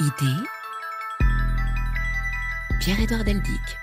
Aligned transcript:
Idée 0.00 0.42
Pierre-Édouard 2.80 3.22
Deldic. 3.22 3.78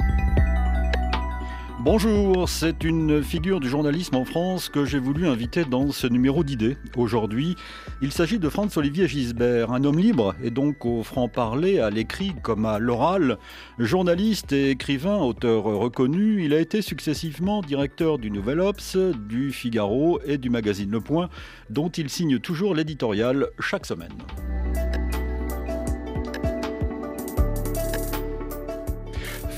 Bonjour, 1.79 2.49
c'est 2.49 2.83
une 2.83 3.23
figure 3.23 3.61
du 3.61 3.69
journalisme 3.69 4.15
en 4.15 4.25
France 4.25 4.67
que 4.67 4.83
j'ai 4.83 4.99
voulu 4.99 5.25
inviter 5.25 5.63
dans 5.63 5.89
ce 5.93 6.07
numéro 6.07 6.43
d'idées. 6.43 6.75
Aujourd'hui, 6.97 7.55
il 8.01 8.11
s'agit 8.11 8.39
de 8.39 8.49
Franz-Olivier 8.49 9.07
Gisbert, 9.07 9.71
un 9.71 9.85
homme 9.85 9.99
libre 9.99 10.35
et 10.43 10.49
donc 10.49 10.85
au 10.85 11.01
franc-parler, 11.01 11.79
à 11.79 11.89
l'écrit 11.89 12.33
comme 12.43 12.65
à 12.65 12.77
l'oral. 12.77 13.37
Journaliste 13.79 14.51
et 14.51 14.71
écrivain, 14.71 15.15
auteur 15.17 15.63
reconnu, 15.63 16.43
il 16.43 16.53
a 16.53 16.59
été 16.59 16.81
successivement 16.81 17.61
directeur 17.61 18.17
du 18.17 18.31
Nouvel 18.31 18.59
Obs, 18.59 18.97
du 18.97 19.53
Figaro 19.53 20.19
et 20.25 20.37
du 20.37 20.49
magazine 20.49 20.91
Le 20.91 20.99
Point, 20.99 21.29
dont 21.69 21.89
il 21.89 22.09
signe 22.09 22.39
toujours 22.39 22.75
l'éditorial 22.75 23.47
chaque 23.61 23.85
semaine. 23.85 24.11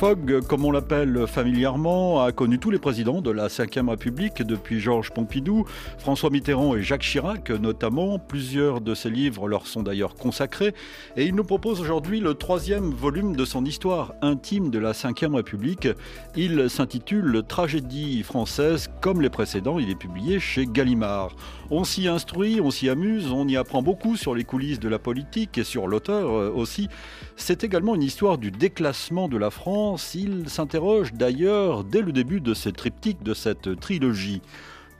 Fogg, 0.03 0.41
comme 0.49 0.65
on 0.65 0.71
l'appelle 0.71 1.27
familièrement, 1.27 2.21
a 2.21 2.33
connu 2.33 2.59
tous 2.59 2.69
les 2.69 2.77
présidents 2.77 3.21
de 3.21 3.31
la 3.31 3.47
Ve 3.47 3.87
République 3.87 4.43
depuis 4.43 4.81
Georges 4.81 5.11
Pompidou, 5.11 5.63
François 5.97 6.29
Mitterrand 6.29 6.75
et 6.75 6.81
Jacques 6.81 7.03
Chirac 7.03 7.51
notamment. 7.51 8.19
Plusieurs 8.19 8.81
de 8.81 8.95
ses 8.95 9.09
livres 9.09 9.47
leur 9.47 9.65
sont 9.65 9.81
d'ailleurs 9.81 10.15
consacrés 10.15 10.73
et 11.15 11.23
il 11.23 11.33
nous 11.35 11.45
propose 11.45 11.79
aujourd'hui 11.79 12.19
le 12.19 12.33
troisième 12.33 12.91
volume 12.91 13.37
de 13.37 13.45
son 13.45 13.63
histoire 13.63 14.13
intime 14.21 14.71
de 14.71 14.79
la 14.79 14.91
Ve 14.91 15.35
République. 15.35 15.87
Il 16.35 16.69
s'intitule 16.69 17.41
Tragédie 17.47 18.23
française 18.23 18.89
comme 18.99 19.21
les 19.21 19.29
précédents. 19.29 19.79
Il 19.79 19.89
est 19.89 19.95
publié 19.95 20.41
chez 20.41 20.65
Gallimard. 20.65 21.33
On 21.71 21.85
s'y 21.85 22.09
instruit, 22.09 22.59
on 22.59 22.71
s'y 22.71 22.89
amuse, 22.89 23.31
on 23.31 23.47
y 23.47 23.55
apprend 23.55 23.81
beaucoup 23.81 24.17
sur 24.17 24.35
les 24.35 24.43
coulisses 24.43 24.81
de 24.81 24.89
la 24.89 24.99
politique 24.99 25.57
et 25.57 25.63
sur 25.63 25.87
l'auteur 25.87 26.29
euh, 26.29 26.51
aussi. 26.53 26.89
C'est 27.37 27.63
également 27.63 27.95
une 27.95 28.03
histoire 28.03 28.37
du 28.37 28.51
déclassement 28.51 29.29
de 29.29 29.37
la 29.37 29.49
France. 29.49 29.92
Il 30.15 30.49
s'interroge 30.49 31.13
d'ailleurs 31.13 31.83
dès 31.83 32.01
le 32.01 32.11
début 32.11 32.41
de 32.41 32.53
ce 32.53 32.69
triptyque, 32.69 33.21
de 33.21 33.33
cette 33.33 33.79
trilogie. 33.79 34.41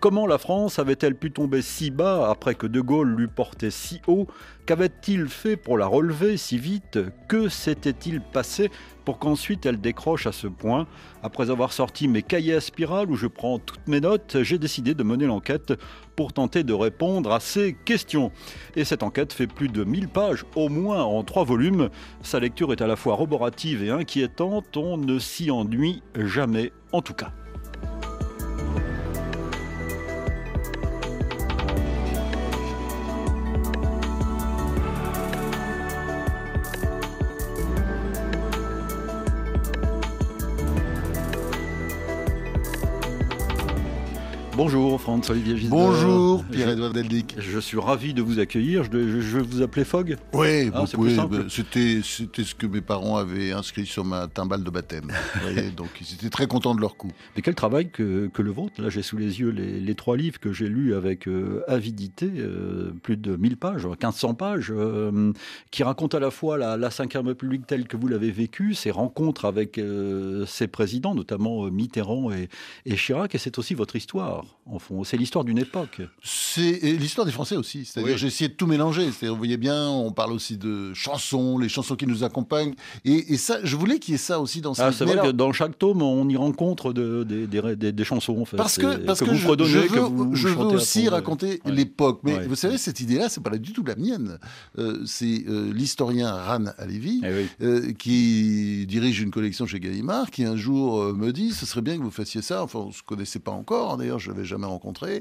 Comment 0.04 0.28
la 0.28 0.38
France 0.38 0.80
avait-elle 0.80 1.16
pu 1.16 1.32
tomber 1.32 1.62
si 1.62 1.90
bas 1.90 2.30
après 2.30 2.56
que 2.56 2.68
De 2.68 2.82
Gaulle 2.82 3.16
l'eût 3.16 3.30
portée 3.30 3.72
si 3.72 4.02
haut? 4.06 4.28
Qu'avait-il 4.66 5.30
fait 5.30 5.56
pour 5.56 5.78
la 5.78 5.88
relever 5.88 6.36
si 6.36 6.58
vite? 6.58 7.00
Que 7.30 7.48
s'était-il 7.48 8.20
passé 8.20 8.70
pour 9.06 9.18
qu'ensuite 9.18 9.66
elle 9.66 9.80
décroche 9.80 10.28
à 10.28 10.34
ce 10.34 10.48
point? 10.48 10.88
Après 11.22 11.50
avoir 11.52 11.72
sorti 11.72 12.10
mes 12.10 12.22
cahiers 12.22 12.56
à 12.56 12.60
spirale 12.60 13.10
où 13.10 13.16
je 13.16 13.28
prends 13.28 13.60
toutes 13.60 13.88
mes 13.88 14.02
notes, 14.02 14.40
j'ai 14.42 14.58
décidé 14.58 14.94
de 14.94 15.04
mener 15.04 15.26
l'enquête 15.26 15.72
pour 16.18 16.34
tenter 16.34 16.66
de 16.66 16.74
répondre 16.74 17.32
à 17.32 17.40
ces 17.40 17.74
questions. 17.74 18.34
Et 18.76 18.84
cette 18.84 19.04
enquête 19.04 19.32
fait 19.32 19.48
plus 19.48 19.70
de 19.70 19.86
1000 19.86 20.10
pages, 20.10 20.44
au 20.58 20.68
moins 20.68 21.02
en 21.02 21.24
trois 21.24 21.46
volumes. 21.46 21.90
Sa 22.24 22.42
lecture 22.42 22.74
est 22.74 22.82
à 22.82 22.88
la 22.88 22.98
fois 22.98 23.16
roborative 23.16 23.82
et 23.82 23.90
inquiétante, 23.90 24.76
on 24.76 24.98
ne 24.98 25.18
s'y 25.18 25.50
ennuie 25.50 26.04
jamais 26.14 26.74
en 26.92 27.02
tout 27.02 27.14
cas. 27.14 27.32
Bonjour 44.56 45.02
Franz-Olivier 45.02 45.58
Gisbert. 45.58 45.80
Bonjour 45.80 46.44
Pierre-Edouard 46.46 46.94
Deldic. 46.94 47.36
Je 47.40 47.58
suis 47.58 47.80
ravi 47.80 48.14
de 48.14 48.22
vous 48.22 48.38
accueillir. 48.38 48.84
Je, 48.84 48.92
je, 48.92 49.20
je 49.20 49.38
vais 49.38 49.44
vous 49.44 49.64
appeler 49.64 49.84
Fogg 49.84 50.16
Oui, 50.32 50.70
ah, 50.76 50.86
c'était 51.50 52.02
ce 52.04 52.54
que 52.54 52.68
mes 52.68 52.82
parents 52.82 53.18
avaient 53.18 53.52
inscrit 53.52 53.88
sur 53.88 54.06
ma 54.06 54.28
timbale 54.28 54.64
de 54.64 54.70
baptême. 54.70 55.12
donc 55.76 55.90
ils 56.02 56.14
étaient 56.14 56.30
très 56.30 56.46
contents 56.46 56.76
de 56.76 56.82
leur 56.82 56.98
coup. 56.98 57.10
Mais 57.36 57.42
quel 57.42 57.56
travail 57.56 57.90
que, 57.90 58.28
que 58.28 58.44
le 58.44 58.52
vôtre. 58.52 58.80
Là, 58.80 58.90
j'ai 58.90 59.02
sous 59.02 59.18
les 59.18 59.40
yeux 59.40 59.50
les, 59.50 59.80
les, 59.80 59.96
trois 59.96 60.18
livres 60.18 60.40
que 60.40 60.54
j'ai 60.54 60.68
lus 60.68 60.94
avec 60.94 61.28
euh, 61.28 61.64
avidité, 61.68 62.30
euh, 62.38 62.92
plus 63.02 63.18
de 63.18 63.36
1000 63.36 63.58
pages, 63.58 63.88
1500 63.88 64.36
pages, 64.36 64.72
euh, 64.76 65.34
qui 65.72 65.82
racontent 65.82 66.16
à 66.16 66.22
la 66.22 66.30
fois 66.30 66.60
la, 66.60 66.78
la 66.78 66.90
République 67.26 67.66
telle 67.66 67.88
que 67.88 67.98
vous 67.98 68.08
l'avez 68.08 68.30
vécue, 68.30 68.76
ses 68.76 68.92
rencontres 68.92 69.46
avec 69.46 69.82
ses 70.46 70.68
présidents, 70.68 71.16
notamment 71.16 71.64
Mitterrand 71.72 72.32
et, 72.32 72.50
et 72.86 72.96
Chirac, 72.96 73.34
et 73.34 73.38
c'est 73.40 73.58
aussi 73.58 73.74
votre 73.74 73.96
histoire 73.96 74.43
en 74.66 74.80
fond. 74.80 75.04
C'est 75.04 75.18
l'histoire 75.18 75.44
d'une 75.44 75.58
époque. 75.58 76.02
C'est 76.24 76.80
l'histoire 76.84 77.26
des 77.26 77.32
Français 77.32 77.56
aussi. 77.56 77.86
C'est-à-dire, 77.86 78.14
oui. 78.14 78.18
j'ai 78.18 78.28
essayé 78.28 78.48
de 78.50 78.54
tout 78.54 78.68
mélanger. 78.68 79.10
Vous 79.22 79.36
voyez 79.36 79.58
bien, 79.58 79.90
on 79.90 80.12
parle 80.12 80.32
aussi 80.32 80.58
de 80.58 80.94
chansons, 80.94 81.58
les 81.58 81.70
chansons 81.70 81.96
qui 81.96 82.08
nous 82.08 82.24
accompagnent. 82.24 82.74
Et, 83.06 83.34
et 83.34 83.38
ça, 83.38 83.60
je 83.64 83.76
voulais 83.76 84.00
qu'il 84.00 84.14
y 84.14 84.16
ait 84.16 84.18
ça 84.18 84.40
aussi 84.40 84.62
dans 84.62 84.74
cette. 84.74 84.86
Ah, 84.86 84.92
c'est 84.92 85.06
vrai 85.06 85.18
que 85.18 85.32
dans 85.32 85.52
chaque 85.54 85.78
tome, 85.78 86.02
on 86.02 86.28
y 86.30 86.36
rencontre 86.38 86.94
de, 86.94 87.24
de, 87.24 87.46
de, 87.46 87.92
des, 87.92 88.04
chansons. 88.04 88.40
En 88.40 88.46
fait. 88.46 88.58
Parce 88.58 88.78
que, 88.78 88.98
parce 88.98 89.20
que, 89.20 89.26
que, 89.26 89.32
vous 89.32 89.38
je, 89.38 89.66
je 89.66 89.80
veux, 89.80 89.88
que 89.88 90.00
vous 90.00 90.36
je 90.36 90.48
veux 90.48 90.66
aussi 90.66 91.10
raconter 91.10 91.62
ouais. 91.66 91.72
l'époque. 91.72 92.22
Mais 92.24 92.36
ouais. 92.36 92.48
vous 92.48 92.56
savez, 92.56 92.78
cette 92.78 93.00
idée-là, 93.00 93.30
c'est 93.30 93.42
pas 93.42 93.58
du 93.58 93.74
tout 93.74 93.84
la 93.84 93.96
mienne. 93.96 94.40
Euh, 94.78 95.04
c'est 95.06 95.44
euh, 95.48 95.72
l'historien 95.74 96.32
Ran 96.34 96.66
Alevi 96.78 97.22
eh 97.24 97.28
oui. 97.34 97.48
euh, 97.62 97.92
qui 97.94 98.86
dirige 98.88 99.20
une 99.22 99.32
collection 99.32 99.66
chez 99.68 99.80
Gallimard, 99.80 100.32
qui 100.32 100.44
un 100.44 100.56
jour 100.56 101.14
me 101.14 101.32
dit, 101.32 101.52
ce 101.52 101.66
serait 101.66 101.82
bien 101.82 101.98
que 101.98 102.04
vous 102.04 102.12
fassiez 102.12 102.42
ça. 102.42 102.64
Enfin, 102.64 102.80
on 102.80 102.92
se 102.92 103.04
connaissait 103.04 103.40
pas 103.40 103.52
encore. 103.52 103.94
hein, 103.94 103.98
D'ailleurs, 103.98 104.20
je 104.20 104.32
jamais 104.42 104.66
rencontré. 104.66 105.18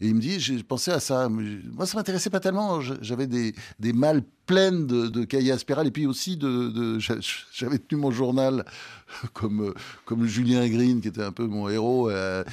Et 0.00 0.08
il 0.08 0.14
me 0.14 0.20
dit, 0.20 0.40
j'ai 0.40 0.62
pensé 0.62 0.90
à 0.90 1.00
ça. 1.00 1.28
Moi, 1.28 1.86
ça 1.86 1.96
m'intéressait 1.96 2.30
pas 2.30 2.40
tellement. 2.40 2.80
J'avais 2.80 3.26
des, 3.26 3.54
des 3.78 3.92
malles 3.92 4.22
pleines 4.46 4.86
de, 4.86 5.08
de 5.08 5.24
cahiers 5.24 5.52
à 5.52 5.84
et 5.84 5.90
puis 5.90 6.06
aussi 6.06 6.36
de, 6.36 6.98
j'avais 7.52 7.78
tenu 7.78 8.00
mon 8.00 8.10
journal 8.10 8.64
comme 9.32 9.74
comme 10.04 10.26
Julien 10.26 10.66
Green 10.68 11.00
qui 11.00 11.08
était 11.08 11.22
un 11.22 11.32
peu 11.32 11.46
mon 11.46 11.68
héros 11.68 12.08
euh, 12.10 12.44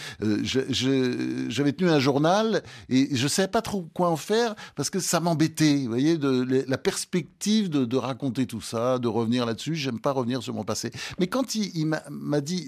j'avais 0.42 1.72
tenu 1.72 1.90
un 1.90 2.00
journal 2.00 2.64
et 2.90 3.16
je 3.16 3.28
savais 3.28 3.48
pas 3.48 3.62
trop 3.62 3.88
quoi 3.94 4.10
en 4.10 4.18
faire 4.18 4.56
parce 4.76 4.90
que 4.90 5.00
ça 5.00 5.20
m'embêtait 5.20 5.78
vous 5.84 5.90
voyez 5.90 6.18
de, 6.18 6.66
la 6.68 6.78
perspective 6.78 7.70
de, 7.70 7.98
raconter 7.98 8.48
tout 8.48 8.62
ça 8.62 8.98
de 8.98 9.08
revenir 9.08 9.46
là-dessus 9.46 9.76
j'aime 9.76 10.00
pas 10.00 10.12
revenir 10.12 10.42
sur 10.42 10.54
mon 10.54 10.64
passé 10.64 10.92
mais 11.20 11.28
quand 11.28 11.56
il 11.56 11.86
m'a 12.10 12.42
dit 12.42 12.68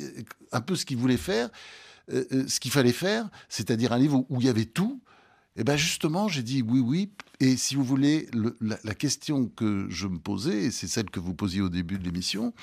un 0.51 0.61
peu 0.61 0.75
ce 0.75 0.85
qu'il 0.85 0.97
voulait 0.97 1.17
faire 1.17 1.49
euh, 2.11 2.47
ce 2.47 2.59
qu'il 2.59 2.71
fallait 2.71 2.91
faire, 2.91 3.29
c'est-à-dire 3.49 3.93
un 3.93 3.97
livre 3.97 4.25
où, 4.29 4.41
il 4.41 4.47
y 4.47 4.49
avait 4.49 4.65
tout, 4.65 5.01
et 5.57 5.61
eh 5.61 5.63
ben 5.63 5.77
justement, 5.77 6.27
j'ai 6.27 6.43
dit 6.43 6.61
oui, 6.61 6.81
oui. 6.81 7.11
Et 7.39 7.55
si 7.55 7.75
vous 7.75 7.83
voulez, 7.83 8.27
le, 8.33 8.57
la, 8.59 8.77
la, 8.83 8.93
question 8.93 9.47
que 9.47 9.87
je 9.89 10.07
me 10.07 10.19
posais, 10.19 10.65
et 10.65 10.71
c'est 10.71 10.87
celle 10.87 11.09
que 11.09 11.21
vous 11.21 11.33
posiez 11.33 11.61
au 11.61 11.69
début 11.69 11.97
de 11.97 12.03
l'émission, 12.03 12.53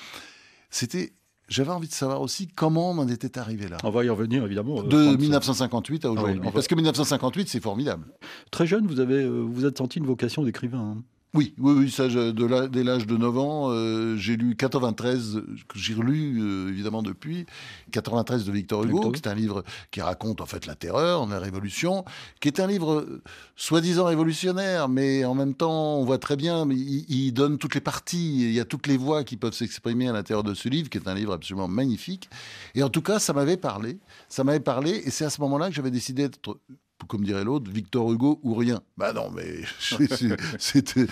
c'était 0.69 1.13
j'avais 1.49 1.71
envie 1.71 1.87
de 1.87 1.93
savoir 1.93 2.21
aussi 2.21 2.47
comment 2.47 2.91
on 2.91 2.97
en 2.97 3.07
était 3.07 3.37
arrivé 3.37 3.67
là. 3.67 3.77
On 3.83 3.89
va 3.89 4.03
y 4.03 4.09
revenir 4.09 4.43
évidemment. 4.43 4.79
Euh, 4.79 4.87
de 4.87 5.15
1958 5.17 6.05
à 6.05 6.11
aujourd'hui. 6.11 6.39
Ah 6.41 6.45
oui, 6.45 6.51
Parce 6.53 6.67
que 6.67 6.75
1958, 6.75 7.49
c'est 7.49 7.59
formidable. 7.59 8.05
Très 8.51 8.65
jeune, 8.65 8.87
vous 8.87 8.99
avez, 8.99 9.23
euh, 9.23 9.45
vous 9.47 9.65
êtes 9.65 9.77
senti 9.77 9.99
une 9.99 10.05
vocation 10.05 10.43
d'écrivain. 10.43 10.97
Hein 10.97 11.03
oui, 11.35 11.55
oui, 11.57 11.73
oui, 11.75 11.91
ça, 11.91 12.09
je, 12.09 12.29
de 12.29 12.45
la, 12.45 12.67
dès 12.67 12.83
l'âge 12.83 13.07
de 13.07 13.17
9 13.17 13.37
ans, 13.39 13.71
euh, 13.71 14.15
j'ai 14.17 14.37
lu 14.37 14.55
93, 14.55 15.41
que 15.67 15.79
j'ai 15.79 15.95
relu 15.95 16.39
euh, 16.39 16.69
évidemment 16.69 17.01
depuis, 17.01 17.47
93 17.91 18.45
de 18.45 18.51
Victor 18.51 18.83
Hugo, 18.83 19.11
qui 19.11 19.19
est 19.19 19.27
un 19.27 19.33
livre 19.33 19.63
qui 19.89 20.01
raconte 20.01 20.41
en 20.41 20.45
fait 20.45 20.67
la 20.67 20.75
terreur, 20.75 21.25
la 21.25 21.39
révolution, 21.39 22.05
qui 22.39 22.49
est 22.49 22.59
un 22.59 22.67
livre 22.67 22.99
euh, 22.99 23.23
soi-disant 23.55 24.05
révolutionnaire, 24.05 24.89
mais 24.89 25.25
en 25.25 25.33
même 25.33 25.55
temps, 25.55 25.95
on 25.95 26.05
voit 26.05 26.19
très 26.19 26.35
bien, 26.35 26.67
il, 26.69 27.05
il, 27.09 27.31
donne 27.31 27.57
toutes 27.57 27.73
les 27.73 27.81
parties, 27.81 28.43
il 28.49 28.53
y 28.53 28.59
a 28.59 28.65
toutes 28.65 28.85
les 28.85 28.97
voix 28.97 29.23
qui 29.23 29.35
peuvent 29.35 29.55
s'exprimer 29.55 30.09
à 30.09 30.13
l'intérieur 30.13 30.43
de 30.43 30.53
ce 30.53 30.69
livre, 30.69 30.87
qui 30.91 30.99
est 30.99 31.07
un 31.07 31.15
livre 31.15 31.33
absolument 31.33 31.67
magnifique. 31.67 32.29
Et 32.75 32.83
en 32.83 32.89
tout 32.89 33.01
cas, 33.01 33.17
ça 33.17 33.33
m'avait 33.33 33.57
parlé, 33.57 33.97
ça 34.29 34.43
m'avait 34.43 34.59
parlé, 34.59 35.01
et 35.03 35.09
c'est 35.09 35.25
à 35.25 35.31
ce 35.31 35.41
moment-là 35.41 35.69
que 35.69 35.73
j'avais 35.73 35.89
décidé 35.89 36.29
d'être 36.29 36.59
comme 37.07 37.23
dirait 37.23 37.43
l'autre, 37.43 37.69
Victor 37.71 38.11
Hugo 38.11 38.39
ou 38.43 38.53
rien. 38.53 38.81
Bah 38.97 39.13
non, 39.13 39.31
mais 39.31 39.63
c'était 40.59 41.05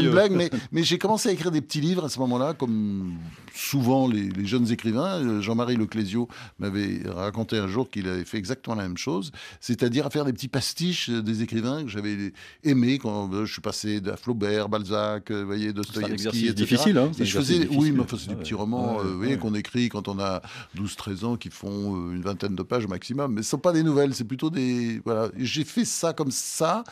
une 0.00 0.10
blague, 0.10 0.32
mais, 0.32 0.50
mais 0.72 0.82
j'ai 0.82 0.98
commencé 0.98 1.28
à 1.28 1.32
écrire 1.32 1.50
des 1.50 1.60
petits 1.60 1.80
livres 1.80 2.04
à 2.04 2.08
ce 2.08 2.18
moment-là, 2.20 2.54
comme 2.54 3.14
souvent 3.54 4.08
les, 4.08 4.28
les 4.28 4.46
jeunes 4.46 4.70
écrivains. 4.70 5.40
Jean-Marie 5.40 5.76
Leclésio 5.76 6.28
m'avait 6.58 7.02
raconté 7.06 7.58
un 7.58 7.68
jour 7.68 7.90
qu'il 7.90 8.08
avait 8.08 8.24
fait 8.24 8.38
exactement 8.38 8.76
la 8.76 8.82
même 8.82 8.98
chose, 8.98 9.32
c'est-à-dire 9.60 10.06
à 10.06 10.10
faire 10.10 10.24
des 10.24 10.32
petits 10.32 10.48
pastiches 10.48 11.10
des 11.10 11.42
écrivains 11.42 11.84
que 11.84 11.88
j'avais 11.88 12.32
aimés 12.62 12.98
quand 12.98 13.32
euh, 13.32 13.44
je 13.44 13.52
suis 13.52 13.62
passé 13.62 14.00
de 14.00 14.12
Flaubert, 14.12 14.68
Balzac, 14.68 15.30
vous 15.30 15.46
voyez, 15.46 15.72
Dostoïevski, 15.72 16.46
C'est 16.46 16.54
difficile, 16.54 16.98
hein 16.98 17.10
Et 17.18 17.24
je 17.24 17.38
faisais, 17.38 17.60
difficile. 17.60 17.78
oui, 17.78 17.92
mais 17.92 18.00
enfin, 18.00 18.16
c'est 18.18 18.28
des 18.28 18.36
petits 18.36 18.54
romans, 18.54 18.96
ouais, 18.96 19.04
euh, 19.04 19.16
ouais. 19.16 19.38
qu'on 19.38 19.54
écrit 19.54 19.88
quand 19.88 20.08
on 20.08 20.18
a 20.18 20.42
12-13 20.76 21.24
ans, 21.24 21.36
qui 21.36 21.50
font 21.50 21.96
euh, 21.96 22.14
une 22.14 22.22
vingtaine 22.22 22.54
de 22.54 22.62
pages 22.62 22.84
au 22.84 22.88
maximum, 22.88 23.34
mais 23.34 23.42
ce 23.42 23.50
sont 23.50 23.58
pas 23.58 23.72
des 23.72 23.82
nouvelles, 23.82 24.14
c'est 24.14 24.24
plutôt 24.24 24.50
des, 24.50 25.00
voilà, 25.04 25.23
j'ai 25.36 25.64
fait 25.64 25.84
ça 25.84 26.12
comme 26.12 26.30
ça, 26.30 26.84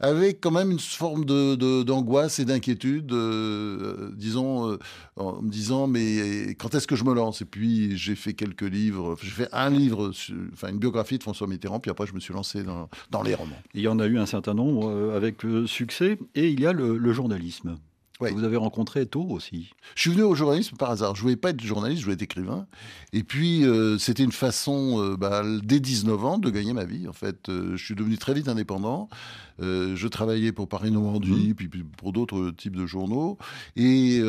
avec 0.00 0.40
quand 0.40 0.50
même 0.50 0.70
une 0.70 0.78
forme 0.78 1.24
d'angoisse 1.24 2.38
de, 2.40 2.44
de, 2.44 2.50
et 2.50 2.54
d'inquiétude, 2.54 3.12
euh, 3.12 4.10
disons, 4.16 4.70
euh, 4.70 4.78
en 5.16 5.42
me 5.42 5.50
disant, 5.50 5.86
mais 5.86 6.54
quand 6.58 6.74
est-ce 6.74 6.86
que 6.86 6.96
je 6.96 7.04
me 7.04 7.14
lance? 7.14 7.42
Et 7.42 7.44
puis 7.44 7.96
j'ai 7.96 8.14
fait 8.14 8.34
quelques 8.34 8.62
livres, 8.62 9.16
j'ai 9.22 9.30
fait 9.30 9.48
un 9.52 9.70
livre, 9.70 10.12
enfin 10.52 10.68
une 10.68 10.78
biographie 10.78 11.18
de 11.18 11.22
François 11.22 11.46
Mitterrand, 11.46 11.80
puis 11.80 11.90
après 11.90 12.06
je 12.06 12.14
me 12.14 12.20
suis 12.20 12.34
lancé 12.34 12.62
dans, 12.62 12.88
dans 13.10 13.22
les 13.22 13.34
romans. 13.34 13.60
Il 13.74 13.80
y 13.82 13.88
en 13.88 13.98
a 13.98 14.06
eu 14.06 14.18
un 14.18 14.26
certain 14.26 14.54
nombre 14.54 14.88
euh, 14.88 15.16
avec 15.16 15.42
succès, 15.66 16.18
et 16.34 16.48
il 16.48 16.60
y 16.60 16.66
a 16.66 16.72
le 16.72 17.12
journalisme. 17.12 17.78
Vous 18.20 18.44
avez 18.44 18.56
rencontré 18.56 19.06
tôt 19.06 19.26
aussi. 19.30 19.70
Je 19.94 20.02
suis 20.02 20.10
venu 20.10 20.22
au 20.22 20.34
journalisme 20.34 20.76
par 20.76 20.90
hasard. 20.90 21.14
Je 21.14 21.22
voulais 21.22 21.36
pas 21.36 21.50
être 21.50 21.62
journaliste, 21.62 22.00
je 22.00 22.04
voulais 22.04 22.14
être 22.14 22.22
écrivain. 22.22 22.66
Et 23.12 23.22
puis, 23.22 23.64
euh, 23.64 23.96
c'était 23.98 24.24
une 24.24 24.32
façon, 24.32 25.00
euh, 25.00 25.16
bah, 25.16 25.42
dès 25.62 25.78
19 25.80 26.24
ans, 26.24 26.38
de 26.38 26.50
gagner 26.50 26.72
ma 26.72 26.84
vie. 26.84 27.06
En 27.08 27.12
fait, 27.12 27.48
euh, 27.48 27.76
je 27.76 27.84
suis 27.84 27.94
devenu 27.94 28.18
très 28.18 28.34
vite 28.34 28.48
indépendant. 28.48 29.08
je 29.60 30.06
travaillais 30.06 30.52
pour 30.52 30.68
Paris 30.68 30.90
Normandie, 30.92 31.50
mmh. 31.50 31.54
puis, 31.54 31.68
pour 31.96 32.12
d'autres 32.12 32.50
types 32.50 32.76
de 32.76 32.86
journaux. 32.86 33.38
Et 33.76 34.20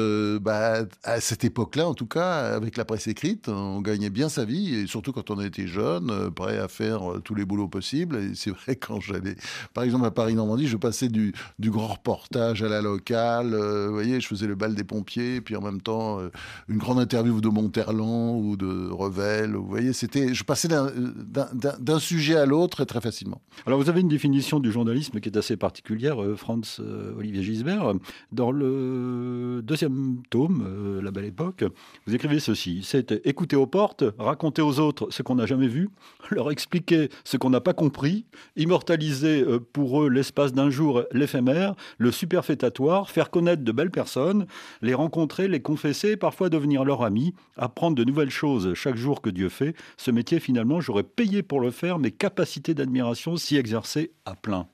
bah, 0.42 0.86
à 1.04 1.22
cette 1.22 1.44
époque-là, 1.44 1.88
en 1.88 1.94
tout 1.94 2.08
cas, 2.08 2.56
avec 2.56 2.78
la 2.78 2.86
presse 2.86 3.08
écrite, 3.08 3.48
on 3.48 3.82
gagnait 3.82 4.10
bien 4.10 4.30
sa 4.30 4.46
vie, 4.46 4.74
et 4.74 4.88
surtout 4.88 5.12
quand 5.12 5.30
on 5.30 5.40
était 5.40 5.68
jeune, 5.68 6.32
prêt 6.32 6.58
à 6.58 6.68
faire 6.68 7.02
tous 7.24 7.36
les 7.36 7.46
boulots 7.46 7.68
possibles. 7.68 8.18
Et 8.18 8.32
c'est 8.34 8.50
vrai, 8.52 8.76
quand 8.76 9.00
j'allais, 9.02 9.36
par 9.74 9.84
exemple, 9.84 10.06
à 10.06 10.12
Paris 10.12 10.34
Normandie, 10.34 10.68
je 10.68 10.78
passais 10.78 11.10
du, 11.10 11.34
du 11.60 11.70
grand 11.70 11.88
reportage 11.88 12.64
à 12.64 12.70
la 12.70 12.82
locale. 12.82 13.54
Vous 13.88 13.94
voyez, 13.94 14.20
je 14.20 14.28
faisais 14.28 14.48
le 14.48 14.56
bal 14.56 14.76
des 14.76 14.84
pompiers, 14.84 15.42
puis 15.42 15.56
en 15.56 15.62
même 15.62 15.82
temps, 15.82 16.20
une 16.68 16.78
grande 16.78 17.00
interview 17.00 17.42
de 17.42 17.50
Monterland 17.50 18.40
ou 18.42 18.58
de 18.58 18.90
Revel. 18.90 19.56
Vous 19.56 19.68
voyez, 19.68 19.94
c'était, 19.94 20.34
je 20.34 20.44
passais 20.44 20.68
d'un 20.68 22.00
sujet 22.00 22.36
à 22.36 22.46
l'autre 22.46 22.86
très 22.86 23.02
facilement. 23.02 23.42
Alors, 23.66 23.80
vous 23.80 23.90
avez 23.90 24.02
une 24.02 24.08
définition 24.08 24.60
du 24.60 24.72
journalisme 24.72 25.20
qui 25.20 25.30
est 25.30 25.38
assez 25.38 25.58
particulière, 25.58 26.22
euh, 26.22 26.36
Franz 26.36 26.80
euh, 26.80 27.18
Olivier 27.18 27.44
Gisbert. 27.44 27.94
Dans 28.32 28.52
le 28.52 29.62
deuxième 29.64 30.22
tome, 30.30 30.64
euh, 30.66 31.02
La 31.02 31.12
Belle 31.12 31.26
Époque, 31.26 31.64
vous 32.06 32.16
écrivez 32.16 32.40
ceci 32.40 32.82
c'est 32.84 33.14
écouter 33.26 33.56
aux 33.56 33.68
portes, 33.68 34.04
raconter 34.18 34.62
aux 34.62 34.80
autres 34.80 35.08
ce 35.12 35.22
qu'on 35.22 35.36
n'a 35.36 35.46
jamais 35.46 35.68
vu, 35.68 35.90
leur 36.32 36.52
expliquer 36.52 37.10
ce 37.24 37.38
qu'on 37.38 37.50
n'a 37.50 37.62
pas 37.62 37.74
compris, 37.74 38.26
immortaliser 38.56 39.46
pour 39.74 40.04
eux 40.04 40.10
l'espace 40.10 40.54
d'un 40.54 40.70
jour 40.70 41.04
l'éphémère, 41.12 41.76
le 41.98 42.12
superfétatoire, 42.12 43.10
faire 43.10 43.30
connaître 43.30 43.64
belles 43.72 43.92
personnes, 43.92 44.46
les 44.82 44.94
rencontrer, 44.94 45.48
les 45.48 45.62
confesser, 45.62 46.18
parfois 46.18 46.50
devenir 46.50 46.84
leur 46.84 47.04
ami, 47.04 47.34
apprendre 47.58 47.96
de 47.96 48.04
nouvelles 48.04 48.30
choses 48.30 48.74
chaque 48.74 48.96
jour 48.96 49.22
que 49.22 49.30
Dieu 49.30 49.50
fait. 49.50 49.76
Ce 49.98 50.12
métier, 50.12 50.40
finalement, 50.40 50.82
j'aurais 50.82 51.04
payé 51.04 51.44
pour 51.44 51.62
le 51.62 51.72
faire, 51.72 52.00
mes 52.00 52.12
capacités 52.12 52.74
d'admiration 52.74 53.38
s'y 53.38 53.58
exercer 53.58 54.12
à 54.26 54.36
plein. 54.36 54.68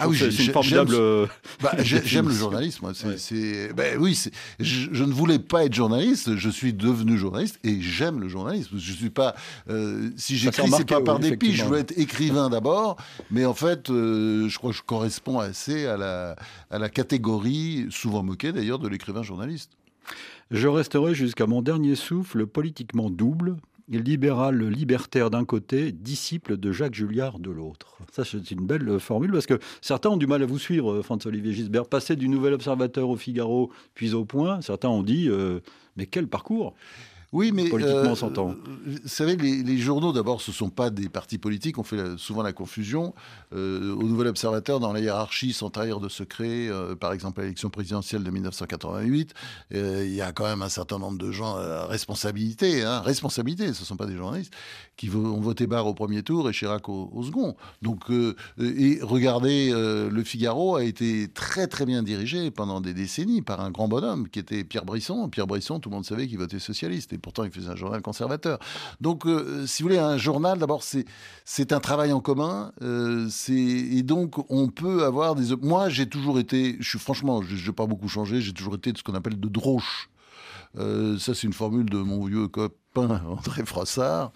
Ah 0.00 0.08
oui, 0.08 0.16
c'est 0.18 0.44
une 0.44 0.52
formidable. 0.52 1.28
Bah, 1.62 1.72
j'aime 1.82 2.28
le 2.28 2.34
journalisme. 2.34 2.92
C'est, 3.16 3.72
ben 3.74 3.98
oui, 3.98 4.18
je, 4.58 4.88
je, 4.90 5.04
ne 5.04 5.12
voulais 5.12 5.38
pas 5.38 5.64
être 5.64 5.74
journaliste. 5.74 6.36
Je 6.36 6.50
suis 6.50 6.72
devenu 6.72 7.18
journaliste 7.18 7.58
et 7.64 7.80
j'aime 7.80 8.20
le 8.20 8.28
journalisme. 8.28 8.78
Je 8.78 8.92
suis 8.92 9.10
pas. 9.10 9.34
Euh, 9.68 10.10
si 10.16 10.36
j'écris, 10.36 10.70
c'est 10.70 10.88
pas 10.88 11.00
par 11.02 11.18
dépit. 11.18 11.54
Je 11.54 11.64
veux 11.64 11.78
être 11.78 11.96
écrivain 11.98 12.48
d'abord, 12.48 12.96
mais 13.30 13.44
en 13.44 13.54
fait, 13.54 13.90
euh, 13.90 14.48
je 14.48 14.58
crois 14.58 14.70
que 14.70 14.76
je 14.76 14.82
corresponds 14.82 15.38
assez 15.38 15.86
à 15.86 15.96
la 15.96 16.36
à 16.70 16.78
la 16.78 16.88
catégorie, 16.88 17.86
souvent 17.90 18.22
moquée 18.22 18.52
d'ailleurs, 18.52 18.78
de 18.78 18.88
l'écrivain 18.88 19.22
journaliste. 19.22 19.70
Je 20.50 20.66
resterai 20.66 21.14
jusqu'à 21.14 21.46
mon 21.46 21.62
dernier 21.62 21.94
souffle 21.94 22.46
politiquement 22.46 23.08
double, 23.08 23.56
libéral 23.98 24.62
libertaire 24.68 25.30
d'un 25.30 25.44
côté, 25.44 25.92
disciple 25.92 26.56
de 26.56 26.72
Jacques 26.72 26.94
Julliard 26.94 27.38
de 27.38 27.50
l'autre. 27.50 27.98
Ça, 28.12 28.24
c'est 28.24 28.50
une 28.50 28.66
belle 28.66 29.00
formule 29.00 29.32
parce 29.32 29.46
que 29.46 29.58
certains 29.80 30.10
ont 30.10 30.16
du 30.16 30.26
mal 30.26 30.42
à 30.42 30.46
vous 30.46 30.58
suivre, 30.58 31.02
François-Olivier 31.02 31.52
Gisbert. 31.52 31.86
Passer 31.86 32.16
du 32.16 32.28
Nouvel 32.28 32.54
Observateur 32.54 33.08
au 33.08 33.16
Figaro, 33.16 33.70
puis 33.94 34.14
au 34.14 34.24
Point, 34.24 34.60
certains 34.62 34.88
ont 34.88 35.02
dit 35.02 35.28
euh, 35.28 35.60
Mais 35.96 36.06
quel 36.06 36.28
parcours 36.28 36.74
oui, 37.32 37.52
mais 37.52 37.68
politiquement 37.68 38.14
euh, 38.22 38.54
Vous 38.86 38.98
savez, 39.08 39.36
les, 39.36 39.78
journaux, 39.78 40.12
d'abord, 40.12 40.40
ce 40.40 40.50
ne 40.50 40.54
sont 40.54 40.68
pas 40.68 40.90
des 40.90 41.08
partis 41.08 41.38
politiques. 41.38 41.78
On 41.78 41.84
fait 41.84 42.16
souvent 42.16 42.42
la 42.42 42.52
confusion. 42.52 43.14
Euh, 43.54 43.94
au 43.94 44.02
Nouvel 44.02 44.26
Observateur, 44.26 44.80
dans 44.80 44.92
la 44.92 44.98
hiérarchie, 44.98 45.52
sans 45.52 45.70
trahir 45.70 46.00
de 46.00 46.08
secret, 46.08 46.68
euh, 46.68 46.96
par 46.96 47.12
exemple, 47.12 47.40
l'élection 47.40 47.70
présidentielle 47.70 48.24
de 48.24 48.30
1988, 48.30 49.34
il 49.70 50.12
y 50.12 50.20
a 50.20 50.32
quand 50.32 50.44
même 50.44 50.62
un 50.62 50.68
certain 50.68 50.98
nombre 50.98 51.18
de 51.18 51.30
gens 51.30 51.54
à 51.54 51.86
responsabilité. 51.86 52.82
Hein, 52.82 53.00
responsabilité, 53.00 53.72
ce 53.74 53.80
ne 53.82 53.86
sont 53.86 53.96
pas 53.96 54.06
des 54.06 54.16
journalistes 54.16 54.52
qui 55.00 55.08
ont 55.10 55.40
voté 55.40 55.66
Barre 55.66 55.86
au 55.86 55.94
premier 55.94 56.22
tour 56.22 56.50
et 56.50 56.52
Chirac 56.52 56.88
au, 56.88 57.22
second. 57.22 57.56
Donc, 57.80 58.10
et 58.58 58.98
regardez, 59.00 59.70
Le 59.72 60.22
Figaro 60.24 60.76
a 60.76 60.84
été 60.84 61.28
très 61.28 61.66
très 61.68 61.86
bien 61.86 62.02
dirigé 62.02 62.50
pendant 62.50 62.80
des 62.80 62.92
décennies 62.92 63.40
par 63.40 63.60
un 63.60 63.70
grand 63.70 63.88
bonhomme 63.88 64.28
qui 64.28 64.38
était 64.38 64.64
Pierre 64.64 64.84
Brisson. 64.84 65.28
Pierre 65.28 65.46
Brisson, 65.46 65.80
tout 65.80 65.88
le 65.88 65.94
monde 65.94 66.04
savait 66.04 66.26
qu'il 66.26 66.38
votait 66.38 66.58
socialiste 66.58 67.14
pourtant 67.20 67.44
il 67.44 67.50
faisait 67.50 67.68
un 67.68 67.76
journal 67.76 68.02
conservateur. 68.02 68.58
Donc, 69.00 69.26
euh, 69.26 69.66
si 69.66 69.82
vous 69.82 69.88
voulez, 69.88 69.98
un 69.98 70.16
journal, 70.16 70.58
d'abord, 70.58 70.82
c'est 70.82 71.72
un 71.72 71.80
travail 71.80 72.12
en 72.12 72.20
commun. 72.20 72.72
Euh, 72.82 73.28
et 73.48 74.02
donc, 74.02 74.50
on 74.50 74.68
peut 74.68 75.04
avoir 75.04 75.34
des. 75.34 75.54
Moi, 75.56 75.88
j'ai 75.88 76.08
toujours 76.08 76.38
été, 76.38 76.76
je 76.80 76.88
suis 76.88 76.98
franchement, 76.98 77.42
je 77.42 77.66
n'ai 77.66 77.74
pas 77.74 77.86
beaucoup 77.86 78.08
changé, 78.08 78.40
j'ai 78.40 78.52
toujours 78.52 78.74
été 78.74 78.92
de 78.92 78.98
ce 78.98 79.02
qu'on 79.02 79.14
appelle 79.14 79.38
de 79.38 79.48
droche. 79.48 80.10
Euh, 80.78 81.18
ça, 81.18 81.34
c'est 81.34 81.46
une 81.46 81.52
formule 81.52 81.88
de 81.88 81.98
mon 81.98 82.24
vieux 82.24 82.48
copain 82.92 83.22
André 83.28 83.64
Frossard. 83.64 84.32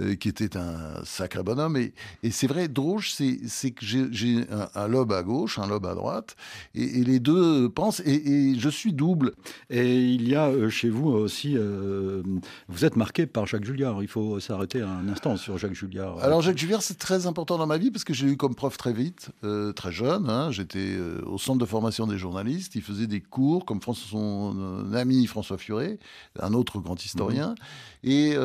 Euh, 0.00 0.16
qui 0.16 0.28
était 0.28 0.56
un 0.56 1.04
sacré 1.04 1.44
bonhomme. 1.44 1.76
Et, 1.76 1.94
et 2.24 2.32
c'est 2.32 2.48
vrai, 2.48 2.66
Droge, 2.66 3.12
c'est 3.12 3.70
que 3.70 3.86
j'ai 3.86 4.44
un, 4.74 4.88
lobe 4.88 5.12
à 5.12 5.22
gauche, 5.22 5.60
un 5.60 5.68
lobe 5.68 5.86
à 5.86 5.94
droite, 5.94 6.34
et, 6.74 7.04
les 7.04 7.20
deux 7.20 7.68
pensent, 7.68 8.00
et, 8.00 8.58
je 8.58 8.68
suis 8.68 8.92
double. 8.92 9.34
Et 9.70 10.00
il 10.00 10.28
y 10.28 10.34
a 10.34 10.48
euh, 10.48 10.68
chez 10.68 10.90
vous 10.90 11.10
aussi, 11.10 11.56
euh, 11.56 12.24
vous 12.68 12.84
êtes 12.84 12.96
marqué 12.96 13.26
par 13.26 13.46
Jacques 13.46 13.64
Julliard. 13.64 14.02
Il 14.02 14.08
faut 14.08 14.40
s'arrêter 14.40 14.80
un 14.80 15.08
instant 15.08 15.36
sur 15.36 15.58
Jacques 15.58 15.74
Julliard. 15.74 16.18
Alors 16.20 16.42
Jacques 16.42 16.58
Julliard, 16.58 16.82
c'est 16.82 16.98
très 16.98 17.26
important 17.28 17.56
dans 17.56 17.68
ma 17.68 17.78
vie 17.78 17.92
parce 17.92 18.02
que 18.02 18.14
j'ai 18.14 18.26
eu 18.26 18.36
comme 18.36 18.56
prof 18.56 18.76
très 18.76 18.92
vite, 18.92 19.30
très 19.76 19.92
jeune. 19.92 20.28
Hein. 20.28 20.50
J'étais 20.50 20.96
au 21.24 21.38
centre 21.38 21.58
de 21.58 21.66
formation 21.66 22.08
des 22.08 22.18
journalistes. 22.18 22.74
Il 22.74 22.82
faisait 22.82 23.06
des 23.06 23.20
cours 23.20 23.64
comme 23.64 23.80
son 23.80 24.92
ami 24.92 25.24
François 25.26 25.58
Furet, 25.58 26.00
un 26.40 26.52
autre 26.52 26.80
grand 26.80 27.02
historien. 27.04 27.50
Mmh. 27.50 27.83
Et 28.02 28.36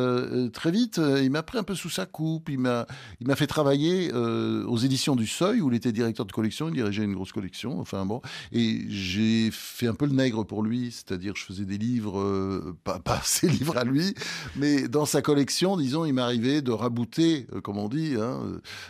très 0.53 0.71
vite, 0.71 0.99
il 1.21 1.29
m'a 1.31 1.43
pris 1.43 1.57
un 1.57 1.63
peu 1.63 1.75
sous 1.75 1.89
sa 1.89 2.05
coupe. 2.05 2.49
Il 2.49 2.59
m'a, 2.59 2.85
il 3.19 3.27
m'a 3.27 3.35
fait 3.35 3.47
travailler 3.47 4.11
euh, 4.13 4.65
aux 4.65 4.77
éditions 4.77 5.15
du 5.15 5.27
Seuil, 5.27 5.61
où 5.61 5.71
il 5.71 5.75
était 5.75 5.91
directeur 5.91 6.25
de 6.25 6.31
collection. 6.31 6.69
Il 6.69 6.73
dirigeait 6.73 7.03
une 7.03 7.13
grosse 7.13 7.31
collection. 7.31 7.79
Enfin 7.79 8.05
bon. 8.05 8.21
Et 8.51 8.85
j'ai 8.89 9.49
fait 9.51 9.87
un 9.87 9.93
peu 9.93 10.05
le 10.05 10.13
nègre 10.13 10.45
pour 10.45 10.63
lui. 10.63 10.91
C'est-à-dire, 10.91 11.33
je 11.35 11.43
faisais 11.43 11.65
des 11.65 11.77
livres, 11.77 12.19
euh, 12.19 12.75
pas, 12.83 12.99
pas 12.99 13.21
ses 13.23 13.47
livres 13.47 13.77
à 13.77 13.83
lui, 13.83 14.13
mais 14.55 14.87
dans 14.87 15.05
sa 15.05 15.21
collection, 15.21 15.77
disons, 15.77 16.05
il 16.05 16.13
m'arrivait 16.13 16.61
de 16.61 16.71
rabouter, 16.71 17.47
euh, 17.53 17.61
comme 17.61 17.77
on 17.77 17.89
dit, 17.89 18.15
hein, 18.19 18.39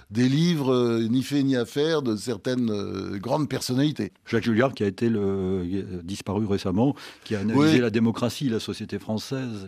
des 0.10 0.30
livres 0.30 1.00
ni 1.10 1.24
fait 1.24 1.44
ni 1.44 1.56
à 1.56 1.66
faire 1.66 2.02
de 2.02 2.16
certaines 2.16 3.18
grandes 3.18 3.50
personnalités. 3.50 4.12
Jacques 4.26 4.44
Julliard, 4.44 4.74
qui 4.74 4.84
a 4.84 4.88
été 4.88 5.10
le, 5.10 5.64
disparu 6.04 6.46
récemment, 6.46 6.96
qui 7.24 7.36
a 7.36 7.40
analysé 7.40 7.80
la 7.80 7.90
démocratie, 7.90 8.50
la 8.50 8.60
société 8.60 9.00
française. 9.00 9.68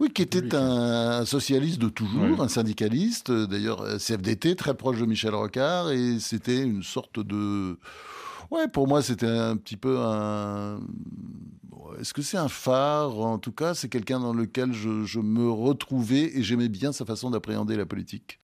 Oui, 0.00 0.10
qui 0.12 0.22
était 0.22 0.54
un 0.54 1.24
socialiste 1.24 1.80
de 1.80 1.88
toujours, 1.88 2.42
un 2.42 2.48
syndicaliste, 2.48 3.30
euh, 3.30 3.46
d'ailleurs 3.46 3.80
euh, 3.82 3.98
CFDT, 3.98 4.56
très 4.56 4.74
proche 4.74 4.98
de 4.98 5.06
Michel 5.06 5.34
Rocard, 5.34 5.90
et 5.92 6.18
c'était 6.18 6.62
une 6.62 6.82
sorte 6.82 7.20
de... 7.20 7.78
Ouais, 8.50 8.68
pour 8.68 8.88
moi, 8.88 9.02
c'était 9.02 9.26
un 9.26 9.56
petit 9.56 9.76
peu 9.76 9.98
un... 10.00 10.80
Est-ce 12.00 12.12
que 12.12 12.22
c'est 12.22 12.36
un 12.36 12.48
phare? 12.48 13.18
En 13.18 13.38
tout 13.38 13.52
cas, 13.52 13.74
c'est 13.74 13.88
quelqu'un 13.88 14.18
dans 14.18 14.34
lequel 14.34 14.72
je, 14.72 15.04
je 15.04 15.20
me 15.20 15.48
retrouvais 15.48 16.36
et 16.36 16.42
j'aimais 16.42 16.68
bien 16.68 16.92
sa 16.92 17.04
façon 17.04 17.30
d'appréhender 17.30 17.76
la 17.76 17.86
politique. 17.86 18.40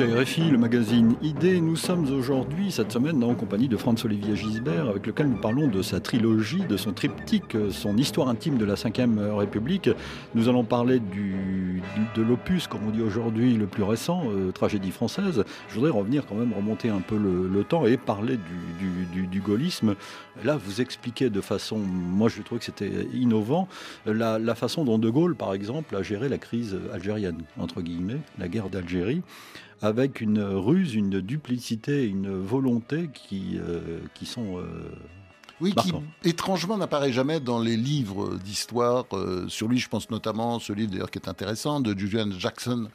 Écoutez 0.00 0.14
RFI, 0.14 0.50
le 0.50 0.58
magazine 0.58 1.16
ID. 1.22 1.60
Nous 1.60 1.74
sommes 1.74 2.12
aujourd'hui, 2.12 2.70
cette 2.70 2.92
semaine, 2.92 3.24
en 3.24 3.34
compagnie 3.34 3.66
de 3.66 3.76
Franz-Olivier 3.76 4.36
Gisbert, 4.36 4.88
avec 4.88 5.06
lequel 5.06 5.26
nous 5.26 5.40
parlons 5.40 5.66
de 5.66 5.82
sa 5.82 5.98
trilogie, 5.98 6.64
de 6.68 6.76
son 6.76 6.92
triptyque, 6.92 7.56
son 7.70 7.96
histoire 7.96 8.28
intime 8.28 8.58
de 8.58 8.64
la 8.64 8.74
Ve 8.74 9.36
République. 9.36 9.90
Nous 10.34 10.48
allons 10.48 10.62
parler 10.62 11.00
du, 11.00 11.82
de 12.14 12.22
l'opus, 12.22 12.68
comme 12.68 12.86
on 12.86 12.90
dit 12.90 13.02
aujourd'hui, 13.02 13.54
le 13.54 13.66
plus 13.66 13.82
récent, 13.82 14.22
euh, 14.26 14.52
Tragédie 14.52 14.92
française. 14.92 15.42
Je 15.68 15.74
voudrais 15.74 15.90
revenir 15.90 16.26
quand 16.26 16.36
même, 16.36 16.52
remonter 16.52 16.90
un 16.90 17.00
peu 17.00 17.16
le, 17.16 17.64
temps 17.64 17.84
et 17.84 17.96
parler 17.96 18.38
du, 18.38 19.40
gaullisme. 19.40 19.96
Là, 20.44 20.56
vous 20.56 20.80
expliquez 20.80 21.28
de 21.28 21.40
façon, 21.40 21.78
moi 21.78 22.28
je 22.28 22.40
trouve 22.42 22.58
que 22.58 22.64
c'était 22.64 23.08
innovant, 23.14 23.68
la 24.06 24.54
façon 24.54 24.84
dont 24.84 24.98
De 24.98 25.10
Gaulle, 25.10 25.34
par 25.34 25.54
exemple, 25.54 25.96
a 25.96 26.02
géré 26.02 26.28
la 26.28 26.38
crise 26.38 26.78
algérienne, 26.92 27.42
entre 27.58 27.82
guillemets, 27.82 28.20
la 28.38 28.48
guerre 28.48 28.68
d'Algérie 28.68 29.22
avec 29.80 30.20
une 30.20 30.40
ruse, 30.40 30.94
une 30.94 31.20
duplicité, 31.20 32.06
une 32.06 32.30
volonté 32.30 33.08
qui, 33.12 33.58
euh, 33.58 34.00
qui 34.14 34.26
sont 34.26 34.60
oui, 35.60 35.74
qui 35.74 35.92
étrangement 36.24 36.76
n'apparaît 36.76 37.12
jamais 37.12 37.40
dans 37.40 37.58
les 37.58 37.76
livres 37.76 38.36
d'histoire. 38.36 39.04
Euh, 39.12 39.48
sur 39.48 39.68
lui, 39.68 39.78
je 39.78 39.88
pense 39.88 40.10
notamment 40.10 40.58
ce 40.58 40.72
livre 40.72 40.92
d'ailleurs 40.92 41.10
qui 41.10 41.18
est 41.18 41.28
intéressant 41.28 41.80
de 41.80 41.98
Julian 41.98 42.30
Jackson, 42.30 42.88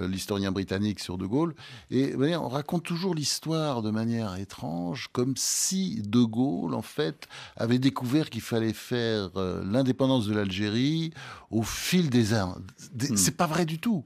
euh, 0.00 0.08
l'historien 0.08 0.52
britannique 0.52 1.00
sur 1.00 1.18
De 1.18 1.26
Gaulle. 1.26 1.54
Et 1.90 2.12
voyez, 2.12 2.36
on 2.36 2.48
raconte 2.48 2.84
toujours 2.84 3.14
l'histoire 3.14 3.82
de 3.82 3.90
manière 3.90 4.36
étrange, 4.36 5.08
comme 5.12 5.34
si 5.36 6.00
De 6.02 6.22
Gaulle, 6.22 6.74
en 6.74 6.82
fait, 6.82 7.28
avait 7.56 7.78
découvert 7.78 8.30
qu'il 8.30 8.40
fallait 8.40 8.72
faire 8.72 9.30
euh, 9.36 9.62
l'indépendance 9.64 10.26
de 10.26 10.34
l'Algérie 10.34 11.12
au 11.50 11.62
fil 11.62 12.08
des 12.10 12.34
ans. 12.34 12.56
Hmm. 12.94 13.16
C'est 13.16 13.36
pas 13.36 13.46
vrai 13.46 13.66
du 13.66 13.78
tout. 13.78 14.04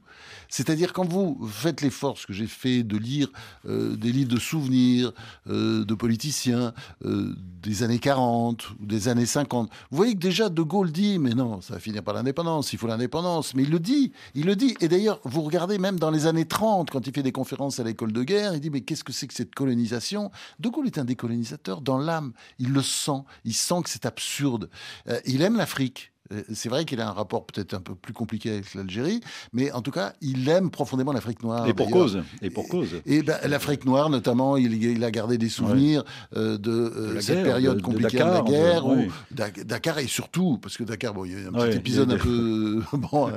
C'est-à-dire 0.49 0.91
quand 0.91 1.07
vous 1.07 1.47
faites 1.49 1.81
l'effort, 1.81 2.17
ce 2.17 2.27
que 2.27 2.33
j'ai 2.33 2.47
fait, 2.47 2.83
de 2.83 2.97
lire 2.97 3.29
des 3.65 4.11
livres 4.11 4.29
de 4.29 4.39
souvenirs 4.39 5.13
de 5.47 5.93
politiciens 5.93 6.73
des 7.03 7.83
années 7.83 8.00
40 8.01 8.71
ou 8.71 8.85
des 8.85 9.07
années 9.07 9.25
50. 9.25 9.69
Vous 9.89 9.97
voyez 9.97 10.13
que 10.13 10.19
déjà 10.19 10.49
De 10.49 10.61
Gaulle 10.61 10.91
dit, 10.91 11.19
mais 11.19 11.29
non, 11.29 11.61
ça 11.61 11.75
va 11.75 11.79
finir 11.79 12.03
par 12.03 12.13
l'indépendance, 12.13 12.73
il 12.73 12.79
faut 12.79 12.87
l'indépendance. 12.87 13.53
Mais 13.55 13.63
il 13.63 13.69
le 13.69 13.79
dit, 13.79 14.11
il 14.35 14.45
le 14.45 14.57
dit. 14.57 14.75
Et 14.81 14.89
d'ailleurs, 14.89 15.21
vous 15.23 15.41
regardez 15.41 15.77
même 15.77 15.97
dans 15.97 16.11
les 16.11 16.25
années 16.25 16.45
30, 16.45 16.89
quand 16.89 17.07
il 17.07 17.13
fait 17.13 17.23
des 17.23 17.31
conférences 17.31 17.79
à 17.79 17.83
l'école 17.83 18.11
de 18.11 18.23
guerre, 18.23 18.53
il 18.53 18.59
dit, 18.59 18.69
mais 18.69 18.81
qu'est-ce 18.81 19.05
que 19.05 19.13
c'est 19.13 19.27
que 19.27 19.33
cette 19.33 19.55
colonisation? 19.55 20.31
De 20.59 20.67
Gaulle 20.67 20.87
est 20.87 20.97
un 20.97 21.05
décolonisateur 21.05 21.81
dans 21.81 21.97
l'âme. 21.97 22.33
Il 22.59 22.73
le 22.73 22.81
sent. 22.81 23.23
Il 23.45 23.53
sent 23.53 23.83
que 23.83 23.89
c'est 23.89 24.05
absurde. 24.05 24.69
Euh, 25.07 25.19
il 25.25 25.41
aime 25.41 25.55
l'Afrique. 25.55 26.11
Euh, 26.31 26.43
c'est 26.53 26.69
vrai 26.69 26.85
qu'il 26.85 27.01
a 27.01 27.09
un 27.09 27.11
rapport 27.11 27.45
peut-être 27.45 27.73
un 27.73 27.81
peu 27.81 27.95
plus 27.95 28.13
compliqué 28.13 28.51
avec 28.51 28.73
l'Algérie, 28.73 29.21
mais 29.53 29.71
en 29.71 29.81
tout 29.81 29.91
cas, 29.91 30.13
il 30.21 30.47
aime 30.49 30.69
profondément 30.69 31.11
l'Afrique 31.11 31.43
noire. 31.43 31.67
Et 31.67 31.73
pour 31.73 31.89
cause. 31.89 32.21
Et 32.41 32.49
pour 32.49 32.67
cause. 32.67 33.01
Et, 33.05 33.23
ben, 33.23 33.37
l'Afrique 33.47 33.85
noire, 33.85 34.09
notamment, 34.09 34.57
il, 34.57 35.03
a 35.03 35.11
gardé 35.11 35.37
des 35.37 35.49
souvenirs 35.49 36.03
euh, 36.35 36.57
de, 36.57 36.71
euh, 36.71 37.21
cette 37.21 37.43
période 37.43 37.81
compliquée 37.81 38.17
de, 38.17 38.23
la 38.23 38.41
guerre, 38.41 38.83
Dakar 39.31 39.99
et 39.99 40.07
surtout, 40.07 40.57
parce 40.61 40.77
que 40.77 40.83
Dakar, 40.83 41.13
bon, 41.13 41.25
il 41.25 41.31
y 41.31 41.35
a 41.35 41.39
eu 41.39 41.47
un 41.47 41.51
petit 41.51 41.77
épisode 41.77 42.11
un 42.11 42.17
peu 42.17 42.81
bon, 42.93 43.31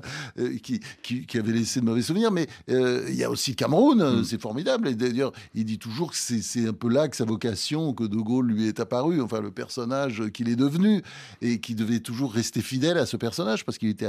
qui, 0.62 0.80
qui, 1.02 1.38
avait 1.38 1.52
laissé 1.52 1.80
de 1.80 1.84
mauvais 1.84 2.02
souvenirs, 2.02 2.30
mais 2.30 2.46
il 2.68 3.14
y 3.14 3.24
a 3.24 3.30
aussi 3.30 3.54
Cameroun, 3.56 4.20
mm. 4.20 4.24
c'est 4.24 4.40
formidable. 4.40 4.88
Et 4.88 4.94
d'ailleurs, 4.94 5.32
il 5.54 5.64
dit 5.64 5.78
toujours 5.78 6.12
que 6.12 6.16
c'est 6.16 6.68
un 6.68 6.72
peu 6.72 6.88
là 6.88 7.08
que 7.08 7.16
sa 7.16 7.24
vocation, 7.24 7.92
que 7.92 8.04
De 8.04 8.16
Gaulle 8.16 8.46
lui 8.46 8.68
est 8.68 8.80
apparu, 8.80 9.20
enfin 9.20 9.40
le 9.40 9.50
personnage 9.50 10.22
qu'il 10.32 10.48
est 10.48 10.56
devenu 10.56 11.02
et 11.42 11.60
qui 11.60 11.74
devait 11.74 12.00
toujours 12.00 12.32
rester 12.32 12.60
fidèle 12.60 12.83
à 12.90 13.06
ce 13.06 13.16
personnage 13.16 13.64
parce 13.64 13.78
qu'il 13.78 13.88
était 13.88 14.08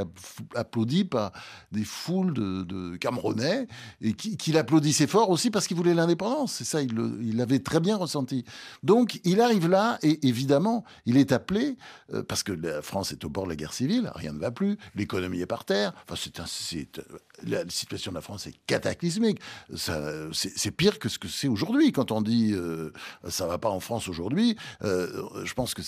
applaudi 0.55 1.05
par 1.05 1.31
des 1.71 1.83
foules 1.83 2.33
de, 2.33 2.95
Camerounais 2.97 3.67
et 4.01 4.13
qu'il 4.13 4.57
applaudissait 4.57 5.07
fort 5.07 5.29
aussi 5.29 5.49
parce 5.49 5.67
qu'il 5.67 5.77
voulait 5.77 5.93
l'indépendance. 5.93 6.53
C'est 6.53 6.63
ça, 6.63 6.81
il 6.81 7.37
l'avait 7.37 7.59
très 7.59 7.79
bien 7.79 7.97
ressenti. 7.97 8.45
Donc 8.83 9.19
il 9.23 9.41
arrive 9.41 9.67
là 9.67 9.97
et 10.01 10.27
évidemment, 10.27 10.83
il 11.05 11.17
est 11.17 11.31
appelé 11.31 11.77
euh, 12.13 12.23
parce 12.23 12.43
que 12.43 12.51
la 12.51 12.81
France 12.81 13.11
est 13.11 13.23
au 13.25 13.29
bord 13.29 13.45
de 13.45 13.49
la 13.49 13.55
guerre 13.55 13.73
civile, 13.73 14.11
rien 14.15 14.33
ne 14.33 14.39
va 14.39 14.51
plus, 14.51 14.77
l'économie 14.95 15.41
est 15.41 15.45
par 15.45 15.65
terre. 15.65 15.93
Enfin, 16.07 16.15
c'est 16.45 17.01
la 17.43 17.67
situation 17.69 18.11
de 18.11 18.15
la 18.15 18.21
France 18.21 18.47
est 18.47 18.55
cataclysmique. 18.67 19.39
C'est 19.75 20.71
pire 20.71 20.99
que 20.99 21.09
ce 21.09 21.19
que 21.19 21.27
c'est 21.27 21.47
aujourd'hui. 21.47 21.91
Quand 21.91 22.11
on 22.11 22.21
dit 22.21 22.53
euh, 22.53 22.91
ça 23.27 23.47
va 23.47 23.57
pas 23.57 23.69
en 23.69 23.79
France 23.79 24.07
aujourd'hui, 24.07 24.57
euh, 24.83 25.23
je 25.43 25.53
pense 25.53 25.73
que 25.73 25.81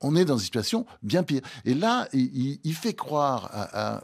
on 0.00 0.16
est 0.16 0.24
dans 0.24 0.36
une 0.36 0.44
situation 0.44 0.86
bien 1.02 1.22
pire. 1.22 1.42
Et 1.64 1.74
là, 1.74 2.08
fait 2.74 2.94
croire 2.94 3.50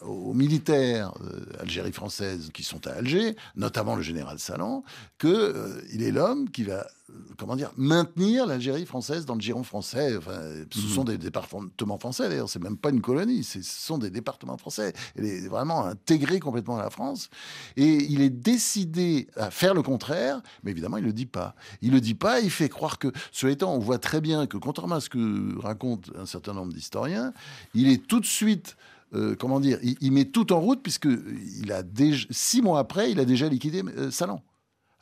aux 0.03 0.35
militaires 0.35 1.13
euh, 1.23 1.61
Algérie 1.61 1.93
française 1.93 2.51
qui 2.53 2.63
sont 2.63 2.87
à 2.87 2.93
Alger, 2.93 3.37
notamment 3.57 3.97
le 3.97 4.03
général 4.03 4.39
Salan, 4.39 4.85
qu'il 5.19 5.31
euh, 5.31 5.81
est 5.93 6.11
l'homme 6.11 6.51
qui 6.51 6.65
va 6.65 6.87
comment 7.37 7.57
dire, 7.57 7.71
maintenir 7.77 8.47
l'Algérie 8.47 8.87
française 8.87 9.25
dans 9.25 9.35
le 9.35 9.41
giron 9.41 9.63
français. 9.63 10.17
Enfin, 10.17 10.41
ce 10.71 10.81
mhm. 10.81 10.89
sont 10.89 11.05
des 11.05 11.19
départements 11.19 11.99
français, 11.99 12.29
d'ailleurs, 12.29 12.49
c'est 12.49 12.63
même 12.63 12.77
pas 12.77 12.91
une 12.91 13.01
colonie, 13.01 13.45
ce 13.45 13.63
sont 13.63 13.99
des 13.99 14.11
départements 14.11 14.59
français. 14.59 14.93
Elle 15.17 15.25
est 15.25 15.49
vraiment 15.49 15.85
intégrée 15.85 16.41
complètement 16.41 16.79
à 16.79 16.83
la 16.83 16.91
France. 16.91 17.31
Et 17.77 18.05
il 18.05 18.21
est 18.21 18.31
décidé 18.31 19.29
à 19.37 19.51
faire 19.51 19.75
le 19.75 19.83
contraire, 19.83 20.43
mais 20.63 20.71
évidemment, 20.71 20.97
il 20.97 21.03
ne 21.03 21.07
le 21.07 21.13
dit 21.13 21.27
pas. 21.27 21.55
Il 21.83 21.91
ne 21.91 21.95
le 21.95 22.01
dit 22.01 22.15
pas, 22.15 22.41
il 22.41 22.51
fait 22.51 22.69
croire 22.69 22.99
que, 22.99 23.09
cela 23.33 23.53
étant, 23.53 23.75
on 23.75 23.79
voit 23.79 23.99
très 23.99 24.21
bien 24.21 24.47
que, 24.47 24.57
contrairement 24.57 24.97
à 24.97 25.01
ce 25.01 25.09
que 25.09 25.59
racontent 25.61 26.11
un 26.19 26.27
certain 26.27 26.53
nombre 26.53 26.73
d'historiens, 26.73 27.33
il 27.75 27.89
est 27.89 28.07
tout 28.07 28.21
de 28.21 28.27
suite 28.27 28.77
euh, 29.15 29.35
comment 29.39 29.59
dire, 29.59 29.79
il, 29.83 30.13
met 30.13 30.27
tout 30.27 30.53
en 30.53 30.61
route 30.61 30.83
puisque 30.83 31.09
il 31.63 31.73
a 31.73 31.83
déjà, 31.83 32.27
six 32.31 32.61
mois 32.61 32.79
après, 32.79 33.11
il 33.11 33.19
a 33.21 33.25
déjà 33.25 33.49
liquidé 33.49 33.83
euh, 33.97 34.11
Salan 34.11 34.43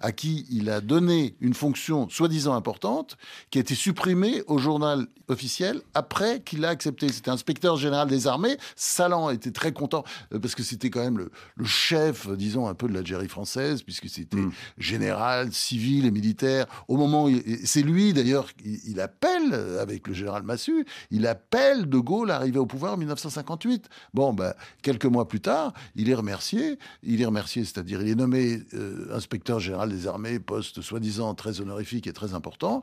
à 0.00 0.12
qui 0.12 0.47
il 0.50 0.71
a 0.71 0.81
donné 0.81 1.37
une 1.41 1.55
fonction 1.55 2.09
soi-disant 2.09 2.55
importante, 2.55 3.17
qui 3.50 3.59
a 3.59 3.61
été 3.61 3.75
supprimée 3.75 4.43
au 4.47 4.59
journal 4.59 5.07
officiel 5.29 5.81
après 5.95 6.41
qu'il 6.41 6.61
l'a 6.61 6.69
accepté. 6.69 7.09
C'était 7.09 7.31
inspecteur 7.31 7.76
général 7.76 8.09
des 8.09 8.26
armées. 8.26 8.57
Salan 8.76 9.31
était 9.31 9.50
très 9.50 9.73
content 9.73 10.05
euh, 10.33 10.38
parce 10.38 10.55
que 10.55 10.62
c'était 10.62 10.91
quand 10.91 11.03
même 11.03 11.19
le, 11.19 11.65
chef, 11.65 12.29
disons, 12.29 12.69
un 12.69 12.75
peu 12.75 12.88
de 12.88 12.95
l'Algérie 12.95 13.29
française, 13.29 13.83
puisque 13.83 14.09
c'était 14.09 14.37
mm. 14.37 14.53
général, 14.79 15.53
civil 15.53 16.07
et 16.07 16.11
militaire. 16.11 16.67
Au 16.88 16.97
moment, 16.97 17.29
c'est 17.65 17.83
lui 17.83 18.12
d'ailleurs, 18.12 18.49
il, 18.65 19.00
appelle 19.00 19.55
avec 19.81 20.07
le 20.09 20.15
général 20.15 20.43
Massu, 20.43 20.87
il 21.11 21.26
appelle 21.26 21.88
De 21.88 21.99
Gaulle 21.99 22.31
à 22.31 22.37
arriver 22.37 22.59
au 22.59 22.67
pouvoir 22.67 22.95
en 22.95 22.97
1958. 22.97 23.88
Bon, 24.15 24.33
ben, 24.33 24.55
quelques 24.83 25.07
mois 25.07 25.29
plus 25.29 25.41
tard, 25.41 25.73
il 25.95 26.09
est 26.11 26.15
remercié. 26.15 26.79
Il 27.03 27.21
est 27.21 27.26
remercié, 27.26 27.65
c'est-à-dire 27.65 28.00
il 28.03 28.09
est 28.09 28.15
nommé 28.15 28.62
euh, 28.75 29.09
inspecteur 29.15 29.61
général 29.61 29.86
des 29.88 30.07
armées, 30.07 30.38
poste 30.38 30.81
soi-disant 30.81 31.35
très 31.35 31.61
honorifique 31.61 32.07
et 32.07 32.12
très 32.12 32.35
important, 32.35 32.83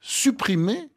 supprimé 0.00 0.90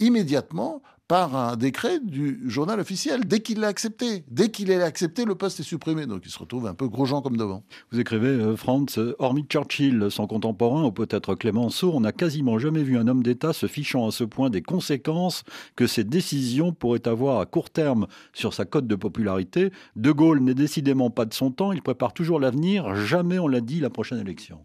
immédiatement 0.00 0.82
par 1.12 1.36
un 1.36 1.56
décret 1.56 2.00
du 2.00 2.40
journal 2.48 2.80
officiel, 2.80 3.26
dès 3.26 3.40
qu'il 3.40 3.60
l'a 3.60 3.66
accepté. 3.66 4.24
Dès 4.30 4.50
qu'il 4.50 4.68
l'a 4.68 4.82
accepté, 4.82 5.26
le 5.26 5.34
poste 5.34 5.60
est 5.60 5.62
supprimé. 5.62 6.06
Donc 6.06 6.22
il 6.24 6.30
se 6.30 6.38
retrouve 6.38 6.66
un 6.66 6.72
peu 6.72 6.88
gros 6.88 7.04
gens 7.04 7.20
comme 7.20 7.36
devant. 7.36 7.64
Vous 7.90 8.00
écrivez, 8.00 8.28
euh, 8.28 8.56
Franz, 8.56 8.98
euh, 8.98 9.14
hormis 9.18 9.44
Churchill, 9.44 10.06
son 10.10 10.26
contemporain, 10.26 10.84
ou 10.84 10.90
peut-être 10.90 11.34
Clémenceau, 11.34 11.92
on 11.92 12.00
n'a 12.00 12.12
quasiment 12.12 12.58
jamais 12.58 12.82
vu 12.82 12.96
un 12.96 13.08
homme 13.08 13.22
d'État 13.22 13.52
se 13.52 13.66
fichant 13.66 14.08
à 14.08 14.10
ce 14.10 14.24
point 14.24 14.48
des 14.48 14.62
conséquences 14.62 15.44
que 15.76 15.86
ses 15.86 16.04
décisions 16.04 16.72
pourraient 16.72 17.06
avoir 17.06 17.40
à 17.40 17.44
court 17.46 17.68
terme 17.68 18.06
sur 18.32 18.54
sa 18.54 18.64
cote 18.64 18.86
de 18.86 18.96
popularité. 18.96 19.70
De 19.96 20.12
Gaulle 20.12 20.40
n'est 20.40 20.54
décidément 20.54 21.10
pas 21.10 21.26
de 21.26 21.34
son 21.34 21.50
temps, 21.50 21.72
il 21.72 21.82
prépare 21.82 22.14
toujours 22.14 22.40
l'avenir, 22.40 22.94
jamais 22.96 23.38
on 23.38 23.48
l'a 23.48 23.60
dit 23.60 23.80
la 23.80 23.90
prochaine 23.90 24.18
élection. 24.18 24.64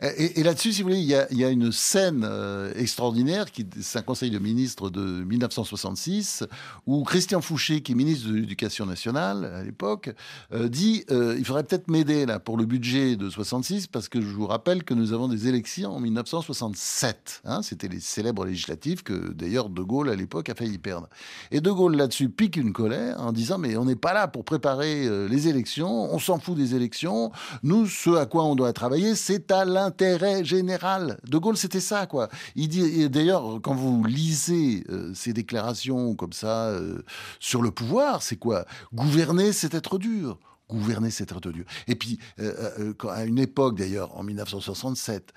Et, 0.00 0.44
là-dessus, 0.44 0.72
si 0.72 0.82
vous 0.82 0.90
voulez, 0.90 1.00
il 1.00 1.36
y 1.38 1.44
a, 1.44 1.50
une 1.50 1.72
scène 1.72 2.24
euh, 2.24 2.72
extraordinaire, 2.76 3.50
qui, 3.50 3.66
c'est 3.80 3.98
un 3.98 4.02
conseil 4.02 4.30
de 4.30 4.38
ministre 4.38 4.90
de 4.90 5.00
1966, 5.00 6.44
où 6.86 7.02
Christian 7.02 7.40
Fouché, 7.40 7.80
qui 7.80 7.92
est 7.92 7.94
ministre 7.96 8.28
de 8.28 8.34
l'Éducation 8.34 8.86
nationale 8.86 9.44
à 9.44 9.64
l'époque, 9.64 10.14
euh, 10.52 10.68
dit 10.68 11.04
euh, 11.10 11.34
il 11.36 11.44
faudrait 11.44 11.64
peut-être 11.64 11.90
m'aider 11.90 12.26
là 12.26 12.38
pour 12.38 12.56
le 12.56 12.64
budget 12.64 13.16
de 13.16 13.28
66, 13.28 13.88
parce 13.88 14.08
que 14.08 14.20
je 14.20 14.28
vous 14.28 14.46
rappelle 14.46 14.84
que 14.84 14.94
nous 14.94 15.12
avons 15.12 15.26
des 15.26 15.48
élections 15.48 15.90
en 15.90 15.98
1967. 15.98 17.42
Hein, 17.44 17.62
c'était 17.62 17.88
les 17.88 17.98
célèbres 17.98 18.44
législatives 18.44 19.02
que 19.02 19.32
d'ailleurs 19.32 19.68
De 19.68 19.82
Gaulle 19.82 20.10
à 20.10 20.14
l'époque 20.14 20.48
a 20.48 20.54
failli 20.54 20.78
perdre. 20.78 21.08
Et 21.50 21.60
De 21.60 21.72
Gaulle 21.72 21.96
là-dessus 21.96 22.28
pique 22.28 22.56
une 22.56 22.72
colère 22.72 23.20
en 23.20 23.32
disant 23.32 23.58
mais 23.58 23.76
on 23.76 23.84
n'est 23.84 23.96
pas 23.96 24.12
là 24.12 24.28
pour 24.28 24.44
préparer 24.44 25.28
les 25.28 25.48
élections, 25.48 26.14
on 26.14 26.20
s'en 26.20 26.38
fout 26.38 26.56
des 26.56 26.76
élections. 26.76 27.32
Nous, 27.64 27.86
ce 27.86 28.10
à 28.10 28.26
quoi 28.26 28.44
on 28.44 28.54
doit 28.54 28.72
travailler, 28.72 29.16
c'est 29.16 29.50
à 29.50 29.64
l'intérieur 29.64 29.87
intérêt 29.88 30.44
général. 30.44 31.18
De 31.26 31.38
Gaulle, 31.38 31.56
c'était 31.56 31.80
ça, 31.80 32.06
quoi. 32.06 32.28
Il 32.54 32.68
dit, 32.68 33.08
d'ailleurs, 33.08 33.58
quand 33.62 33.74
vous 33.74 34.04
lisez 34.04 34.84
euh, 34.90 35.12
ces 35.14 35.32
déclarations 35.32 36.14
comme 36.14 36.32
ça 36.32 36.68
euh, 36.68 37.02
sur 37.40 37.62
le 37.62 37.70
pouvoir, 37.70 38.22
c'est 38.22 38.36
quoi? 38.36 38.64
Gouverner, 38.92 39.52
c'est 39.52 39.74
être 39.74 39.98
dur. 39.98 40.38
Gouverner 40.68 41.10
c'est 41.10 41.26
très 41.26 41.40
dur. 41.40 41.64
Et 41.86 41.94
puis, 41.94 42.18
à 42.38 43.24
une 43.24 43.38
époque 43.38 43.76
d'ailleurs, 43.78 44.16
en 44.16 44.22
1967, 44.22 45.32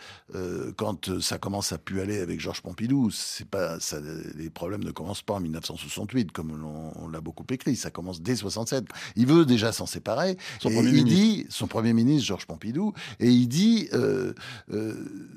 quand 0.77 1.19
ça 1.19 1.37
commence 1.37 1.71
à 1.71 1.77
pu 1.77 2.01
aller 2.01 2.19
avec 2.19 2.39
Georges 2.39 2.61
Pompidou, 2.61 3.11
c'est 3.11 3.47
pas, 3.47 3.79
ça, 3.79 3.99
les 4.35 4.49
problèmes 4.49 4.83
ne 4.83 4.91
commencent 4.91 5.21
pas 5.21 5.35
en 5.35 5.39
1968, 5.39 6.31
comme 6.31 6.51
on, 6.63 7.07
l'a 7.07 7.21
beaucoup 7.21 7.45
écrit, 7.49 7.75
ça 7.75 7.91
commence 7.91 8.21
dès 8.21 8.35
67. 8.35 8.85
Il 9.15 9.25
veut 9.25 9.45
déjà 9.45 9.71
s'en 9.71 9.85
séparer. 9.85 10.37
Son 10.59 10.69
premier 10.69 10.89
il 10.89 11.03
ministre. 11.03 11.19
dit, 11.19 11.45
son 11.49 11.67
premier 11.67 11.93
ministre, 11.93 12.27
Georges 12.27 12.45
Pompidou, 12.47 12.93
et 13.19 13.29
il 13.29 13.47
dit 13.47 13.89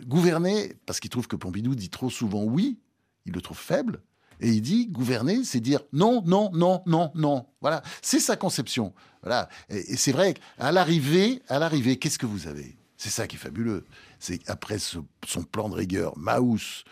gouverner, 0.07 0.75
parce 0.87 1.01
qu'il 1.01 1.11
trouve 1.11 1.29
que 1.29 1.37
Pompidou 1.37 1.75
dit 1.75 1.91
trop 1.91 2.11
souvent 2.11 2.45
oui, 2.45 2.79
il 3.27 3.33
le 3.33 3.41
trouve 3.41 3.59
faible, 3.59 4.01
et 4.41 4.49
il 4.49 4.63
dit 4.63 4.87
gouverner, 4.87 5.45
c'est 5.45 5.61
dire 5.61 5.81
non, 5.93 6.23
non, 6.27 6.51
non, 6.53 6.83
non, 6.87 7.11
non. 7.15 7.47
Voilà, 7.61 7.83
c'est 8.03 8.21
sa 8.21 8.37
conception. 8.37 8.93
Voilà, 9.23 9.49
et, 9.71 9.97
c'est 9.97 10.13
vrai 10.13 10.35
qu'à 10.35 10.73
l'arrivée, 10.73 11.43
à 11.49 11.59
l'arrivée, 11.59 11.97
qu'est-ce 11.97 12.19
que 12.19 12.27
vous 12.27 12.47
avez? 12.47 12.77
C'est 12.97 13.11
ça 13.11 13.27
qui 13.27 13.37
est 13.37 13.39
fabuleux. 13.39 13.85
C'est 14.19 14.41
après 14.49 14.79
son 14.79 15.07
plan 15.51 15.69
de 15.69 15.75
rigueur, 15.75 16.17
Maus, 16.17 16.85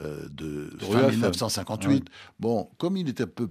euh, 0.00 0.28
de, 0.30 0.70
fin 0.78 1.08
1958. 1.08 2.06
Bon, 2.38 2.70
comme 2.78 2.96
il 2.96 3.08
était 3.08 3.24
un 3.24 3.26
peu 3.26 3.50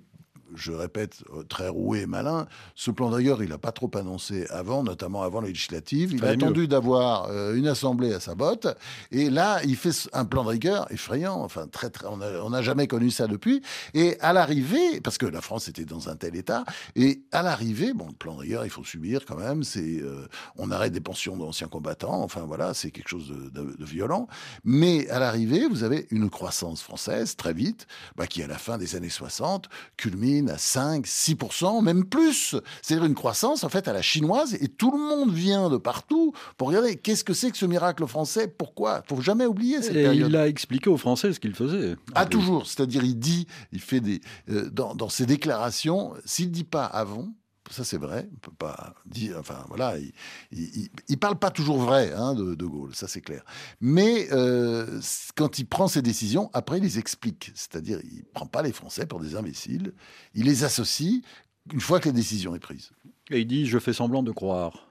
je 0.56 0.72
répète, 0.72 1.24
euh, 1.34 1.44
très 1.44 1.68
roué 1.68 2.02
et 2.02 2.06
malin. 2.06 2.48
Ce 2.76 2.92
plan 2.92 3.10
d'ailleurs, 3.10 3.44
il 3.44 3.50
n'a 3.50 3.58
pas 3.58 3.72
trop 3.72 3.90
annoncé 3.96 4.46
avant, 4.50 4.84
notamment 4.84 5.24
avant 5.24 5.42
la 5.42 5.48
législative. 5.48 6.14
Il 6.14 6.26
a 6.26 6.30
attendu 6.30 6.68
d'avoir 6.68 7.30
euh, 7.30 7.56
une 7.56 7.68
assemblée 7.68 8.14
à 8.14 8.20
sa 8.20 8.36
botte. 8.36 8.68
Et 9.12 9.30
là, 9.30 9.60
il 9.64 9.76
fait 9.76 10.10
un 10.14 10.26
plan 10.26 10.44
de 10.44 10.50
rigueur 10.50 10.92
effrayant. 10.92 11.42
Enfin, 11.42 11.68
très, 11.68 11.90
très, 11.90 12.08
on 12.08 12.50
n'a 12.50 12.62
jamais 12.62 12.88
connu 12.88 13.12
ça 13.12 13.28
depuis. 13.28 13.62
Et 13.94 14.20
à 14.20 14.34
l'arrivée, 14.34 15.02
parce 15.02 15.18
que 15.18 15.26
la 15.26 15.42
France 15.42 15.68
était 15.68 15.86
dans 15.86 16.10
un 16.10 16.16
tel 16.16 16.36
état, 16.36 16.64
et 16.96 17.22
à 17.32 17.42
l'arrivée, 17.42 17.94
bon, 17.94 18.08
le 18.08 18.14
plan 18.14 18.36
de 18.36 18.42
rigueur, 18.42 18.66
il 18.66 18.72
faut 18.72 18.84
subir 18.84 19.26
quand 19.26 19.38
même. 19.38 19.64
C'est, 19.64 20.02
euh, 20.02 20.28
on 20.58 20.72
arrête 20.72 20.94
des 20.94 21.02
pensions 21.02 21.38
d'anciens 21.38 21.68
combattants. 21.68 22.22
Enfin, 22.24 22.42
voilà, 22.42 22.74
c'est 22.74 22.92
quelque 22.92 23.10
chose 23.10 23.34
de, 23.52 23.76
violent. 23.80 24.28
Mais 24.64 25.10
à 25.10 25.20
l'arrivée, 25.20 25.68
vous 25.68 25.84
avez 25.84 26.08
une 26.12 26.30
croissance 26.30 26.82
française 26.82 27.36
très 27.36 27.54
vite, 27.54 27.88
bah, 28.16 28.28
qui 28.28 28.44
à 28.44 28.48
la 28.48 28.58
fin 28.58 28.78
des 28.78 28.96
années 28.96 29.10
60 29.10 29.70
culmine 29.98 30.39
à 30.48 30.58
5, 30.58 31.06
6%, 31.06 31.84
même 31.84 32.06
plus. 32.06 32.56
C'est-à-dire 32.82 33.06
une 33.06 33.16
croissance 33.16 33.64
en 33.64 33.70
fait 33.70 33.88
à 33.88 33.94
la 33.94 34.02
chinoise 34.02 34.54
et 34.54 34.68
tout 34.68 34.92
le 34.92 34.98
monde 34.98 35.34
vient 35.34 35.70
de 35.70 35.78
partout 35.78 36.34
pour 36.58 36.70
regarder 36.70 36.96
qu'est-ce 36.96 37.24
que 37.24 37.34
c'est 37.34 37.52
que 37.52 37.58
ce 37.58 37.66
miracle 37.66 38.06
français, 38.08 38.48
pourquoi. 38.48 39.02
Il 39.06 39.16
faut 39.16 39.22
jamais 39.22 39.46
oublier 39.46 39.82
cette 39.82 39.96
et 39.96 40.04
période. 40.04 40.30
Il 40.30 40.36
a 40.36 40.48
expliqué 40.48 40.90
aux 40.90 40.98
Français 40.98 41.34
ce 41.34 41.40
qu'il 41.40 41.54
faisait. 41.54 41.96
Ah, 42.16 42.26
toujours. 42.26 42.68
C'est-à-dire, 42.68 43.04
il 43.04 43.18
dit, 43.18 43.48
il 43.72 43.82
fait 43.82 44.00
des. 44.00 44.22
Euh, 44.50 44.70
dans, 44.70 44.96
dans 44.96 45.10
ses 45.10 45.26
déclarations, 45.26 46.14
s'il 46.26 46.52
dit 46.52 46.64
pas 46.64 46.86
avant, 46.86 47.30
ça 47.70 47.84
c'est 47.84 47.98
vrai, 47.98 48.28
on 48.34 48.40
peut 48.40 48.56
pas 48.58 48.96
dire, 49.06 49.38
enfin 49.40 49.66
voilà, 49.68 49.96
il, 50.52 50.90
il, 51.08 51.18
parle 51.20 51.38
pas 51.38 51.52
toujours 51.52 51.78
vrai 51.78 52.12
hein, 52.14 52.34
de, 52.34 52.56
de, 52.56 52.66
Gaulle, 52.66 52.96
ça 52.96 53.08
c'est 53.08 53.22
clair. 53.22 53.44
Mais 53.80 54.28
euh, 54.32 55.00
quand 55.36 55.60
il 55.60 55.66
prend 55.66 55.88
ses 55.88 56.02
décisions, 56.02 56.50
après 56.54 56.78
il 56.78 56.84
les 56.84 57.00
explique, 57.00 57.52
c'est-à-dire 57.56 58.00
il 58.04 58.24
prend 58.34 58.48
pas 58.48 58.62
les 58.62 58.72
Français 58.72 59.06
pour 59.06 59.20
des 59.20 59.36
imbéciles, 59.36 59.94
il 60.34 60.46
les 60.46 60.64
associe 60.64 61.22
une 61.72 61.82
fois 61.82 62.00
que 62.00 62.10
la 62.10 62.14
décision 62.14 62.56
est 62.56 62.60
prise. 62.60 62.92
Et 63.30 63.42
il 63.42 63.48
dit, 63.48 63.66
je 63.66 63.78
fais 63.78 63.94
semblant 63.94 64.24
de 64.24 64.32
croire. 64.32 64.89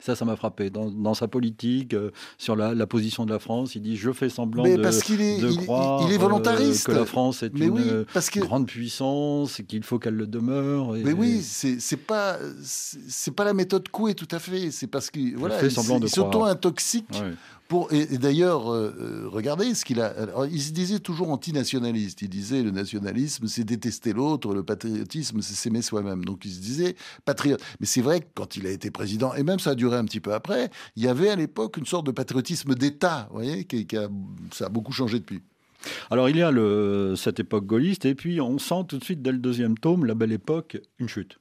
Ça, 0.00 0.14
ça 0.14 0.24
m'a 0.24 0.36
frappé. 0.36 0.70
Dans, 0.70 1.14
sa 1.14 1.26
politique, 1.26 1.92
euh, 1.92 2.10
sur 2.36 2.54
la, 2.54 2.86
position 2.86 3.26
de 3.26 3.32
la 3.32 3.38
France, 3.38 3.74
il 3.74 3.82
dit 3.82 3.96
Je 3.96 4.12
fais 4.12 4.28
semblant 4.28 4.62
de, 4.62 4.80
parce 4.80 5.02
qu'il 5.02 5.20
est, 5.20 5.38
il, 5.38 5.56
croire 5.56 6.06
il 6.06 6.12
est 6.12 6.18
volontariste. 6.18 6.86
que 6.86 6.92
la 6.92 7.04
France 7.04 7.42
est 7.42 7.52
mais 7.54 7.66
une 7.66 7.72
oui, 7.72 7.82
parce 8.14 8.30
que... 8.30 8.40
grande 8.40 8.66
puissance 8.66 9.58
et 9.58 9.64
qu'il 9.64 9.82
faut 9.82 9.98
qu'elle 9.98 10.14
le 10.14 10.26
demeure. 10.26 10.92
Mais 10.92 11.12
oui, 11.12 11.42
c'est 11.42 11.96
pas, 11.96 12.38
c'est 12.62 13.34
pas 13.34 13.44
la 13.44 13.54
méthode 13.54 13.88
Coué 13.88 14.14
tout 14.14 14.28
à 14.30 14.38
fait. 14.38 14.70
C'est 14.70 14.86
parce 14.86 15.10
qu'il 15.10 15.36
voilà, 15.36 15.62
il 15.62 16.08
s'auto-intoxique 16.08 17.22
et, 17.90 18.18
d'ailleurs, 18.18 18.72
euh, 18.72 18.94
euh, 18.98 19.28
regardez 19.28 19.74
ce 19.74 19.84
qu'il 19.84 20.00
a. 20.00 20.14
il 20.50 20.62
se 20.62 20.72
disait 20.72 21.00
toujours 21.00 21.30
antinationaliste. 21.30 22.22
Il 22.22 22.28
disait 22.28 22.62
le 22.62 22.70
nationalisme, 22.70 23.46
c'est 23.46 23.64
détester 23.64 24.12
l'autre, 24.12 24.54
le 24.54 24.62
patriotisme, 24.62 25.42
c'est 25.42 25.54
s'aimer 25.54 25.82
soi-même. 25.82 26.24
Donc 26.24 26.44
il 26.44 26.50
se 26.50 26.60
disait 26.60 26.96
patriote. 27.24 27.60
Mais 27.80 27.86
c'est 27.86 28.00
vrai 28.00 28.20
que 28.20 28.26
quand 28.34 28.56
il 28.56 28.66
a 28.66 28.70
été 28.70 28.90
président, 28.90 29.34
et 29.34 29.42
même 29.42 29.58
ça 29.58 29.70
a 29.70 29.74
duré 29.74 29.98
un 29.98 30.04
petit 30.04 30.20
peu 30.20 30.32
après, 30.32 30.70
il 30.96 31.02
y 31.02 31.08
avait 31.08 31.28
à 31.28 31.36
l'époque 31.36 31.76
une 31.76 31.86
sorte 31.86 32.06
de 32.06 32.12
patriotisme 32.12 32.74
d'État, 32.74 33.28
vous 33.30 33.36
voyez, 33.36 33.64
qui, 33.64 33.86
a, 33.96 34.08
ça 34.52 34.66
a 34.66 34.68
beaucoup 34.70 34.92
changé 34.92 35.18
depuis. 35.18 35.42
Alors 36.10 36.28
il 36.28 36.36
y 36.36 36.42
a 36.42 36.50
cette 37.16 37.38
époque 37.38 37.66
gaulliste, 37.66 38.06
et 38.06 38.14
puis 38.14 38.40
on 38.40 38.58
sent 38.58 38.84
tout 38.88 38.98
de 38.98 39.04
suite 39.04 39.22
dès 39.22 39.32
le 39.32 39.38
deuxième 39.38 39.76
tome, 39.76 40.06
la 40.06 40.14
belle 40.14 40.32
époque, 40.32 40.78
une 40.98 41.08
chute. 41.08 41.38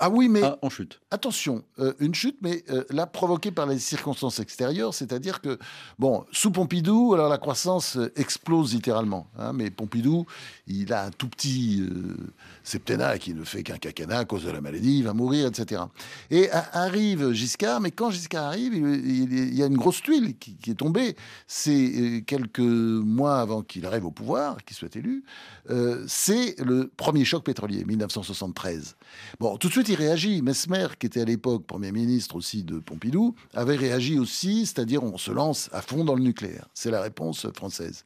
Ah 0.00 0.10
oui, 0.10 0.28
mais 0.28 0.42
ah, 0.44 0.58
en 0.62 0.70
chute. 0.70 1.00
Attention, 1.10 1.64
euh, 1.80 1.92
une 1.98 2.14
chute, 2.14 2.36
mais 2.40 2.62
euh, 2.70 2.84
là 2.90 3.06
provoquée 3.06 3.50
par 3.50 3.66
les 3.66 3.78
circonstances 3.80 4.38
extérieures, 4.38 4.94
c'est-à-dire 4.94 5.40
que 5.40 5.58
bon, 5.98 6.24
sous 6.30 6.52
Pompidou, 6.52 7.14
alors 7.14 7.28
la 7.28 7.38
croissance 7.38 7.96
euh, 7.96 8.12
explose 8.14 8.74
littéralement. 8.74 9.26
Hein, 9.36 9.52
mais 9.52 9.70
Pompidou, 9.70 10.24
il 10.68 10.92
a 10.92 11.06
un 11.06 11.10
tout 11.10 11.28
petit 11.28 11.82
septennat 12.62 13.18
qui 13.18 13.34
ne 13.34 13.42
fait 13.42 13.64
qu'un 13.64 13.78
quinquennat 13.78 14.18
à 14.18 14.24
cause 14.24 14.44
de 14.44 14.50
la 14.50 14.60
maladie, 14.60 14.98
il 14.98 15.04
va 15.04 15.14
mourir, 15.14 15.48
etc. 15.48 15.82
Et 16.30 16.50
arrive 16.50 17.32
Giscard, 17.32 17.80
mais 17.80 17.90
quand 17.90 18.10
Giscard 18.10 18.44
arrive, 18.44 18.74
il, 18.74 19.54
y 19.54 19.62
a 19.62 19.66
une 19.66 19.76
grosse 19.76 20.02
tuile 20.02 20.36
qui, 20.38 20.56
qui 20.56 20.70
est 20.70 20.74
tombée. 20.74 21.16
C'est 21.46 22.22
quelques 22.26 22.58
mois 22.60 23.40
avant 23.40 23.62
qu'il 23.62 23.84
arrive 23.86 24.04
au 24.04 24.10
pouvoir, 24.10 24.62
qu'il 24.64 24.76
soit 24.76 24.94
élu. 24.94 25.24
c'est 26.06 26.54
le 26.58 26.90
premier 26.96 27.24
choc 27.24 27.44
pétrolier, 27.44 27.84
1973. 27.84 28.96
Bon, 29.40 29.56
tout 29.56 29.68
de 29.68 29.72
suite 29.72 29.88
il 29.88 29.94
réagit. 29.94 30.42
Mesmer, 30.42 30.88
qui 30.98 31.06
était 31.06 31.20
à 31.20 31.24
l'époque 31.24 31.64
Premier 31.66 31.92
ministre 31.92 32.36
aussi 32.36 32.62
de 32.64 32.78
Pompidou, 32.78 33.34
avait 33.54 33.76
réagi 33.76 34.18
aussi, 34.18 34.66
c'est-à-dire 34.66 35.02
on 35.02 35.18
se 35.18 35.30
lance 35.30 35.70
à 35.72 35.82
fond 35.82 36.04
dans 36.04 36.14
le 36.14 36.22
nucléaire. 36.22 36.66
C'est 36.74 36.90
la 36.90 37.00
réponse 37.00 37.46
française. 37.54 38.04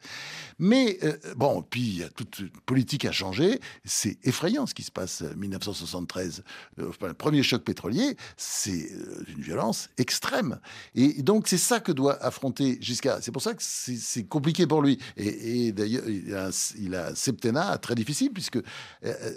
Mais 0.64 0.96
euh, 1.02 1.16
bon, 1.34 1.64
puis 1.68 2.04
toute 2.14 2.44
politique 2.66 3.04
a 3.04 3.10
changé. 3.10 3.58
C'est 3.84 4.16
effrayant 4.22 4.64
ce 4.64 4.74
qui 4.74 4.84
se 4.84 4.92
passe 4.92 5.22
en 5.22 5.36
1973. 5.36 6.44
Euh, 6.78 6.92
le 7.00 7.14
premier 7.14 7.42
choc 7.42 7.64
pétrolier, 7.64 8.16
c'est 8.36 8.88
euh, 8.92 9.24
une 9.26 9.42
violence 9.42 9.90
extrême. 9.98 10.60
Et 10.94 11.24
donc 11.24 11.48
c'est 11.48 11.58
ça 11.58 11.80
que 11.80 11.90
doit 11.90 12.22
affronter 12.22 12.78
Giscard. 12.80 13.18
C'est 13.22 13.32
pour 13.32 13.42
ça 13.42 13.54
que 13.54 13.62
c'est 13.62 14.22
compliqué 14.28 14.68
pour 14.68 14.82
lui. 14.82 14.98
Et, 15.16 15.72
d'ailleurs, 15.72 16.04
il 16.08 16.94
a, 16.94 17.08
un 17.08 17.14
septennat 17.16 17.76
très 17.78 17.96
difficile 17.96 18.30
puisque 18.32 18.60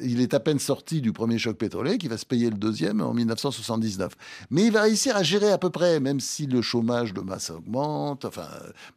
il 0.04 0.22
est 0.22 0.36
à 0.36 0.40
peine 0.40 0.60
sorti 0.60 1.02
du 1.02 1.12
premier 1.12 1.40
choc 1.40 1.58
pétrolier 1.58 1.98
qui 1.98 2.08
va 2.08 2.18
se 2.18 2.26
payer 2.28 2.52
le 2.52 2.58
deuxième 2.58 3.02
en 3.02 3.16
1979. 3.16 4.14
Mais 4.52 4.66
il 4.66 4.72
va 4.72 4.84
réussir 4.84 5.18
à 5.18 5.24
gérer 5.24 5.52
à 5.52 5.58
peu 5.58 5.72
près, 5.72 6.00
même 6.00 6.20
si 6.20 6.46
le 6.46 6.62
chômage 6.62 7.16
de 7.16 7.22
masse 7.22 7.50
augmente, 7.50 8.26
enfin, 8.26 8.48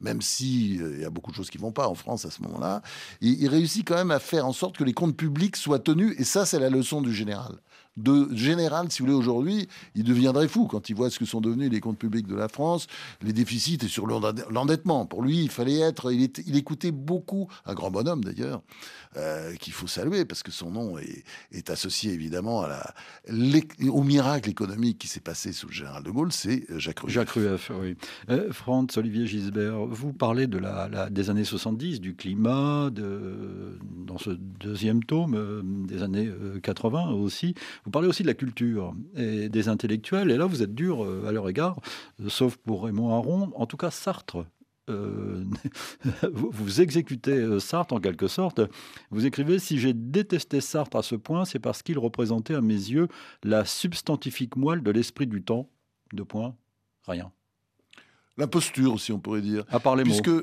même 0.01 0.21
si 0.21 0.79
euh, 0.81 0.93
il 0.95 1.03
y 1.03 1.05
a 1.05 1.11
beaucoup 1.11 1.31
de 1.31 1.37
choses 1.37 1.51
qui 1.51 1.59
vont 1.59 1.73
pas 1.73 1.89
en 1.89 1.95
France 1.95 2.18
à 2.25 2.31
ce 2.31 2.43
moment-là, 2.43 2.83
il, 3.21 3.43
il 3.43 3.49
réussit 3.49 3.87
quand 3.87 3.97
même 3.97 4.11
à 4.11 4.19
faire 4.19 4.47
en 4.47 4.53
sorte 4.53 4.77
que 4.77 4.85
les 4.85 4.95
comptes 4.95 5.17
publics 5.17 5.57
soient 5.57 5.79
tenus. 5.79 6.15
Et 6.19 6.25
ça, 6.25 6.47
c'est 6.47 6.59
la 6.59 6.71
leçon 6.71 7.01
du 7.03 7.13
général 7.15 7.59
de 7.99 8.29
général, 8.35 8.91
si 8.91 9.01
vous 9.01 9.07
voulez, 9.07 9.19
aujourd'hui, 9.19 9.69
il 9.95 10.05
deviendrait 10.05 10.49
fou 10.49 10.67
quand 10.67 10.89
il 10.89 10.95
voit 10.95 11.11
ce 11.11 11.19
que 11.19 11.25
sont 11.25 11.41
devenus 11.41 11.71
les 11.71 11.81
comptes 11.81 11.99
publics 11.99 12.27
de 12.27 12.37
la 12.37 12.49
France, 12.49 12.87
les 13.23 13.33
déficits 13.33 13.79
et 13.83 13.89
sur 13.89 14.07
l'endettement. 14.07 15.07
Pour 15.07 15.23
lui, 15.23 15.43
il 15.43 15.51
fallait 15.51 15.81
être, 15.81 16.13
il, 16.13 16.57
écoutait 16.57 16.93
beaucoup, 16.93 17.49
un 17.67 17.75
grand 17.75 17.91
bonhomme 17.91 18.25
d'ailleurs, 18.25 18.63
euh, 19.17 19.55
qu'il 19.57 19.73
faut 19.73 19.87
saluer 19.87 20.25
parce 20.25 20.43
que 20.43 20.53
son 20.53 20.71
nom 20.71 20.99
est, 20.99 21.71
associé 21.71 22.13
évidemment 22.13 22.65
au 23.29 24.03
miracle 24.03 24.49
économique 24.49 24.99
qui 24.99 25.07
s'est 25.07 25.21
passé 25.21 25.53
sous 25.53 25.67
le 25.67 25.73
général 25.73 26.03
de 26.03 26.11
Gaulle, 26.11 26.33
c'est 26.33 26.65
euh, 26.71 26.79
Jacques 26.79 27.01
Rueff. 27.01 27.13
Jacques 27.13 27.31
Rueff, 27.31 27.71
oui. 27.79 27.97
Euh, 28.31 28.51
Franz 28.53 28.97
Olivier 28.97 29.27
Gisbert, 29.27 29.85
vous 29.87 30.15
parlez 30.15 30.47
de 30.47 30.57
la, 30.57 31.11
des 31.11 31.29
années 31.29 31.45
70, 31.45 32.01
du 32.01 32.15
climat, 32.15 32.91
de, 32.91 33.79
dans 34.07 34.17
ce 34.17 34.31
deuxième 34.31 35.05
tome, 35.05 35.87
des 35.87 36.03
années 36.03 36.31
80 36.63 37.11
aussi. 37.11 37.55
Vous 37.89 37.93
parlez 37.93 38.09
aussi 38.09 38.23
de 38.23 38.29
la 38.29 38.35
culture 38.35 38.95
et 39.17 39.49
des 39.49 39.69
intellectuels, 39.71 40.31
et 40.31 40.37
là 40.37 40.45
vous 40.45 40.63
êtes 40.63 40.75
dur 40.75 41.03
euh, 41.03 41.25
à 41.27 41.33
leur 41.33 41.49
égard, 41.49 41.81
euh, 42.21 42.29
sauf 42.29 42.59
pour 42.59 42.85
Raymond 42.85 43.15
Aron. 43.15 43.51
En 43.55 43.65
tout 43.65 43.79
cas, 43.79 43.91
Sartre 43.91 44.45
euh, 44.91 45.43
vous 46.35 46.83
exécutez 46.83 47.59
Sartre 47.61 47.95
en 47.95 48.01
quelque 48.01 48.29
sorte. 48.29 48.61
Vous 49.11 49.25
écrivez 49.25 49.59
Si 49.59 49.79
j'ai 49.79 49.95
détesté 49.95 50.61
Sartre 50.61 50.99
à 50.99 51.03
ce 51.03 51.15
point, 51.15 51.47
c'est 51.47 51.61
parce 51.61 51.83
qu'il 51.83 51.99
représentait 51.99 52.55
à 52.55 52.61
mes 52.61 52.75
yeux 52.75 53.09
la 53.43 53.65
substantifique 53.65 54.57
moelle 54.57 54.83
de 54.83 54.91
l'esprit 54.91 55.27
du 55.27 55.43
temps. 55.43 55.71
Deux 56.13 56.27
points, 56.27 56.55
rien. 57.07 57.33
L'imposture 58.37 58.93
aussi, 58.93 59.13
on 59.13 59.19
pourrait 59.19 59.41
dire. 59.41 59.65
À 59.71 59.81
part 59.81 59.97
les 59.97 60.03
Puisque, 60.03 60.29
mots. 60.29 60.43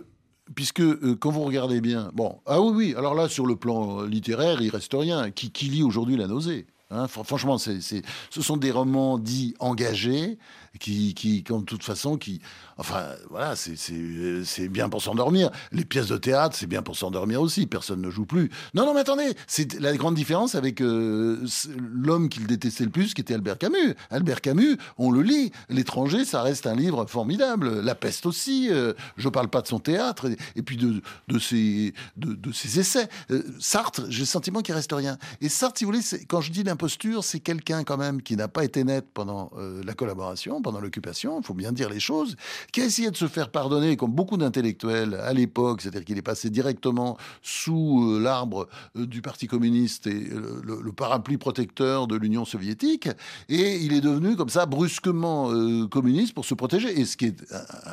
Puisque 0.55 1.15
quand 1.19 1.29
vous 1.29 1.43
regardez 1.43 1.79
bien, 1.79 2.09
bon, 2.15 2.41
ah 2.47 2.59
oui, 2.59 2.73
oui, 2.75 2.95
alors 2.97 3.13
là, 3.13 3.29
sur 3.29 3.45
le 3.45 3.55
plan 3.55 4.01
littéraire, 4.01 4.63
il 4.63 4.71
reste 4.71 4.95
rien. 4.95 5.29
Qui, 5.29 5.51
qui 5.51 5.65
lit 5.65 5.83
aujourd'hui 5.83 6.17
la 6.17 6.25
nausée? 6.25 6.65
Hein. 6.95 7.07
franchement, 7.07 7.57
ce 7.57 8.01
sont 8.31 8.57
des 8.57 8.71
romans 8.71 9.17
dits 9.17 9.55
engagés 9.59 10.37
qui, 10.79 11.13
qui, 11.13 11.41
de 11.41 11.61
toute 11.61 11.83
façon, 11.83 12.17
qui, 12.17 12.41
enfin, 12.77 13.05
voilà, 13.29 13.55
c'est 13.55 14.69
bien 14.69 14.89
pour 14.89 15.01
s'endormir. 15.01 15.49
Les 15.71 15.85
pièces 15.85 16.07
de 16.07 16.17
théâtre, 16.17 16.55
c'est 16.57 16.67
bien 16.67 16.81
pour 16.81 16.95
s'endormir 16.95 17.41
aussi. 17.41 17.65
Personne 17.65 18.01
ne 18.01 18.09
joue 18.09 18.25
plus. 18.25 18.49
Non, 18.73 18.85
non, 18.85 18.93
mais 18.93 19.01
attendez, 19.01 19.33
c'est 19.47 19.79
la 19.79 19.95
grande 19.95 20.15
différence 20.15 20.55
avec 20.55 20.81
euh, 20.81 21.45
l'homme 21.77 22.29
qu'il 22.29 22.47
détestait 22.47 22.83
le 22.83 22.89
plus, 22.89 23.13
qui 23.13 23.21
était 23.21 23.33
Albert 23.33 23.57
Camus. 23.57 23.95
Albert 24.09 24.41
Camus, 24.41 24.77
on 24.97 25.11
le 25.11 25.21
lit. 25.21 25.51
L'étranger, 25.69 26.25
ça 26.25 26.41
reste 26.41 26.67
un 26.67 26.75
livre 26.75 27.05
formidable. 27.05 27.81
La 27.81 27.95
peste 27.95 28.25
aussi. 28.25 28.69
Euh, 28.71 28.93
je 29.17 29.29
parle 29.29 29.49
pas 29.49 29.61
de 29.61 29.67
son 29.67 29.79
théâtre 29.79 30.29
et, 30.55 30.61
puis 30.61 30.77
de, 30.77 31.01
de, 31.27 31.39
ses, 31.39 31.93
de, 32.17 32.51
ses 32.51 32.79
essais. 32.79 33.07
Euh, 33.31 33.43
Sartre, 33.59 34.03
j'ai 34.09 34.21
le 34.21 34.25
sentiment 34.25 34.61
qu'il 34.61 34.75
reste 34.75 34.91
rien. 34.91 35.17
Et 35.41 35.49
Sartre, 35.49 35.79
si 35.79 35.85
vous 35.85 35.91
voulez, 35.91 36.03
quand 36.27 36.41
je 36.41 36.51
dis 36.51 36.63
l'imposture, 36.63 37.23
c'est 37.23 37.39
quelqu'un 37.39 37.83
quand 37.83 37.97
même 37.97 38.21
qui 38.21 38.35
n'a 38.35 38.47
pas 38.47 38.63
été 38.63 38.83
net 38.83 39.05
pendant 39.13 39.51
la 39.55 39.93
collaboration 39.93 40.61
pendant 40.65 40.79
l'occupation, 40.79 41.39
il 41.39 41.45
faut 41.45 41.53
bien 41.53 41.71
dire 41.71 41.89
les 41.91 41.99
choses, 41.99 42.35
qui 42.71 42.81
a 42.81 42.85
essayé 42.85 43.11
de 43.11 43.15
se 43.15 43.27
faire 43.27 43.49
pardonner, 43.49 43.97
comme 43.97 44.11
beaucoup 44.11 44.35
d'intellectuels 44.35 45.13
à 45.13 45.31
l'époque, 45.31 45.83
c'est-à-dire 45.83 46.03
qu'il 46.03 46.17
est 46.17 46.23
passé 46.23 46.49
directement 46.49 47.17
sous 47.43 48.15
euh, 48.15 48.19
l'arbre 48.19 48.67
euh, 48.97 49.05
du 49.05 49.21
Parti 49.21 49.45
communiste 49.45 50.07
et 50.07 50.27
le, 50.63 50.91
parapluie 50.91 51.37
protecteur 51.37 52.07
de 52.07 52.15
l'Union 52.15 52.45
soviétique, 52.45 53.09
et 53.47 53.75
il 53.75 53.93
est 53.93 54.01
devenu 54.01 54.35
comme 54.35 54.49
ça 54.49 54.65
brusquement 54.65 55.51
euh, 55.51 55.85
communiste 55.87 56.33
pour 56.33 56.45
se 56.45 56.55
protéger. 56.55 56.99
Et 56.99 57.05
ce 57.05 57.15
qui 57.15 57.25
est 57.25 57.45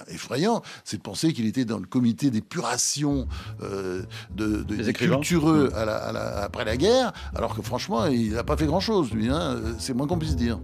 effrayant, 0.09 0.63
c'est 0.85 0.97
de 0.97 1.03
penser 1.03 1.35
qu'il 1.35 1.45
était 1.45 1.67
dans 1.67 1.79
le 1.79 1.87
comité 1.87 2.31
d'épuration 2.31 3.27
de, 3.61 4.63
des 4.63 4.93
cultureux 4.95 5.71
après 5.75 6.65
la 6.65 6.79
guerre, 6.79 7.13
alors 7.35 7.55
que 7.55 7.61
franchement, 7.61 8.07
il 8.07 8.33
n'a 8.33 8.45
pas 8.45 8.57
fait 8.57 8.67
grand-chose, 8.67 9.13
lui. 9.13 9.29
Hein, 9.29 9.61
c'est 9.79 9.93
moins 9.93 10.07
qu'on 10.07 10.19
puisse 10.19 10.37
dire. 10.37 10.59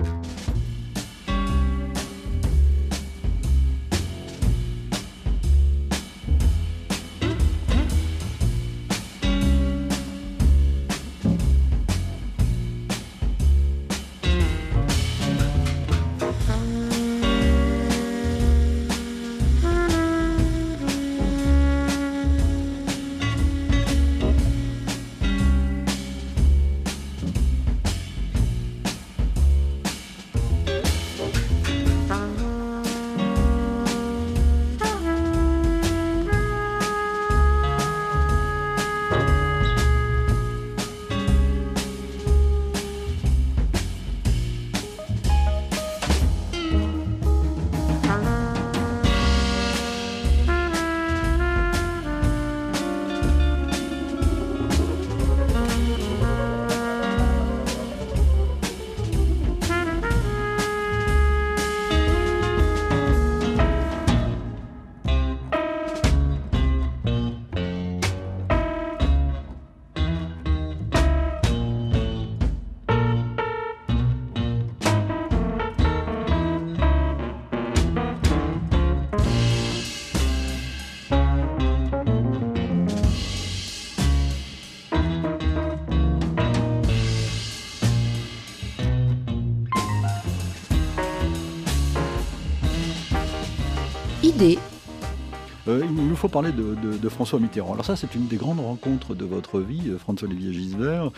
Faut 96.18 96.28
parler 96.28 96.50
de, 96.52 97.08
François 97.08 97.38
Mitterrand. 97.38 97.72
Alors 97.72 97.84
ça, 97.84 97.96
c'est 97.96 98.14
une 98.14 98.26
des 98.26 98.36
grandes 98.36 98.60
rencontres 98.60 99.14
de 99.14 99.24
votre 99.24 99.60
vie, 99.60 99.88
euh, 99.88 99.98
François-Olivier 99.98 100.52
Gisbert. 100.52 101.10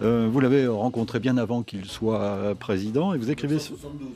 Euh, 0.00 0.28
vous 0.30 0.40
l'avez 0.40 0.66
rencontré 0.66 1.20
bien 1.20 1.36
avant 1.36 1.62
qu'il 1.62 1.84
soit 1.84 2.54
président 2.58 3.14
et 3.14 3.18
vous 3.18 3.30
écrivez 3.30 3.58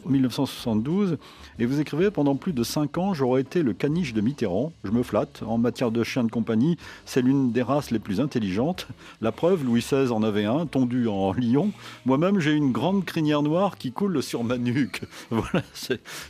1972 0.07 1.19
et 1.59 1.67
vous 1.67 1.81
écrivez 1.81 2.11
pendant 2.11 2.37
plus 2.37 2.53
de 2.53 2.63
cinq 2.63 2.99
ans 2.99 3.15
j'aurais 3.15 3.41
été 3.41 3.63
le 3.63 3.73
caniche 3.73 4.15
de 4.15 4.21
Mitterrand. 4.21 4.73
Je 4.85 4.91
me 4.91 5.03
flatte 5.03 5.43
en 5.47 5.59
matière 5.59 5.91
de 5.91 6.03
chien 6.05 6.25
de 6.25 6.31
compagnie, 6.31 6.77
c'est 7.05 7.23
l'une 7.23 7.53
des 7.53 7.63
races 7.63 7.91
les 7.91 7.99
plus 7.99 8.21
intelligentes. 8.21 8.89
La 9.21 9.33
preuve, 9.33 9.65
Louis 9.65 9.81
XVI 9.81 10.11
en 10.11 10.23
avait 10.23 10.45
un, 10.45 10.67
tondu 10.67 11.09
en 11.09 11.33
lion. 11.37 11.71
Moi-même, 12.05 12.41
j'ai 12.41 12.53
une 12.53 12.73
grande 12.73 13.05
crinière 13.05 13.43
noire 13.43 13.79
qui 13.79 13.93
coule 13.93 14.23
sur 14.23 14.45
ma 14.45 14.59
nuque. 14.59 15.03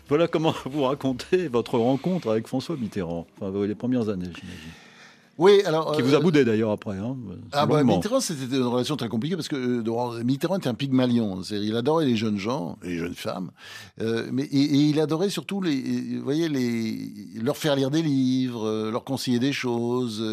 Voilà, 0.09 0.29
comment 0.29 0.55
vous 0.65 0.83
racontez 0.83 1.49
votre 1.49 1.79
rencontre 1.79 2.31
avec 2.31 2.47
François 2.47 2.77
Mitterrand. 2.77 3.27
Enfin, 3.41 3.67
les 3.67 3.75
premières 3.75 4.09
années. 4.09 4.31
Oui, 5.39 5.63
alors. 5.67 5.95
Qui 5.95 6.03
vous 6.03 6.15
a 6.15 6.19
euh, 6.19 6.21
boudé 6.21 6.45
d'ailleurs 6.45 6.71
après. 6.71 6.97
Hein, 6.97 7.17
ah 7.53 7.67
bah, 7.67 7.85
Mitterrand, 7.85 8.21
c'était 8.21 8.57
une 8.57 8.63
relation 8.63 8.97
très 8.97 9.09
compliquée 9.09 9.37
parce 9.37 9.49
que 9.49 9.57
euh, 9.57 10.25
Mitterrand 10.25 10.57
était 10.57 10.69
un 10.69 10.75
pygmalion. 10.75 11.43
Il 11.51 11.77
adorait 11.77 12.07
les 12.07 12.17
jeunes 12.17 12.39
gens, 12.39 12.79
les 12.83 12.97
jeunes 12.97 13.15
femmes, 13.15 13.51
euh, 14.01 14.29
mais 14.33 14.45
et, 14.45 14.59
il 14.59 15.01
adorait 15.01 15.29
surtout 15.29 15.61
les, 15.61 16.17
vous 16.17 16.25
voyez, 16.25 16.49
les, 16.49 17.41
leur 17.43 17.57
faire 17.57 17.77
lire 17.77 17.91
des 17.91 18.03
livres, 18.03 18.91
leur 18.91 19.05
conseiller 19.05 19.39
des 19.39 19.53
choses. 19.53 20.25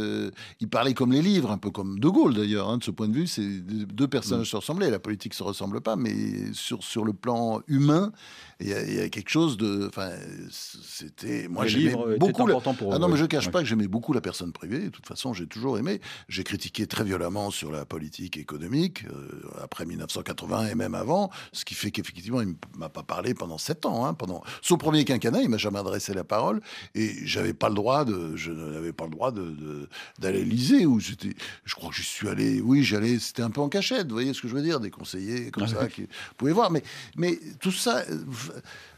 il 0.61 0.69
parlait 0.69 0.93
comme 0.93 1.11
les 1.11 1.21
livres, 1.21 1.51
un 1.51 1.57
peu 1.57 1.69
comme 1.69 1.99
De 1.99 2.07
Gaulle 2.07 2.33
d'ailleurs. 2.33 2.69
Hein, 2.69 2.77
de 2.77 2.83
ce 2.83 2.91
point 2.91 3.09
de 3.09 3.13
vue, 3.13 3.27
c'est 3.27 3.47
deux 3.47 4.07
personnages 4.07 4.47
mm. 4.47 4.51
se 4.51 4.55
ressemblaient. 4.55 4.89
La 4.89 4.99
politique 4.99 5.33
se 5.33 5.43
ressemble 5.43 5.81
pas, 5.81 5.95
mais 5.95 6.13
sur 6.53 6.83
sur 6.83 7.03
le 7.03 7.13
plan 7.13 7.61
humain, 7.67 8.11
il 8.63 8.69
y, 8.69 8.99
a 8.99 9.09
quelque 9.09 9.29
chose 9.29 9.57
de. 9.57 9.87
Enfin, 9.87 10.11
c'était. 10.49 11.47
Moi, 11.49 11.67
j'aimais 11.67 11.95
beaucoup. 12.17 12.45
pour 12.45 12.93
ah 12.93 12.99
non, 12.99 13.09
mais 13.09 13.17
je 13.17 13.25
cache 13.25 13.49
pas 13.49 13.59
que 13.59 13.65
j'aimais 13.67 13.87
beaucoup 13.87 14.13
la 14.13 14.21
personne 14.21 14.51
privée. 14.51 14.89
De 14.93 14.97
toute 14.97 15.07
façon, 15.07 15.33
j'ai 15.33 15.47
toujours 15.47 15.79
aimé. 15.79 15.99
J'ai 16.29 16.43
critiqué 16.43 16.85
très 16.85 17.03
violemment 17.03 17.49
sur 17.49 17.71
la 17.71 17.83
politique 17.83 18.37
économique 18.37 19.05
euh, 19.05 19.41
après 19.59 19.87
1980 19.87 20.67
et 20.67 20.75
même 20.75 20.93
avant, 20.93 21.31
ce 21.51 21.65
qui 21.65 21.73
fait 21.73 21.89
qu'effectivement, 21.89 22.41
il 22.41 22.55
m'a 22.77 22.89
pas 22.89 23.01
parlé 23.01 23.33
pendant 23.33 23.57
sept 23.57 23.87
ans. 23.87 24.05
Hein, 24.05 24.13
pendant 24.13 24.43
son 24.61 24.77
premier 24.77 25.03
quinquennat, 25.03 25.41
il 25.41 25.49
m'a 25.49 25.57
jamais 25.57 25.79
adressé 25.79 26.13
la 26.13 26.23
parole 26.23 26.61
et 26.93 27.25
j'avais 27.25 27.53
pas 27.53 27.69
le 27.69 27.75
droit 27.75 28.05
de. 28.05 28.35
Je 28.35 28.51
n'avais 28.51 28.93
pas 28.93 29.05
le 29.05 29.11
droit 29.11 29.31
de 29.31 29.89
d'aller 30.19 30.43
l'Élysée 30.43 30.85
où 30.85 30.99
j'étais. 30.99 31.33
Je 31.65 31.73
crois 31.73 31.89
que 31.89 31.95
j'y 31.95 32.03
suis 32.03 32.29
allé. 32.29 32.61
Oui, 32.61 32.83
j'allais. 32.83 33.17
C'était 33.17 33.41
un 33.41 33.49
peu 33.49 33.61
en 33.61 33.69
cachette. 33.69 34.07
Vous 34.07 34.13
voyez 34.13 34.33
ce 34.33 34.41
que 34.41 34.47
je 34.47 34.53
veux 34.53 34.61
dire 34.61 34.79
Des 34.79 34.91
conseillers 34.91 35.49
comme 35.49 35.67
ça 35.67 35.87
qui 35.87 36.01
vous 36.01 36.35
pouvez 36.37 36.51
voir. 36.51 36.69
Mais 36.69 36.83
mais 37.17 37.39
tout 37.59 37.71
ça 37.71 38.03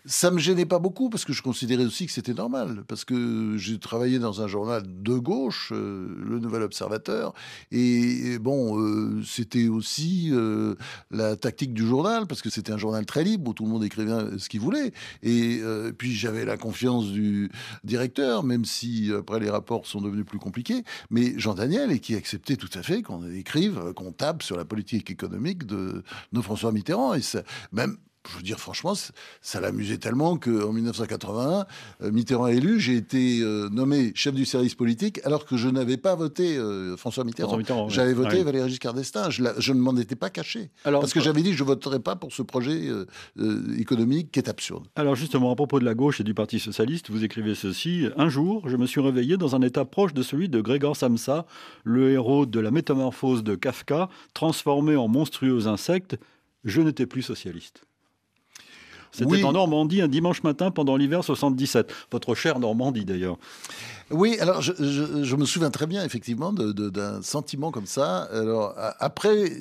ça 0.06 0.30
me 0.32 0.38
gênait 0.40 0.66
pas 0.66 0.80
beaucoup 0.80 1.10
parce 1.10 1.26
que 1.26 1.34
je 1.34 1.42
considérais 1.42 1.86
aussi 1.86 2.06
que 2.06 2.12
c'était 2.12 2.34
normal. 2.34 2.84
Parce 2.88 3.06
que 3.06 3.58
j'ai 3.58 3.80
travaillé 3.80 4.20
dans 4.20 4.42
un 4.42 4.48
journal 4.48 4.84
de 4.86 5.16
gauche, 5.16 5.72
euh, 5.74 6.16
le 6.24 6.40
Nouvel 6.40 6.62
Observateur, 6.62 7.34
et, 7.72 8.38
bon, 8.40 8.80
euh, 8.80 9.22
c'était 9.26 9.68
aussi 9.68 10.30
euh, 10.32 10.76
la 11.12 11.36
tactique 11.36 11.74
du 11.74 11.86
journal 11.86 12.28
parce 12.28 12.42
que 12.42 12.50
c'était 12.50 12.72
un 12.72 12.78
journal 12.78 13.06
très 13.06 13.24
libre 13.24 13.52
où 13.52 13.54
tout 13.54 13.66
le 13.66 13.70
monde 13.70 13.84
écrivait 13.84 14.38
ce 14.38 14.50
qu'il 14.50 14.60
voulait. 14.60 14.94
Et 15.24 15.62
puis 15.98 16.14
j'avais 16.14 16.46
la 16.46 16.58
confiance 16.58 17.08
du 17.08 17.52
directeur, 17.84 18.44
même 18.44 18.66
si 18.66 19.12
après 19.18 19.40
les 19.40 19.50
rapports 19.50 19.86
sont 19.88 20.02
devenus 20.02 20.26
plus 20.26 20.40
compliqués. 20.40 20.84
Mais 21.10 21.34
Jean 21.38 21.54
Daniel 21.56 21.92
et 21.92 22.00
qui 22.00 22.16
acceptait 22.16 22.56
tout 22.56 22.70
à 22.74 22.84
fait 22.84 23.02
qu'on 23.02 23.28
écrive, 23.32 23.94
qu'on 23.96 24.12
tape 24.12 24.44
sur 24.44 24.58
la 24.58 24.66
politique 24.66 25.10
économique 25.10 25.66
de, 25.66 26.04
de 26.32 26.42
François 26.42 26.72
Mitterrand. 26.72 27.14
Et 27.14 27.22
ça, 27.22 27.44
même 27.72 27.98
je 28.30 28.38
veux 28.38 28.44
dire, 28.44 28.60
franchement, 28.60 28.94
ça 29.42 29.62
l'amusait 29.62 29.98
tellement 29.98 30.38
qu'en 30.38 30.72
1981, 30.72 31.66
euh, 32.02 32.12
Mitterrand 32.12 32.48
élu, 32.48 32.80
j'ai 32.80 32.96
été 32.96 33.40
euh, 33.42 33.70
nommé 33.70 34.12
chef 34.16 34.34
du 34.34 34.46
service 34.46 34.76
politique 34.76 35.20
alors 35.24 35.46
que 35.46 35.58
je 35.58 35.70
n'avais 35.70 35.98
pas 35.98 36.16
voté 36.16 36.58
euh, 36.58 36.98
François 36.98 37.24
Mitterrand. 37.24 37.90
J'avais 37.90 38.14
voté 38.14 38.44
Valéry 38.44 38.70
Giscard 38.70 38.94
d'Estaing. 38.94 39.30
Je, 39.30 39.74
ne 39.74 39.80
m'en 39.80 39.96
étais 39.98 40.16
pas 40.16 40.30
caché. 40.30 40.70
parce 40.84 41.14
que 41.14 41.20
j'avais 41.20 41.42
dit 41.42 41.52
que 41.52 41.58
je 41.58 41.64
ne 41.64 41.68
voterai 41.68 42.00
pas 42.00 42.16
pour 42.16 42.34
ce 42.34 42.42
projet 42.42 42.90
économique 43.78 44.32
qui 44.32 44.40
est 44.40 44.50
absurde. 44.50 44.86
Alors 44.96 45.16
justement, 45.16 45.52
à 45.52 45.56
propos 45.56 45.80
de 45.80 45.86
la 45.86 45.94
gauche 45.94 46.20
et 46.22 46.24
du 46.24 46.34
Parti 46.34 46.60
socialiste, 46.60 47.10
vous 47.10 47.24
écrivez 47.24 47.56
ceci. 47.56 48.08
Un 48.18 48.30
jour, 48.30 48.68
je 48.68 48.78
me 48.78 48.86
suis 48.86 49.02
réveillé 49.02 49.38
dans 49.38 49.56
un 49.56 49.62
état 49.62 49.86
proche 49.86 50.14
de 50.14 50.24
celui 50.24 50.50
de 50.50 50.62
Grégor 50.62 50.96
Samsa, 50.96 51.46
le 51.84 52.12
héros 52.12 52.46
de 52.46 52.60
la 52.60 52.72
métamorphose 52.72 53.44
de 53.44 53.56
Kafka, 53.56 54.10
transformé 54.34 54.96
en 54.96 55.08
monstrueux 55.08 55.68
insecte 55.68 56.18
Je 56.64 56.82
n'étais 56.82 57.06
plus 57.06 57.22
socialiste. 57.22 57.86
C'était 59.16 59.44
en 59.44 59.54
Normandie 59.54 60.02
un 60.02 60.08
dimanche 60.08 60.44
matin 60.44 60.72
pendant 60.72 60.98
l'hiver 60.98 61.24
77. 61.24 61.92
Votre 62.12 62.36
chère 62.36 62.60
Normandie 62.60 63.06
d'ailleurs. 63.06 63.38
Oui, 64.12 64.38
alors 64.40 64.62
je, 64.62 65.36
me 65.36 65.46
souviens 65.46 65.72
très 65.72 65.88
bien 65.88 66.04
effectivement 66.04 66.54
d'un 66.54 67.22
sentiment 67.22 67.72
comme 67.72 67.86
ça. 67.86 68.24
Alors 68.32 68.74
après, 69.00 69.52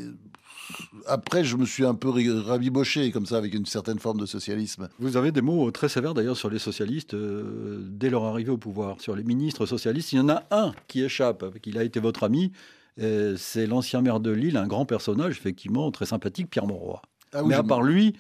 après, 1.07 1.45
je 1.45 1.57
me 1.57 1.65
suis 1.65 1.85
un 1.85 1.95
peu 1.95 2.11
rabiboché 2.45 3.11
comme 3.11 3.27
ça 3.27 3.37
avec 3.37 3.55
une 3.55 3.67
certaine 3.67 3.99
forme 3.99 4.21
de 4.21 4.27
socialisme. 4.27 4.89
Vous 4.99 5.17
avez 5.17 5.33
des 5.33 5.41
mots 5.41 5.71
très 5.71 5.89
sévères 5.89 6.15
d'ailleurs 6.15 6.37
sur 6.37 6.51
les 6.51 6.59
socialistes 6.59 7.15
euh, 7.15 7.81
dès 7.83 8.11
leur 8.11 8.25
arrivée 8.25 8.51
au 8.51 8.59
pouvoir, 8.59 9.01
sur 9.01 9.17
les 9.17 9.25
ministres 9.25 9.67
socialistes. 9.67 10.13
Il 10.13 10.17
y 10.17 10.21
en 10.21 10.29
a 10.29 10.43
un 10.51 10.73
qui 10.89 11.03
échappe, 11.03 11.45
il 11.65 11.79
a 11.79 11.85
été 11.85 12.01
votre 12.01 12.25
ami. 12.25 12.53
C'est 12.97 13.67
l'ancien 13.67 14.03
maire 14.03 14.21
de 14.21 14.31
Lille, 14.31 14.57
un 14.57 14.69
grand 14.69 14.87
personnage 14.87 15.33
effectivement 15.33 15.91
très 15.91 16.07
sympathique, 16.07 16.49
Pierre 16.49 16.67
Mauroy. 16.67 17.03
Ah 17.33 17.43
Mais 17.43 17.57
à 17.57 17.65
part 17.65 17.83
lui, 17.83 18.15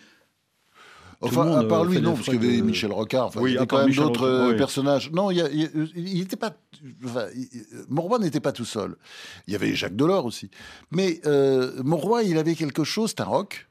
Enfin, 1.25 1.59
à 1.59 1.65
part 1.65 1.85
lui, 1.85 2.01
non, 2.01 2.15
parce 2.15 2.27
qu'il 2.27 2.35
y 2.35 2.47
avait 2.47 2.63
Michel 2.63 2.93
Rocard. 2.93 3.31
il 3.43 3.53
y 3.53 3.57
avait 3.57 3.67
quand 3.67 3.85
même 3.85 3.95
d'autres 3.95 4.27
euh, 4.27 4.57
personnages. 4.57 5.11
Non, 5.13 5.31
il 5.31 5.71
n'était 5.95 6.37
pas. 6.37 6.57
Enfin, 7.05 7.27
n'était 8.21 8.41
pas 8.41 8.53
tout 8.53 8.65
seul. 8.65 8.97
Il 9.47 9.53
y 9.53 9.57
avait 9.57 9.75
Jacques 9.75 9.97
Delors 9.97 10.25
aussi. 10.25 10.51
Mais 10.91 11.21
euh, 11.27 11.83
il 12.25 12.39
avait 12.39 12.55
quelque 12.55 12.85
chose, 12.85 13.11
c'est 13.11 13.23
un 13.23 13.27
rock. 13.27 13.69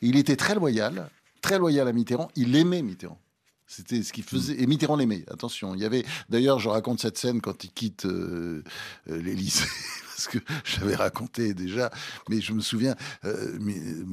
Il 0.00 0.16
était 0.16 0.36
très 0.36 0.54
loyal, 0.54 1.08
très 1.40 1.58
loyal 1.58 1.88
à 1.88 1.92
Mitterrand. 1.92 2.28
Il 2.36 2.54
aimait 2.56 2.82
Mitterrand. 2.82 3.18
C'était 3.66 4.02
ce 4.02 4.12
qu'il 4.12 4.24
faisait. 4.24 4.60
Et 4.60 4.66
Mitterrand 4.66 4.96
l'aimait. 4.96 5.24
Attention. 5.28 5.74
Il 5.74 5.80
y 5.80 5.84
avait. 5.84 6.04
D'ailleurs, 6.28 6.58
je 6.58 6.68
raconte 6.68 7.00
cette 7.00 7.18
scène 7.18 7.40
quand 7.40 7.64
il 7.64 7.70
quitte 7.70 8.06
euh, 8.06 8.62
euh 9.10 9.20
l'Élysée. 9.20 9.64
parce 10.16 10.28
que 10.28 10.38
j'avais 10.64 10.94
raconté 10.94 11.52
déjà, 11.52 11.90
mais 12.30 12.40
je 12.40 12.54
me 12.54 12.60
souviens, 12.60 12.96
euh, 13.26 13.58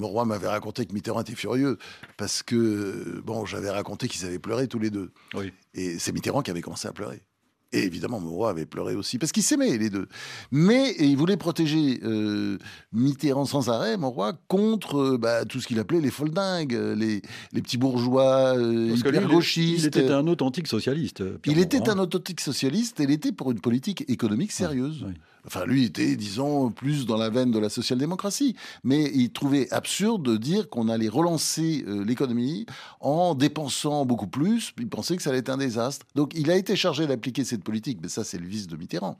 roi 0.01 0.25
m'avait 0.25 0.49
raconté 0.49 0.85
que 0.85 0.93
Mitterrand 0.93 1.21
était 1.21 1.35
furieux 1.35 1.77
parce 2.17 2.43
que, 2.43 3.21
bon, 3.23 3.45
j'avais 3.45 3.69
raconté 3.69 4.09
qu'ils 4.09 4.25
avaient 4.25 4.39
pleuré 4.39 4.67
tous 4.67 4.79
les 4.79 4.89
deux. 4.89 5.11
Oui. 5.33 5.53
Et 5.73 5.99
c'est 5.99 6.11
Mitterrand 6.11 6.41
qui 6.41 6.51
avait 6.51 6.61
commencé 6.61 6.89
à 6.89 6.91
pleurer. 6.91 7.23
Et 7.73 7.83
évidemment, 7.83 8.19
roi 8.19 8.51
avait 8.51 8.67
pleuré 8.67 8.95
aussi, 8.95 9.17
parce 9.17 9.31
qu'ils 9.31 9.43
s'aimaient 9.43 9.77
les 9.77 9.89
deux. 9.89 10.07
Mais 10.51 10.95
il 10.99 11.17
voulait 11.17 11.37
protéger 11.37 11.99
euh, 12.03 12.59
Mitterrand 12.93 13.45
sans 13.45 13.69
arrêt, 13.69 13.95
roi, 13.95 14.33
contre 14.47 14.97
euh, 14.97 15.17
bah, 15.17 15.43
tout 15.45 15.59
ce 15.59 15.67
qu'il 15.67 15.79
appelait 15.79 15.99
les 15.99 16.11
foldingues, 16.11 16.73
les, 16.95 17.23
les 17.51 17.61
petits 17.61 17.77
bourgeois 17.77 18.55
euh, 18.55 18.95
hyper 18.95 19.27
gauchistes. 19.27 19.85
Il 19.85 19.87
était 19.87 20.11
un 20.11 20.27
authentique 20.27 20.67
socialiste. 20.67 21.23
il 21.45 21.57
était 21.57 21.89
un 21.89 21.97
authentique 21.97 22.41
socialiste, 22.41 22.99
et 22.99 23.03
il 23.03 23.11
était 23.11 23.31
pour 23.31 23.51
une 23.51 23.59
politique 23.59 24.05
économique 24.07 24.51
sérieuse. 24.51 25.05
Enfin, 25.45 25.65
lui 25.65 25.83
était, 25.83 26.15
disons, 26.15 26.69
plus 26.69 27.05
dans 27.05 27.17
la 27.17 27.29
veine 27.29 27.51
de 27.51 27.59
la 27.59 27.69
social-démocratie. 27.69 28.55
Mais 28.83 29.11
il 29.13 29.31
trouvait 29.31 29.71
absurde 29.71 30.23
de 30.23 30.37
dire 30.37 30.69
qu'on 30.69 30.87
allait 30.87 31.09
relancer 31.09 31.83
euh, 31.87 32.03
l'économie 32.05 32.65
en 32.99 33.35
dépensant 33.35 34.05
beaucoup 34.05 34.27
plus. 34.27 34.73
Il 34.77 34.87
pensait 34.87 35.17
que 35.17 35.21
ça 35.21 35.29
allait 35.29 35.39
être 35.39 35.49
un 35.49 35.57
désastre. 35.57 36.05
Donc, 36.15 36.33
il 36.35 36.49
a 36.49 36.55
été 36.55 36.75
chargé 36.75 37.07
d'appliquer 37.07 37.43
cette 37.43 37.63
politique. 37.63 37.99
Mais 38.01 38.09
ça, 38.09 38.23
c'est 38.23 38.37
le 38.37 38.47
vice 38.47 38.67
de 38.67 38.77
Mitterrand. 38.77 39.17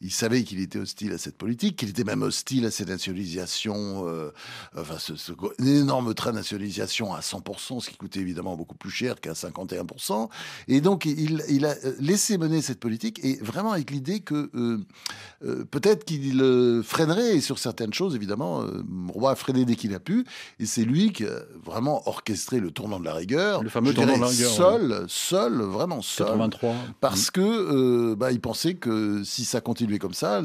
Il 0.00 0.12
savait 0.12 0.44
qu'il 0.44 0.60
était 0.60 0.78
hostile 0.78 1.12
à 1.12 1.18
cette 1.18 1.36
politique, 1.36 1.76
qu'il 1.76 1.90
était 1.90 2.04
même 2.04 2.22
hostile 2.22 2.66
à 2.66 2.70
cette 2.70 2.88
nationalisation, 2.88 4.08
euh, 4.08 4.30
enfin, 4.76 4.98
ce, 4.98 5.16
ce, 5.16 5.32
une 5.58 5.68
énorme 5.68 6.14
train 6.14 6.32
nationalisation 6.32 7.14
à 7.14 7.20
100%, 7.20 7.80
ce 7.80 7.90
qui 7.90 7.96
coûtait 7.96 8.20
évidemment 8.20 8.56
beaucoup 8.56 8.76
plus 8.76 8.90
cher 8.90 9.20
qu'à 9.20 9.32
51%. 9.32 10.28
Et 10.68 10.80
donc, 10.80 11.04
il, 11.06 11.66
a 11.66 11.74
laissé 11.98 12.38
mener 12.38 12.62
cette 12.62 12.80
politique 12.80 13.20
et 13.24 13.36
vraiment 13.36 13.72
avec 13.72 13.90
l'idée 13.90 14.20
que 14.20 14.50
euh, 14.54 15.63
peut-être 15.70 16.04
qu'il 16.04 16.40
euh, 16.40 16.82
freinerait 16.82 17.40
sur 17.40 17.58
certaines 17.58 17.92
choses, 17.92 18.14
évidemment. 18.14 18.62
Euh, 18.62 18.82
Roi 19.08 19.32
a 19.32 19.34
freiné 19.34 19.64
dès 19.64 19.76
qu'il 19.76 19.94
a 19.94 20.00
pu, 20.00 20.24
et 20.60 20.66
c'est 20.66 20.84
lui 20.84 21.12
qui 21.12 21.24
a 21.24 21.40
vraiment 21.64 22.06
orchestré 22.08 22.60
le 22.60 22.70
tournant 22.70 23.00
de 23.00 23.04
la 23.04 23.14
rigueur. 23.14 23.62
Le 23.62 23.68
fameux 23.68 23.94
tournant 23.94 24.16
de 24.16 24.20
la 24.20 24.26
rigueur. 24.26 24.50
Seul, 24.50 25.04
seul, 25.08 25.62
vraiment 25.62 26.02
seul. 26.02 26.26
83. 26.26 26.74
Parce 27.00 27.30
que 27.30 27.40
euh, 27.40 28.16
bah, 28.16 28.32
il 28.32 28.40
pensait 28.40 28.74
que 28.74 29.22
si 29.24 29.44
ça 29.44 29.60
continuait 29.60 29.98
comme 29.98 30.14
ça, 30.14 30.42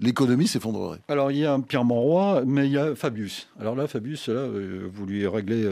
l'économie 0.00 0.48
s'effondrerait. 0.48 1.00
Alors 1.08 1.30
il 1.30 1.38
y 1.38 1.46
a 1.46 1.58
Pierre 1.58 1.84
Monroy, 1.84 2.42
mais 2.46 2.66
il 2.66 2.72
y 2.72 2.78
a 2.78 2.94
Fabius. 2.94 3.48
Alors 3.60 3.74
là, 3.74 3.86
Fabius, 3.86 4.28
là, 4.28 4.46
vous 4.92 5.06
lui 5.06 5.26
réglez. 5.26 5.68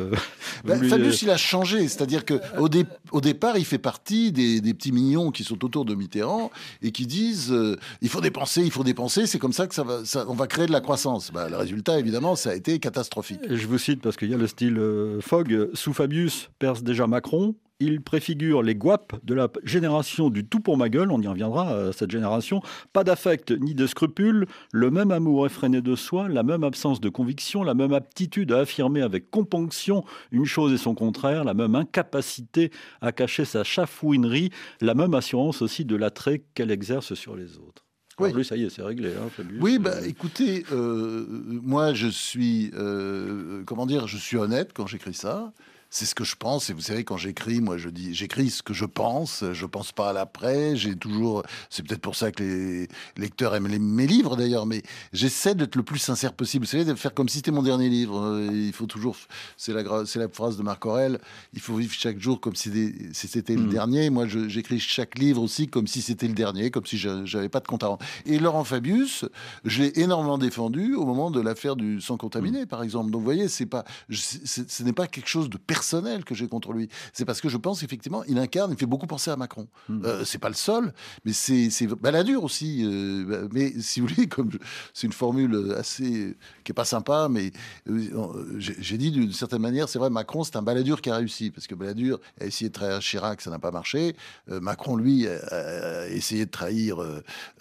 Bah, 0.65 0.77
Fabius, 0.77 1.23
il 1.23 1.31
a 1.31 1.37
changé, 1.37 1.87
c'est-à-dire 1.87 2.25
que 2.25 2.35
au, 2.59 2.69
au, 3.13 3.21
départ, 3.21 3.59
il 3.59 3.65
fait 3.65 3.79
partie 3.79 4.33
des, 4.33 4.61
des, 4.61 4.75
petits 4.75 4.91
mignons 4.91 5.31
qui 5.31 5.45
sont 5.45 5.63
autour 5.65 5.85
de 5.85 5.95
Mitterrand 5.95 6.51
et 6.83 6.93
qui 6.93 7.07
disent 7.07 7.55
il 8.01 8.09
faut 8.09 8.21
dépenser, 8.21 8.63
il 8.63 8.71
faut 8.71 8.76
dépenser, 8.85 9.27
c'est 9.27 9.39
comme 9.39 9.53
ça 9.53 9.67
que 9.67 9.75
ça 9.75 9.83
va, 9.83 10.03
on 10.29 10.35
va 10.35 10.47
créer 10.47 10.67
de 10.67 10.73
la 10.73 10.81
croissance. 10.81 11.31
Bah, 11.33 11.49
le 11.49 11.57
résultat, 11.57 11.99
évidemment, 11.99 12.37
ça 12.37 12.51
a 12.51 12.55
été 12.55 12.79
catastrophique. 12.79 13.41
je 13.49 13.67
vous 13.67 13.79
cite 13.79 14.03
parce 14.03 14.17
qu'il 14.17 14.31
y 14.31 14.35
a 14.35 14.39
le 14.39 14.47
style 14.47 14.79
euh, 14.79 15.21
Fogg. 15.21 15.71
Sous 15.75 15.93
Fabius 15.93 16.51
perce 16.59 16.83
déjà 16.83 17.07
Macron. 17.07 17.55
Il 17.79 18.01
préfigure 18.01 18.63
les 18.63 18.75
guapes 18.75 19.23
de 19.23 19.35
la 19.35 19.49
génération 19.63 20.31
du 20.31 20.47
tout 20.47 20.61
pour 20.61 20.79
ma 20.79 20.89
gueule, 20.89 21.11
on 21.13 21.21
y 21.21 21.29
reviendra 21.29 21.89
à 21.89 21.93
cette 21.93 22.11
génération. 22.11 22.63
Pas 22.95 23.05
d'affect 23.05 23.51
ni 23.51 23.75
de 23.75 23.87
scrupules, 23.87 24.47
le 24.73 24.91
même 24.91 25.11
amour 25.11 25.45
effréné 25.45 25.83
de 25.83 25.95
soi, 25.95 26.29
la 26.29 26.43
même 26.43 26.65
absence 26.65 27.03
de 27.03 27.11
conviction, 27.11 27.63
la 27.63 27.75
même 27.75 27.93
aptitude 27.93 28.51
à 28.53 28.61
affirmer 28.61 29.03
avec 29.03 29.31
componction 29.31 30.05
une 30.31 30.47
chose 30.47 30.73
et 30.73 30.79
son 30.79 30.95
contraire, 30.95 31.45
la 31.45 31.53
même 31.53 31.75
incapacité 31.75 32.71
à 33.03 33.13
cacher 33.13 33.45
sa 33.45 33.63
chafouinerie, 33.63 34.51
la 34.81 34.95
même 34.95 35.13
assurance 35.13 35.61
aussi 35.61 35.85
de 35.85 35.97
l'attrait 35.97 36.45
qu'elle 36.55 36.71
exerce 36.71 37.13
sur 37.13 37.37
les 37.37 37.59
autres. 37.59 37.86
Oui. 38.19 38.45
ça 38.45 38.57
y 38.57 38.65
est, 38.65 38.71
c'est 38.71 38.83
réglé. 38.83 39.11
Hein, 39.11 39.29
oui, 39.61 39.79
bah, 39.79 40.07
écoutez, 40.07 40.65
euh, 40.73 41.27
moi, 41.29 41.93
je 41.93 42.07
suis, 42.07 42.71
euh, 42.75 43.63
comment 43.67 43.85
dire, 43.87 44.07
je 44.07 44.17
suis 44.17 44.37
honnête 44.39 44.71
quand 44.75 44.87
j'écris 44.87 45.15
ça 45.15 45.53
c'est 45.91 46.05
ce 46.05 46.15
que 46.15 46.25
je 46.25 46.37
pense. 46.37 46.71
Et 46.71 46.73
vous 46.73 46.81
savez, 46.81 47.05
quand 47.05 47.17
j'écris, 47.17 47.61
moi, 47.61 47.79
je 47.79 47.89
dis, 47.89 48.15
j'écris 48.15 48.51
ce 48.51 48.63
que 48.63 48.75
je 48.75 48.85
pense. 48.85 49.45
Je 49.53 49.67
pense 49.67 49.93
pas 49.93 50.11
à 50.11 50.13
l'après. 50.13 50.77
J'ai 50.77 50.97
toujours, 50.97 51.43
c'est 51.71 51.87
peut-être 51.87 52.01
pour 52.01 52.17
ça 52.17 52.33
que 52.33 52.43
les 52.43 52.89
lecteurs 53.17 53.55
aiment 53.55 53.69
mes 53.79 54.07
livres 54.07 54.37
d'ailleurs, 54.37 54.67
mais 54.67 54.83
j'essaie 55.13 55.55
d'être 55.55 55.77
le 55.77 55.83
plus 55.83 55.99
sincère 55.99 56.33
possible. 56.33 56.65
Vous 56.65 56.71
savez, 56.71 56.85
de 56.85 56.95
faire 56.95 57.15
comme 57.15 57.29
si 57.29 57.39
c'était 57.39 57.51
mon 57.51 57.63
dernier 57.63 57.89
livre. 57.89 58.41
Il 58.53 58.73
faut 58.73 58.87
toujours, 58.87 59.17
c'est 59.57 59.73
la, 59.73 60.05
c'est 60.05 60.19
la 60.19 60.29
phrase 60.29 60.57
de 60.57 60.63
Marc 60.63 60.85
Aurel. 60.85 61.19
Il 61.55 61.61
faut 61.61 61.77
vivre 61.77 61.95
chaque 61.95 62.19
jour 62.19 62.41
comme 62.41 62.57
si 62.57 62.71
c'était 63.13 63.55
le 63.55 63.63
hmm. 63.63 63.71
dernier. 63.71 64.11
Moi, 64.11 64.27
j'écris 64.27 64.81
chaque 64.81 65.19
livre 65.19 65.43
aussi 65.43 65.69
comme 65.69 65.87
si 65.87 66.03
c'était 66.03 66.29
le 66.29 66.35
dernier, 66.35 66.71
comme 66.71 66.87
si 66.87 66.99
j'avais 66.99 67.49
pas 67.49 67.61
de 67.61 67.67
compte 67.67 67.83
à 67.83 67.89
rendre. 67.89 68.05
Et 68.27 68.39
Laurent 68.39 68.65
Fabius, 68.65 69.25
je 69.65 69.83
l'ai 69.83 70.01
énormément 70.01 70.39
défendu 70.39 70.95
au 70.95 71.07
moment 71.07 71.31
de 71.31 71.41
l'affaire 71.41 71.77
du 71.77 72.01
sang 72.01 72.17
contaminé, 72.17 72.65
hmm. 72.65 72.67
par 72.67 72.83
exemple. 72.83 73.11
Donc, 73.11 73.21
vous 73.21 73.25
voyez, 73.25 73.49
c'est 73.49 73.67
pas, 73.67 73.85
ce 74.11 74.83
n'est 74.83 74.93
pas 74.93 75.07
quelque 75.07 75.29
chose 75.29 75.49
de 75.49 75.57
personnel 75.57 75.86
personnel 75.87 76.25
que 76.25 76.35
j'ai 76.35 76.49
contre 76.49 76.73
lui. 76.73 76.89
C'est 77.13 77.25
parce 77.25 77.41
que 77.41 77.49
je 77.49 77.57
pense 77.57 77.85
effectivement, 77.85 78.25
il 78.25 78.39
incarne, 78.39 78.73
il 78.73 78.77
fait 78.77 78.87
beaucoup 78.87 79.07
penser 79.07 79.31
à 79.31 79.37
Macron. 79.37 79.69
Hmm. 79.89 80.03
Euh, 80.05 80.25
c'est 80.25 80.39
pas 80.39 80.49
le 80.49 80.55
seul, 80.55 80.93
mais 81.25 81.33
c'est 81.33 81.87
baladure 82.01 82.43
aussi. 82.43 82.83
Euh, 82.85 83.49
mais 83.53 83.73
si 83.81 84.01
vous 84.01 84.09
voulez, 84.09 84.27
comme 84.27 84.51
c'est 84.93 85.07
une 85.07 85.13
formule 85.13 85.75
assez 85.79 86.37
qui 86.65 86.73
est 86.73 86.75
pas 86.75 86.85
sympa, 86.85 87.29
mais 87.31 87.53
euh, 87.89 88.57
j'ai 88.59 88.99
dit 88.99 89.13
d'une 89.13 89.33
certaine 89.33 89.63
manière, 89.63 89.89
c'est 89.89 90.01
vrai, 90.01 90.11
Macron, 90.11 90.43
c'est 90.43 90.57
un 90.57 90.63
baladure 90.63 91.01
qui 91.01 91.11
a 91.11 91.17
réussi 91.17 91.51
parce 91.53 91.69
que 91.69 91.77
baladure 91.77 92.19
a 92.41 92.47
essayé 92.47 92.69
de 92.69 92.75
trahir 92.75 92.99
Chirac, 92.99 93.41
ça 93.41 93.51
n'a 93.51 93.61
pas 93.61 93.71
marché. 93.71 94.17
Macron, 94.49 94.97
lui, 94.97 95.29
a, 95.29 96.09
essayé 96.09 96.47
de 96.47 96.51
trahir 96.51 96.99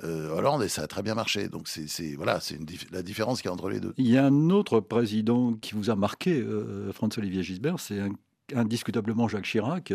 Hollande 0.02 0.64
et 0.64 0.70
ça 0.70 0.82
a 0.82 0.88
très 0.88 1.04
bien 1.04 1.14
marché. 1.14 1.48
Donc 1.48 1.68
c'est 1.68 2.16
voilà, 2.16 2.40
c'est 2.40 2.58
la 2.92 3.04
différence 3.04 3.42
qu'il 3.42 3.50
y 3.50 3.52
a 3.52 3.54
entre 3.54 3.70
les 3.70 3.80
deux. 3.80 3.94
Il 3.98 4.10
y 4.10 4.18
a 4.18 4.26
un 4.26 4.50
autre 4.50 4.80
président 4.80 5.54
qui 5.54 5.76
vous 5.76 5.92
a 5.92 5.96
marqué, 5.96 6.44
François-Olivier 6.94 7.44
Gisbert, 7.44 7.80
c'est 7.80 8.00
un 8.00 8.15
indiscutablement 8.54 9.28
Jacques 9.28 9.46
Chirac, 9.46 9.94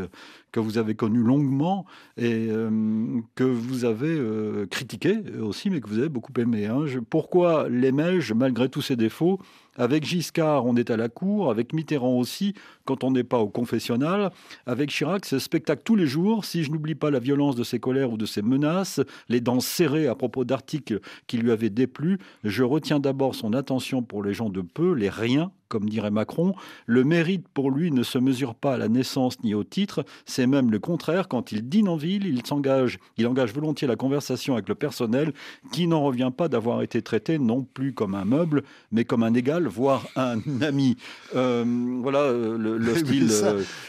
que 0.52 0.60
vous 0.60 0.78
avez 0.78 0.94
connu 0.94 1.22
longuement 1.22 1.84
et 2.16 2.48
euh, 2.50 3.20
que 3.34 3.44
vous 3.44 3.84
avez 3.84 4.08
euh, 4.08 4.66
critiqué 4.66 5.18
aussi, 5.40 5.70
mais 5.70 5.80
que 5.80 5.88
vous 5.88 5.98
avez 5.98 6.08
beaucoup 6.08 6.32
aimé. 6.38 6.66
Hein. 6.66 6.84
pourquoi 7.08 7.68
l'aimais-je 7.68 8.34
malgré 8.34 8.68
tous 8.68 8.82
ses 8.82 8.96
défauts 8.96 9.38
Avec 9.76 10.04
Giscard, 10.04 10.66
on 10.66 10.76
est 10.76 10.90
à 10.90 10.96
la 10.96 11.08
cour, 11.08 11.50
avec 11.50 11.72
Mitterrand 11.72 12.18
aussi, 12.18 12.54
quand 12.84 13.04
on 13.04 13.10
n'est 13.10 13.24
pas 13.24 13.38
au 13.38 13.48
confessionnal. 13.48 14.30
Avec 14.66 14.90
Chirac, 14.90 15.24
c'est 15.24 15.38
spectacle 15.38 15.82
tous 15.84 15.96
les 15.96 16.06
jours. 16.06 16.44
Si 16.44 16.64
je 16.64 16.70
n'oublie 16.70 16.94
pas 16.94 17.10
la 17.10 17.20
violence 17.20 17.56
de 17.56 17.64
ses 17.64 17.78
colères 17.78 18.12
ou 18.12 18.16
de 18.16 18.26
ses 18.26 18.42
menaces, 18.42 19.00
les 19.28 19.40
dents 19.40 19.60
serrées 19.60 20.08
à 20.08 20.14
propos 20.14 20.44
d'articles 20.44 21.00
qui 21.26 21.38
lui 21.38 21.52
avaient 21.52 21.70
déplu, 21.70 22.18
je 22.44 22.64
retiens 22.64 23.00
d'abord 23.00 23.34
son 23.34 23.52
attention 23.52 24.02
pour 24.02 24.22
les 24.22 24.34
gens 24.34 24.50
de 24.50 24.60
peu, 24.60 24.92
les 24.92 25.08
riens, 25.08 25.52
comme 25.70 25.88
dirait 25.88 26.10
Macron. 26.10 26.52
Le 26.84 27.04
mérite 27.04 27.48
pour 27.48 27.70
lui 27.70 27.90
ne 27.90 28.02
se 28.02 28.18
mesure 28.18 28.54
pas 28.54 28.74
à 28.74 28.76
la 28.76 28.88
naissance 28.88 29.42
ni 29.42 29.54
au 29.54 29.64
titre, 29.64 30.04
c'est 30.26 30.46
même 30.46 30.70
le 30.70 30.78
contraire. 30.80 31.28
Quand 31.28 31.52
il 31.52 31.68
dîne 31.68 31.88
en 31.88 31.96
ville, 31.96 32.26
il 32.26 32.44
s'engage, 32.44 32.98
il 33.16 33.26
engage 33.26 33.54
volontiers 33.54 33.88
la 33.88 33.96
conversation 33.96 34.54
avec 34.54 34.68
le 34.68 34.74
personnel 34.74 35.32
qui 35.72 35.86
n'en 35.86 36.02
revient 36.02 36.32
pas 36.36 36.48
d'avoir 36.48 36.82
été 36.82 37.00
traité 37.00 37.38
non 37.38 37.62
plus 37.62 37.94
comme 37.94 38.14
un 38.14 38.24
meuble, 38.24 38.64
mais 38.90 39.04
comme 39.04 39.22
un 39.22 39.32
égal 39.32 39.59
rival, 39.60 39.68
voire 39.68 40.06
un 40.16 40.40
ami. 40.60 40.96
voilà 41.32 42.32
le, 42.32 42.94
style. 42.96 43.30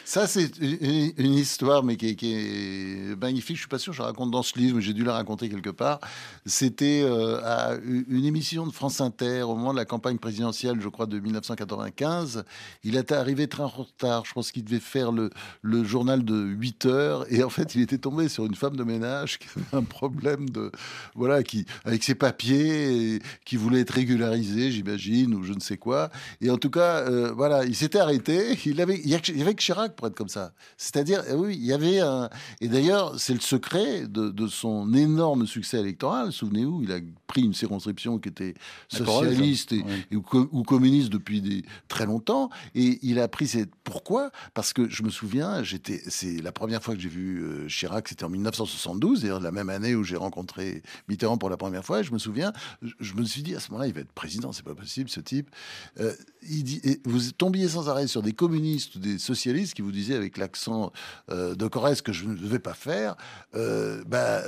ça, 0.06 0.28
c'est 0.28 0.58
une, 0.60 1.34
histoire, 1.34 1.84
mais 1.84 1.96
qui 1.96 2.08
est, 2.10 3.20
magnifique. 3.20 3.58
Je 3.58 3.62
suis 3.62 3.70
pas 3.70 3.80
sûr, 3.80 3.94
je 3.94 4.00
la 4.00 4.08
raconte 4.08 4.32
dans 4.32 4.44
ce 4.44 4.58
livre, 4.58 4.78
mais 4.78 4.82
j'ai 4.82 4.94
dû 4.94 5.04
la 5.04 5.14
raconter 5.14 5.50
quelque 5.50 5.70
part. 5.70 6.00
C'était 6.46 7.06
à 7.44 7.76
une 7.86 8.26
émission 8.26 8.68
de 8.68 8.72
France 8.72 9.02
Inter 9.02 9.44
au 9.44 9.56
moment 9.56 9.74
de 9.74 9.78
la 9.78 9.86
campagne 9.86 10.18
présidentielle, 10.18 10.78
je 10.80 10.90
crois, 10.90 11.06
de 11.06 11.20
1995. 11.20 12.44
Il 12.84 12.96
était 12.96 13.16
arrivé 13.16 13.48
très 13.48 13.64
en 13.64 13.68
retard. 13.68 14.26
Je 14.26 14.34
pense 14.34 14.52
qu'il 14.52 14.64
devait 14.64 14.80
faire 14.80 15.12
le, 15.12 15.30
le 15.62 15.84
journal 15.84 16.24
de 16.24 16.36
8 16.36 16.86
heures. 16.86 17.26
Et 17.32 17.44
en 17.44 17.50
fait, 17.50 17.76
il 17.76 17.82
était 17.82 17.98
tombé 17.98 18.30
sur 18.30 18.46
une 18.46 18.56
femme 18.56 18.76
de 18.76 18.84
ménage 18.84 19.40
qui 19.40 19.48
avait 19.56 19.78
un 19.78 19.84
problème 19.84 20.50
de. 20.50 20.72
Voilà, 21.16 21.44
qui, 21.44 21.66
avec 21.86 22.04
ses 22.04 22.16
papiers, 22.16 23.22
qui 23.46 23.56
voulait 23.56 23.82
être 23.82 23.92
régularisé, 23.92 24.72
j'imagine, 24.72 25.34
ou 25.34 25.44
je 25.44 25.54
ne 25.54 25.60
sais 25.62 25.78
quoi. 25.78 26.10
Et 26.42 26.50
en 26.50 26.58
tout 26.58 26.70
cas, 26.70 26.98
euh, 27.08 27.32
voilà, 27.36 27.66
il 27.66 27.76
s'était 27.76 28.00
arrêté. 28.00 28.58
Il 28.66 28.82
avait, 28.82 29.00
il 29.04 29.10
y 29.10 29.42
avait 29.42 29.54
que 29.54 29.62
Chirac 29.62 29.96
pour 29.96 30.08
être 30.08 30.16
comme 30.16 30.30
ça. 30.30 30.54
C'est-à-dire, 30.78 31.24
euh, 31.30 31.36
oui, 31.36 31.56
il 31.56 31.66
y 31.66 31.74
avait 31.74 32.00
un. 32.00 32.30
Et 32.62 32.68
d'ailleurs, 32.68 33.20
c'est 33.20 33.34
le 33.34 33.40
secret 33.40 34.08
de, 34.08 34.30
de 34.30 34.48
son 34.48 34.94
énorme 34.94 35.46
succès 35.46 35.80
électoral. 35.80 36.32
Souvenez-vous, 36.32 36.84
il 36.84 36.92
a 36.92 37.00
pris 37.28 37.44
une 37.44 37.54
circonscription 37.54 38.20
qui 38.20 38.30
était 38.30 38.54
socialiste 38.90 39.72
et, 39.72 39.84
ou, 40.14 40.64
communiste 40.64 41.10
depuis 41.10 41.42
des, 41.42 41.64
très 41.88 42.06
longtemps. 42.06 42.50
Et 42.76 43.00
il 43.04 43.20
a 43.20 43.28
pris 43.28 43.48
cette. 43.48 43.72
Pourquoi? 43.84 44.32
Parce 44.54 44.74
que 44.74 44.90
je 44.90 45.04
me 45.04 45.10
souviens, 45.10 45.64
j'étais. 45.64 46.02
C'est 46.08 46.42
la 46.42 46.52
première 46.52 46.84
fois 46.84 46.96
que 46.96 47.02
j'ai 47.02 47.10
vu 47.10 47.42
euh, 47.42 47.68
Chirac, 47.68 48.08
c'était 48.08 48.26
en 48.26 48.30
1972, 48.30 49.22
d'ailleurs 49.22 49.40
la 49.40 49.52
même 49.52 49.70
année 49.70 49.96
où 49.96 50.04
j'ai 50.04 50.18
rencontré 50.18 50.84
Mitterrand 51.08 51.38
pour 51.38 51.50
la 51.50 51.58
première 51.58 51.86
fois. 51.86 52.02
Et 52.02 52.04
je 52.04 52.12
me 52.12 52.20
souviens, 52.20 52.52
je, 52.82 53.14
me 53.14 53.24
suis 53.24 53.44
dit 53.44 53.56
à 53.56 53.60
ce 53.60 53.72
moment-là, 53.72 53.88
il 53.88 53.94
va 53.94 54.02
être 54.02 54.12
président, 54.12 54.52
c'est 54.52 54.66
pas 54.66 54.76
possible, 54.76 55.10
ce 55.10 55.20
type. 55.20 55.50
Euh, 56.00 56.14
il 56.50 56.64
dit, 56.64 56.82
vous 57.06 57.32
tombiez 57.32 57.68
sans 57.68 57.90
arrêt 57.90 58.08
sur 58.08 58.22
des 58.22 58.34
communistes 58.34 58.96
ou 58.96 59.00
des 59.00 59.18
socialistes 59.18 59.74
qui 59.74 59.82
vous 59.82 59.92
disaient 59.92 60.16
avec 60.16 60.38
l'accent 60.38 60.92
euh, 61.30 61.56
de 61.56 61.68
Corrèze 61.68 62.02
que 62.02 62.14
je 62.14 62.26
ne 62.26 62.36
devais 62.36 62.60
pas 62.60 62.74
faire. 62.74 63.16
bah 63.54 64.42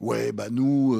ouais, 0.00 0.32
bah 0.32 0.50
nous, 0.50 0.96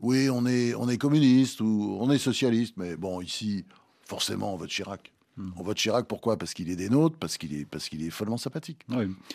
oui, 0.00 0.30
on 0.30 0.46
est 0.46 0.74
on 0.74 0.88
est 0.88 0.98
communiste 0.98 1.60
ou 1.60 1.98
on 2.00 2.10
est 2.10 2.18
socialiste, 2.18 2.74
mais 2.76 2.96
bon 2.96 3.20
ici, 3.20 3.64
forcément, 4.04 4.54
on 4.54 4.56
vote 4.56 4.70
Chirac. 4.70 5.12
Hmm. 5.36 5.50
On 5.56 5.62
vote 5.62 5.76
Chirac, 5.76 6.06
pourquoi? 6.06 6.38
Parce 6.38 6.54
qu'il 6.54 6.70
est 6.70 6.76
des 6.76 6.88
nôtres, 6.88 7.16
parce 7.18 7.36
qu'il 7.36 7.54
est, 7.54 7.66
parce 7.66 7.88
qu'il 7.88 8.02
est 8.02 8.10
follement 8.10 8.38
sympathique. 8.38 8.86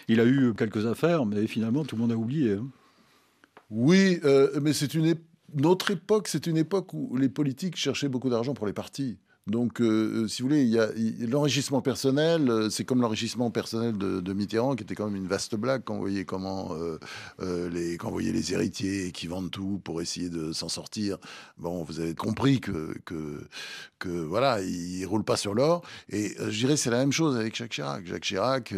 Il 0.07 0.19
a 0.19 0.25
eu 0.25 0.53
quelques 0.55 0.85
affaires, 0.85 1.25
mais 1.25 1.45
finalement, 1.47 1.85
tout 1.85 1.95
le 1.95 2.01
monde 2.01 2.11
a 2.11 2.17
oublié. 2.17 2.53
Hein. 2.53 2.67
Oui, 3.71 4.19
euh, 4.25 4.59
mais 4.61 4.73
c'est 4.73 4.93
une 4.93 5.05
notre 5.53 5.91
époque, 5.91 6.27
c'est 6.27 6.47
une 6.47 6.57
époque 6.57 6.93
où 6.93 7.15
les 7.17 7.29
politiques 7.29 7.75
cherchaient 7.75 8.09
beaucoup 8.09 8.29
d'argent 8.29 8.53
pour 8.53 8.67
les 8.67 8.73
partis. 8.73 9.17
Donc, 9.47 9.82
euh, 9.82 10.23
euh, 10.23 10.27
si 10.27 10.43
vous 10.43 10.49
voulez, 10.49 10.62
il 10.62 10.69
y 10.69 10.77
a, 10.77 10.89
l'enrichissement 11.27 11.82
personnel, 11.82 12.47
euh, 12.47 12.69
c'est 12.69 12.86
comme 12.86 13.01
l'enrichissement 13.01 13.49
personnel 13.49 13.97
de, 13.97 14.34
Mitterrand, 14.34 14.75
qui 14.75 14.84
était 14.84 14.93
quand 14.93 15.06
même 15.06 15.15
une 15.15 15.27
vaste 15.27 15.56
blague 15.56 15.82
quand 15.84 15.95
vous 15.95 16.01
voyez 16.01 16.25
comment 16.25 16.71
les, 17.39 17.97
quand 17.97 18.08
vous 18.08 18.13
voyez 18.13 18.32
les 18.32 18.54
héritiers 18.54 19.12
qui 19.12 19.27
vendent 19.27 19.51
tout 19.51 19.82
pour 19.84 20.01
essayer 20.01 20.30
de 20.30 20.54
s'en 20.54 20.69
sortir. 20.69 21.17
Bon, 21.58 21.84
vous 21.84 21.99
avez 21.99 22.15
compris 22.15 22.62
que, 22.62 22.95
que, 23.04 23.41
que 23.99 24.10
voilà, 24.10 24.62
ils 24.62 25.06
roulent 25.06 25.25
pas 25.25 25.36
sur 25.36 25.54
l'or. 25.54 25.82
Et 26.10 26.34
je 26.39 26.58
dirais 26.58 26.77
c'est 26.77 26.91
la 26.91 26.99
même 26.99 27.12
chose 27.12 27.36
avec 27.36 27.56
Jacques 27.56 27.71
Chirac. 27.71 28.06
Jacques 28.06 28.23
Chirac, 28.23 28.73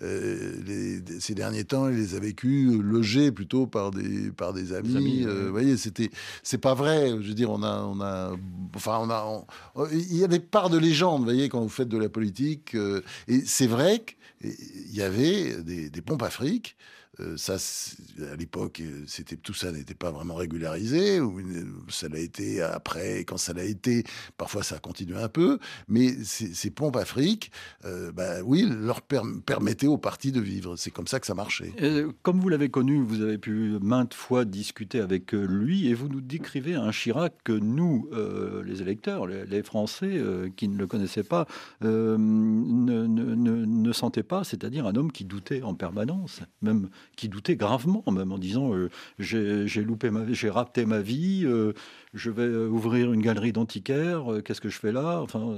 les, 0.00 1.00
ces 1.20 1.34
derniers 1.34 1.64
temps, 1.64 1.88
il 1.88 1.96
les 1.96 2.14
a 2.14 2.20
vécus 2.20 2.78
logés 2.78 3.32
plutôt 3.32 3.66
par 3.66 3.92
des, 3.92 4.30
par 4.30 4.52
des 4.52 4.74
amis. 4.74 5.22
Vous 5.22 5.50
voyez, 5.50 5.78
c'était, 5.78 6.10
c'est 6.42 6.58
pas 6.58 6.74
vrai. 6.74 7.08
Je 7.08 7.28
veux 7.28 7.34
dire, 7.34 7.50
on 7.50 7.62
a, 7.62 7.80
on 7.82 8.00
a, 8.00 8.36
enfin, 8.74 8.98
on 9.00 9.10
a. 9.10 9.46
il 9.92 10.16
y 10.16 10.24
a 10.24 10.28
des 10.28 10.40
parts 10.40 10.70
de 10.70 10.78
légende, 10.78 11.20
vous 11.20 11.24
voyez, 11.24 11.48
quand 11.48 11.60
vous 11.60 11.68
faites 11.68 11.88
de 11.88 11.98
la 11.98 12.08
politique. 12.08 12.74
Euh, 12.74 13.02
et 13.28 13.40
c'est 13.40 13.66
vrai 13.66 14.04
qu'il 14.40 14.94
y 14.94 15.02
avait 15.02 15.62
des, 15.62 15.90
des 15.90 16.02
pompes 16.02 16.22
afriques 16.22 16.76
euh, 17.20 17.36
ça, 17.36 17.56
à 18.30 18.36
l'époque, 18.36 18.80
euh, 18.80 19.04
c'était 19.06 19.36
tout 19.36 19.54
ça 19.54 19.72
n'était 19.72 19.94
pas 19.94 20.10
vraiment 20.10 20.34
régularisé. 20.34 21.20
Ou 21.20 21.40
ça 21.88 22.08
l'a 22.08 22.18
été 22.18 22.62
après. 22.62 23.20
Quand 23.20 23.36
ça 23.36 23.52
l'a 23.52 23.64
été, 23.64 24.04
parfois 24.36 24.62
ça 24.62 24.76
a 24.76 24.78
continué 24.78 25.16
un 25.16 25.28
peu. 25.28 25.58
Mais 25.88 26.12
ces, 26.24 26.70
pompes 26.70 26.96
Afrique, 26.96 27.50
euh, 27.84 28.12
bah, 28.12 28.42
oui, 28.44 28.66
leur 28.68 29.00
permettaient 29.02 29.86
aux 29.86 29.98
partis 29.98 30.32
de 30.32 30.40
vivre. 30.40 30.76
C'est 30.76 30.90
comme 30.90 31.06
ça 31.06 31.20
que 31.20 31.26
ça 31.26 31.34
marchait. 31.34 31.72
comme 32.22 32.40
vous 32.40 32.48
l'avez 32.48 32.68
connu, 32.68 33.02
vous 33.02 33.22
avez 33.22 33.38
pu 33.38 33.78
maintes 33.80 34.14
fois 34.14 34.44
discuter 34.44 35.00
avec 35.00 35.32
lui, 35.32 35.88
et 35.88 35.94
vous 35.94 36.08
nous 36.08 36.20
décrivez 36.20 36.74
un 36.74 36.90
Chirac 36.90 37.34
que 37.44 37.52
nous, 37.52 38.10
les 38.64 38.82
électeurs, 38.82 39.26
les, 39.26 39.62
Français 39.62 40.20
qui 40.56 40.68
ne 40.68 40.76
le 40.76 40.86
connaissaient 40.86 41.22
pas, 41.22 41.46
ne, 41.80 42.16
ne 42.16 43.92
sentaient 43.92 44.22
pas. 44.22 44.44
C'est-à-dire 44.44 44.86
un 44.86 44.94
homme 44.94 45.12
qui 45.12 45.24
doutait 45.24 45.62
en 45.62 45.74
permanence, 45.74 46.40
même 46.62 46.88
qui 47.16 47.28
doutait 47.28 47.56
gravement, 47.56 48.04
même 48.10 48.32
en 48.32 48.38
disant 48.38 48.74
euh, 48.74 48.90
j'ai 49.18 49.82
loupé 49.82 50.10
ma 50.10 50.32
j'ai 50.32 50.50
raté 50.50 50.86
ma 50.86 51.00
vie, 51.00 51.42
euh, 51.44 51.72
je 52.14 52.30
vais 52.30 52.48
ouvrir 52.48 53.12
une 53.12 53.22
galerie 53.22 53.52
d'antiquaires, 53.52 54.32
euh, 54.32 54.40
qu'est-ce 54.42 54.60
que 54.60 54.68
je 54.68 54.78
fais 54.78 54.92
là? 54.92 55.20
Enfin, 55.22 55.56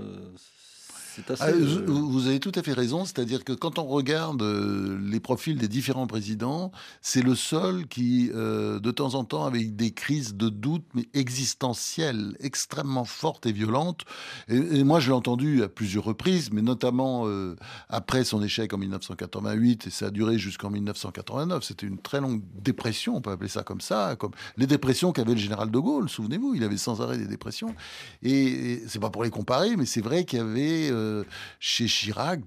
ah, 1.41 1.49
euh, 1.49 1.85
vous 1.87 2.27
avez 2.27 2.41
tout 2.41 2.53
à 2.55 2.63
fait 2.63 2.73
raison, 2.73 3.05
c'est-à-dire 3.05 3.45
que 3.45 3.53
quand 3.53 3.79
on 3.79 3.85
regarde 3.85 4.43
euh, 4.43 4.99
les 5.03 5.21
profils 5.21 5.57
des 5.57 5.69
différents 5.69 6.07
présidents, 6.07 6.73
c'est 7.03 7.23
le 7.23 7.35
seul 7.35 7.87
qui, 7.87 8.31
euh, 8.35 8.81
de 8.81 8.91
temps 8.91 9.15
en 9.15 9.25
temps, 9.25 9.45
avec 9.45 9.77
des 9.77 9.93
crises 9.93 10.35
de 10.35 10.49
doute 10.49 10.85
mais 10.95 11.09
existentielles 11.15 12.37
extrêmement 12.41 13.05
fortes 13.05 13.47
et 13.47 13.53
violentes, 13.53 14.05
et, 14.49 14.85
moi 14.85 15.01
je 15.01 15.09
l'ai 15.09 15.15
entendu 15.15 15.63
à 15.63 15.69
plusieurs 15.69 16.05
reprises, 16.05 16.51
mais 16.53 16.63
notamment 16.63 17.27
après 17.89 18.25
son 18.25 18.43
échec 18.43 18.73
en 18.73 18.79
1988, 18.79 19.87
et 19.87 19.91
ça 19.91 20.07
a 20.07 20.11
duré 20.11 20.39
jusqu'en 20.39 20.71
1989, 20.71 21.63
c'était 21.65 21.87
une 21.87 21.99
très 21.99 22.21
longue 22.21 22.43
dépression, 22.63 23.17
on 23.17 23.21
peut 23.21 23.31
appeler 23.31 23.49
ça 23.49 23.63
comme 23.63 23.81
ça, 23.81 24.17
comme 24.17 24.33
les 24.57 24.67
dépressions 24.67 25.13
qu'avait 25.13 25.35
le 25.35 25.41
général 25.41 25.71
de 25.71 25.79
Gaulle, 25.79 26.09
souvenez-vous, 26.09 26.55
il 26.55 26.65
avait 26.65 26.77
sans 26.77 27.01
arrêt 27.01 27.19
des 27.19 27.27
dépressions, 27.27 27.75
et, 28.23 28.83
c'est 28.87 29.01
pas 29.01 29.11
pour 29.11 29.25
les 29.25 29.31
comparer, 29.31 29.77
mais 29.77 29.87
c'est 29.87 30.01
vrai 30.01 30.25
qu'il 30.25 30.39
y 30.39 30.43
avait... 30.43 30.91
Euh, 31.09 31.25
chez 31.59 31.87
Chirac, 31.87 32.41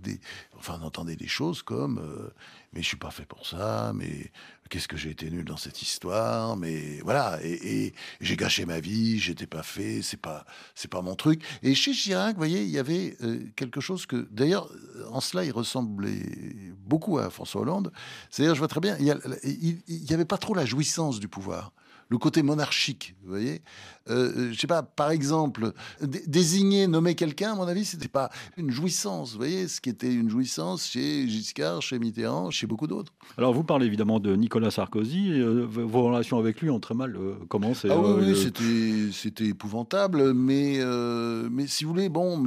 enfin, 0.58 0.80
on 0.82 0.86
entendait 0.86 1.15
des 1.15 1.28
choses 1.28 1.62
comme 1.63 2.00
euh, 2.00 2.30
Mais 2.74 2.82
je 2.82 2.88
suis 2.88 2.97
pas 2.97 3.12
fait 3.12 3.26
pour 3.26 3.45
ça, 3.45 3.91
mais 3.95 4.32
qu'est-ce 4.69 4.88
que 4.88 4.95
j'ai 4.95 5.10
été 5.10 5.30
nul 5.30 5.43
dans 5.43 5.58
cette 5.58 5.82
histoire, 5.82 6.56
mais 6.56 7.00
voilà, 7.04 7.39
et, 7.43 7.93
j'ai 8.21 8.38
gâché 8.38 8.65
ma 8.65 8.80
vie, 8.80 9.19
j'étais 9.19 9.47
pas 9.47 9.63
fait, 9.63 10.02
c'est 10.02 10.21
pas, 10.21 10.45
c'est 10.76 10.89
pas 10.89 11.02
mon 11.02 11.15
truc. 11.15 11.43
Et 11.62 11.76
chez 11.76 11.91
Chirac, 11.91 12.36
vous 12.36 12.39
voyez, 12.39 12.63
il 12.63 12.69
y 12.69 12.80
avait 12.80 13.17
euh, 13.21 13.43
quelque 13.58 13.82
chose 13.82 14.06
que, 14.06 14.28
d'ailleurs, 14.32 14.69
en 15.12 15.19
cela, 15.19 15.43
il 15.43 15.52
ressemblait 15.52 16.24
beaucoup 16.86 17.17
à 17.17 17.30
François 17.30 17.62
Hollande. 17.62 17.91
C'est-à-dire, 18.30 18.56
je 18.56 18.60
vois 18.60 18.69
très 18.69 18.80
bien, 18.80 18.95
il 19.00 19.82
n'y 19.88 20.13
avait 20.13 20.26
pas 20.26 20.38
trop 20.38 20.54
la 20.54 20.65
jouissance 20.65 21.19
du 21.19 21.28
pouvoir 21.28 21.74
le 22.12 22.17
côté 22.17 22.43
monarchique, 22.43 23.15
vous 23.24 23.30
voyez. 23.30 23.62
Euh, 24.10 24.34
euh, 24.36 24.50
je 24.52 24.60
sais 24.60 24.67
pas, 24.67 24.84
par 24.84 25.12
exemple, 25.12 25.71
désigner, 26.28 26.86
nommer 26.86 27.15
quelqu'un, 27.15 27.54
à 27.54 27.56
mon 27.56 27.67
avis, 27.67 27.86
c'était 27.86 28.10
pas 28.10 28.30
une 28.58 28.69
jouissance, 28.69 29.32
vous 29.32 29.38
voyez, 29.38 29.69
ce 29.69 29.80
qui 29.80 29.89
était 29.89 30.13
une 30.13 30.30
jouissance 30.30 30.88
chez 30.88 31.26
Giscard, 31.30 31.82
chez 31.82 32.00
Mitterrand, 32.00 32.52
chez 32.52 32.67
beaucoup 32.67 32.88
d'autres. 32.88 33.13
Alors, 33.38 33.54
vous 33.54 33.63
parlez 33.63 33.86
évidemment 33.86 34.19
de 34.19 34.36
Nicolas 34.36 34.71
Sarkozy. 34.71 35.32
Euh, 35.32 35.65
vos 35.65 36.04
relations 36.04 36.38
avec 36.38 36.60
lui 36.60 36.69
ont 36.69 36.82
très 36.82 36.95
mal 36.95 37.17
commencé. 37.47 37.88
Ah 37.89 37.97
oui, 37.97 38.34
oui 38.34 39.13
c'était 39.13 39.45
épouvantable, 39.45 40.34
mais, 40.34 40.82
mais 41.50 41.65
si 41.67 41.86
vous 41.86 41.91
voulez, 41.91 42.10
bon, 42.10 42.45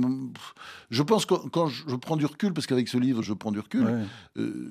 je 0.91 1.03
pense 1.03 1.25
que 1.25 1.35
quand 1.49 1.69
je, 1.69 1.97
prends 1.97 2.17
du 2.17 2.27
recul, 2.27 2.53
parce 2.53 2.67
qu'avec 2.67 2.89
ce 2.89 2.99
livre, 2.99 3.23
je 3.23 3.33
prends 3.33 3.53
du 3.53 3.61
recul, 3.61 4.07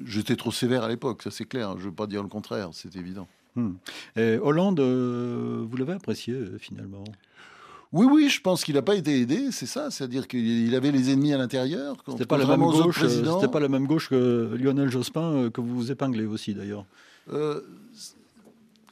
j'étais 0.05 0.35
trop 0.35 0.51
sévère 0.51 0.83
à 0.83 0.87
l'époque, 0.87 1.23
ça 1.23 1.31
c'est 1.31 1.45
clair, 1.45 1.71
je 1.79 1.85
ne 1.85 1.89
veux 1.89 1.95
pas 1.95 2.05
dire 2.05 2.21
le 2.21 2.29
contraire, 2.29 2.69
c'est 2.73 2.95
évident. 2.95 3.27
Hmm. 3.55 3.73
Et 4.15 4.37
Hollande, 4.37 4.79
euh, 4.79 5.65
vous 5.69 5.77
l'avez 5.77 5.93
apprécié 5.93 6.33
euh, 6.33 6.57
finalement? 6.57 7.03
Oui, 7.91 8.07
oui, 8.09 8.29
je 8.29 8.41
pense 8.41 8.63
qu'il 8.63 8.73
n'a 8.73 8.81
pas 8.81 8.95
été 8.95 9.21
aidé, 9.21 9.51
c'est 9.51 9.67
ça. 9.67 9.91
C'est-à-dire 9.91 10.27
qu'il 10.27 10.73
avait 10.73 10.91
les 10.91 11.11
ennemis 11.11 11.33
à 11.33 11.37
l'intérieur. 11.37 11.95
C'était 12.07 12.25
pas 12.25 12.39
la 12.39 12.45
même 12.45 12.61
gauche. 12.61 13.03
Euh, 13.03 13.33
c'était 13.35 13.51
pas 13.51 13.59
la 13.59 13.69
même 13.69 13.85
gauche 13.85 14.09
que 14.09 14.55
Lionel 14.59 14.89
Jospin 14.89 15.49
que 15.51 15.61
vous 15.61 15.75
vous 15.75 15.91
épinglez 15.91 16.25
aussi 16.25 16.55
d'ailleurs. 16.55 16.85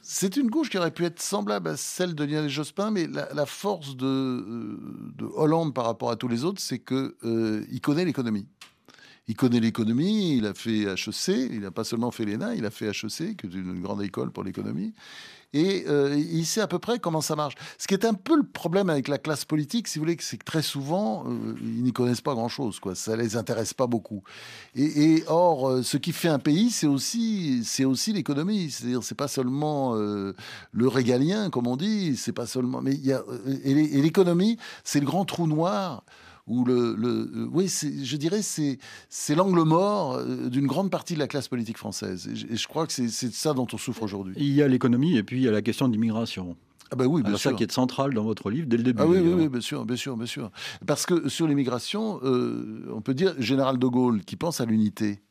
c'est 0.02 0.36
une 0.36 0.48
gauche 0.48 0.70
qui 0.70 0.78
aurait 0.78 0.92
pu 0.92 1.04
être 1.04 1.20
semblable 1.20 1.70
à 1.70 1.76
celle 1.76 2.14
de 2.14 2.22
Lionel 2.22 2.48
Jospin, 2.48 2.92
mais 2.92 3.08
la, 3.08 3.46
force 3.46 3.96
de, 3.96 4.76
de, 5.18 5.24
Hollande 5.34 5.74
par 5.74 5.86
rapport 5.86 6.10
à 6.10 6.16
tous 6.16 6.28
les 6.28 6.44
autres, 6.44 6.60
c'est 6.60 6.78
qu'il 6.78 7.12
il 7.72 7.80
connaît 7.80 8.04
l'économie. 8.04 8.46
Il 9.28 9.36
connaît 9.36 9.60
l'économie, 9.60 10.36
il 10.36 10.46
a 10.46 10.54
fait 10.54 10.82
HEC, 10.82 11.28
il 11.28 11.60
n'a 11.60 11.70
pas 11.70 11.84
seulement 11.84 12.10
fait 12.10 12.24
l'ENA, 12.24 12.54
il 12.54 12.66
a 12.66 12.70
fait 12.70 12.86
HEC, 12.86 13.36
qui 13.36 13.46
est 13.46 13.54
une 13.54 13.80
grande 13.80 14.02
école 14.02 14.32
pour 14.32 14.42
l'économie 14.42 14.92
et 15.52 15.84
euh, 15.88 16.16
il 16.16 16.46
sait 16.46 16.60
à 16.60 16.66
peu 16.66 16.78
près 16.78 16.98
comment 16.98 17.20
ça 17.20 17.36
marche. 17.36 17.54
Ce 17.78 17.86
qui 17.86 17.94
est 17.94 18.04
un 18.04 18.14
peu 18.14 18.36
le 18.36 18.42
problème 18.42 18.88
avec 18.88 19.08
la 19.08 19.18
classe 19.18 19.44
politique, 19.44 19.88
si 19.88 19.98
vous 19.98 20.04
voulez, 20.04 20.16
c'est 20.20 20.38
que 20.38 20.44
très 20.44 20.62
souvent, 20.62 21.24
euh, 21.26 21.54
ils 21.60 21.82
n'y 21.82 21.92
connaissent 21.92 22.20
pas 22.20 22.34
grand-chose, 22.34 22.80
quoi. 22.80 22.94
Ça 22.94 23.16
les 23.16 23.36
intéresse 23.36 23.74
pas 23.74 23.86
beaucoup. 23.86 24.22
Et, 24.74 25.24
or, 25.26 25.68
euh, 25.68 25.82
ce 25.82 25.96
qui 25.96 26.12
fait 26.12 26.28
un 26.28 26.38
pays, 26.38 26.70
c'est 26.70 26.86
aussi, 26.86 27.62
aussi 27.84 28.12
l'économie. 28.12 28.70
C'est-à-dire, 28.70 29.02
c'est 29.02 29.14
pas 29.14 29.28
seulement 29.28 29.94
le 29.94 30.88
régalien, 30.88 31.50
comme 31.50 31.66
on 31.66 31.76
dit, 31.76 32.16
c'est 32.16 32.32
pas 32.32 32.46
seulement, 32.46 32.80
mais 32.80 32.94
y 32.94 33.12
a 33.12 33.22
et 33.64 34.00
l'économie, 34.00 34.58
c'est 34.84 35.00
le 35.00 35.06
grand 35.06 35.24
trou 35.24 35.46
noir 35.46 36.04
où 36.46 36.64
le, 36.64 36.94
le 36.96 37.48
oui, 37.52 37.68
je 37.68 38.16
dirais, 38.16 38.42
c'est 38.42 38.78
c'est 39.08 39.34
l'angle 39.34 39.62
mort 39.62 40.14
euh, 40.14 40.48
d'une 40.48 40.66
grande 40.66 40.90
partie 40.90 41.14
de 41.14 41.18
la 41.18 41.28
classe 41.28 41.48
politique 41.48 41.78
française. 41.78 42.28
Et 42.28 42.56
je, 42.56 42.68
crois 42.68 42.86
que 42.86 42.92
c'est 42.92 43.08
ça 43.08 43.54
dont 43.54 43.66
on 43.72 43.78
souffre 43.78 44.02
aujourd'hui. 44.02 44.34
Il 44.36 44.52
y 44.52 44.62
a 44.62 44.68
l'économie 44.68 45.16
et 45.16 45.22
puis 45.22 45.36
il 45.36 45.42
y 45.42 45.48
a 45.48 45.52
la 45.52 45.62
question 45.62 45.88
d'immigration. 45.88 46.56
Ah 46.90 46.96
ben 46.96 47.06
oui, 47.06 47.22
bien 47.22 47.36
sûr. 47.36 47.50
ça 47.50 47.56
qui 47.56 47.62
est 47.62 47.72
central 47.72 48.12
dans 48.12 48.24
votre 48.24 48.50
livre 48.50 48.66
dès 48.66 48.76
le 48.76 48.82
début. 48.82 49.00
Ah 49.00 49.06
oui, 49.06 49.18
oui, 49.18 49.32
oui, 49.32 49.48
bien 49.48 49.62
sûr, 49.62 49.86
bien 49.86 49.96
sûr, 49.96 50.14
bien 50.16 50.26
sûr. 50.26 50.50
Parce 50.86 51.06
que 51.06 51.28
sur 51.28 51.46
l'immigration, 51.46 52.20
euh, 52.22 52.86
on 52.94 53.00
peut 53.00 53.14
dire 53.14 53.34
général 53.40 53.78
de 53.78 53.86
Gaulle 53.86 54.22
qui 54.24 54.36
pense 54.36 54.60
à 54.60 54.66
l'unité, 54.66 55.22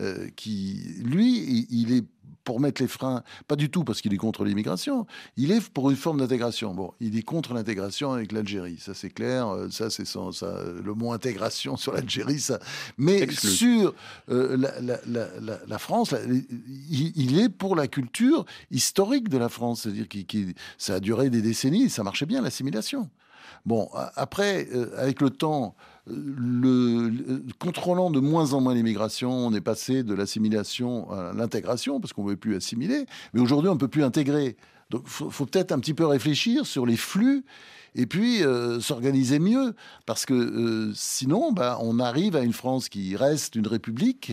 euh, 0.00 0.28
qui 0.36 0.80
lui, 1.04 1.66
il 1.68 1.92
est 1.92 2.06
pour 2.44 2.60
mettre 2.60 2.82
les 2.82 2.88
freins, 2.88 3.22
pas 3.48 3.56
du 3.56 3.70
tout 3.70 3.84
parce 3.84 4.00
qu'il 4.00 4.12
est 4.12 4.18
contre 4.18 4.44
l'immigration, 4.44 5.06
il 5.36 5.50
est 5.52 5.60
pour 5.70 5.90
une 5.90 5.96
forme 5.96 6.18
d'intégration. 6.18 6.74
Bon, 6.74 6.92
il 7.00 7.16
est 7.16 7.22
contre 7.22 7.54
l'intégration 7.54 8.12
avec 8.12 8.32
l'Algérie, 8.32 8.78
ça 8.80 8.94
c'est 8.94 9.10
clair, 9.10 9.48
euh, 9.48 9.68
ça 9.70 9.90
c'est 9.90 10.06
ça, 10.06 10.20
le 10.82 10.94
mot 10.94 11.12
intégration 11.12 11.76
sur 11.76 11.92
l'Algérie, 11.92 12.40
ça. 12.40 12.58
Mais 12.98 13.30
sur 13.30 13.94
euh, 14.30 14.56
la, 14.56 15.78
France, 15.78 16.14
il, 16.90 17.38
est 17.38 17.48
pour 17.48 17.76
la 17.76 17.88
culture 17.88 18.44
historique 18.70 19.28
de 19.28 19.38
la 19.38 19.48
France, 19.48 19.82
c'est-à-dire 19.82 20.08
que 20.08 20.18
ça 20.78 20.94
a 20.94 21.00
duré 21.00 21.30
des 21.30 21.42
décennies, 21.42 21.90
ça 21.90 22.02
marchait 22.02 22.26
bien 22.26 22.42
l'assimilation. 22.42 23.10
Bon, 23.64 23.88
après, 24.16 24.66
euh, 24.74 24.90
avec 24.96 25.20
le 25.20 25.30
temps, 25.30 25.76
le, 26.06 27.42
contrôlant 27.58 28.10
de 28.10 28.20
moins 28.20 28.52
en 28.54 28.60
moins 28.60 28.74
l'immigration, 28.74 29.30
on 29.30 29.54
est 29.54 29.60
passé 29.60 30.02
de 30.02 30.14
l'assimilation 30.14 31.10
à 31.10 31.32
l'intégration, 31.32 32.00
parce 32.00 32.12
qu'on 32.12 32.24
ne 32.24 32.30
veut 32.30 32.36
plus 32.36 32.56
assimiler, 32.56 33.06
mais 33.32 33.40
aujourd'hui 33.40 33.70
on 33.70 33.74
ne 33.74 33.78
peut 33.78 33.88
plus 33.88 34.04
intégrer. 34.04 34.56
Donc 34.90 35.02
il 35.04 35.10
faut, 35.10 35.46
peut-être 35.46 35.72
un 35.72 35.78
petit 35.78 35.94
peu 35.94 36.04
réfléchir 36.04 36.66
sur 36.66 36.86
les 36.86 36.96
flux 36.96 37.44
et 37.94 38.06
puis 38.06 38.42
euh, 38.42 38.80
s'organiser 38.80 39.38
mieux, 39.38 39.74
parce 40.06 40.26
que 40.26 40.34
euh, 40.34 40.92
sinon, 40.94 41.52
bah, 41.52 41.78
on 41.80 41.98
arrive 41.98 42.36
à 42.36 42.40
une 42.40 42.52
France 42.52 42.88
qui 42.88 43.16
reste 43.16 43.54
une 43.54 43.66
république 43.66 44.32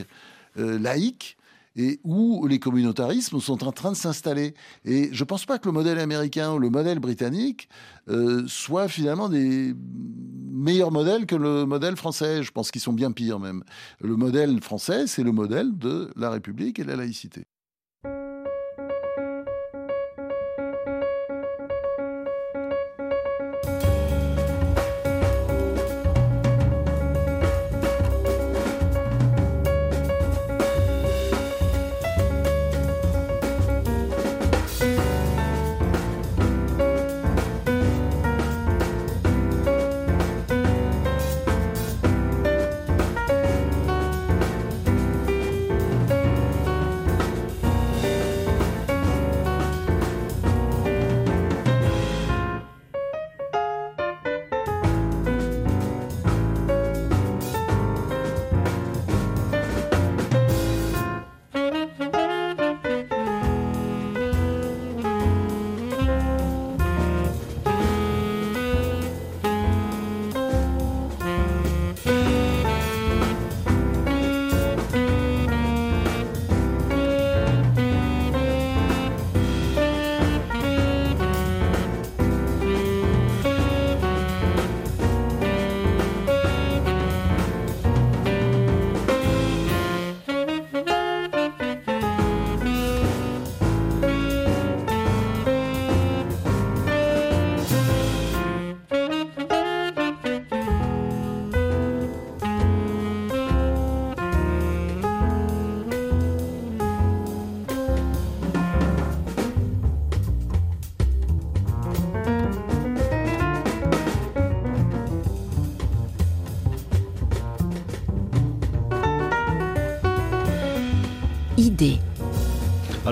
euh, 0.57 0.79
laïque, 0.79 1.37
et 1.79 2.01
où 2.03 2.45
les 2.45 2.59
communautarismes 2.59 3.39
sont 3.39 3.63
en 3.63 3.71
train 3.71 3.91
de 3.91 3.95
s'installer. 3.95 4.53
Et 4.83 5.09
je 5.13 5.23
ne 5.23 5.25
pense 5.25 5.45
pas 5.45 5.59
que 5.59 5.65
le 5.69 5.71
modèle 5.71 5.97
américain 5.97 6.51
ou 6.51 6.59
le 6.59 6.69
modèle 6.69 6.99
britannique 6.99 7.69
euh, 8.09 8.43
soient 8.47 8.89
finalement 8.89 9.29
des 9.29 9.73
meilleurs 10.51 10.91
modèles 10.91 11.25
que 11.25 11.37
le 11.37 11.65
modèle 11.65 11.95
français. 11.95 12.43
Je 12.43 12.51
pense 12.51 12.69
qu'ils 12.69 12.81
sont 12.81 12.91
bien 12.91 13.13
pires 13.13 13.39
même. 13.39 13.63
Le 14.01 14.17
modèle 14.17 14.61
français, 14.61 15.07
c'est 15.07 15.23
le 15.23 15.31
modèle 15.31 15.77
de 15.77 16.11
la 16.17 16.29
République 16.29 16.79
et 16.79 16.83
de 16.83 16.89
la 16.89 16.97
laïcité. 16.97 17.45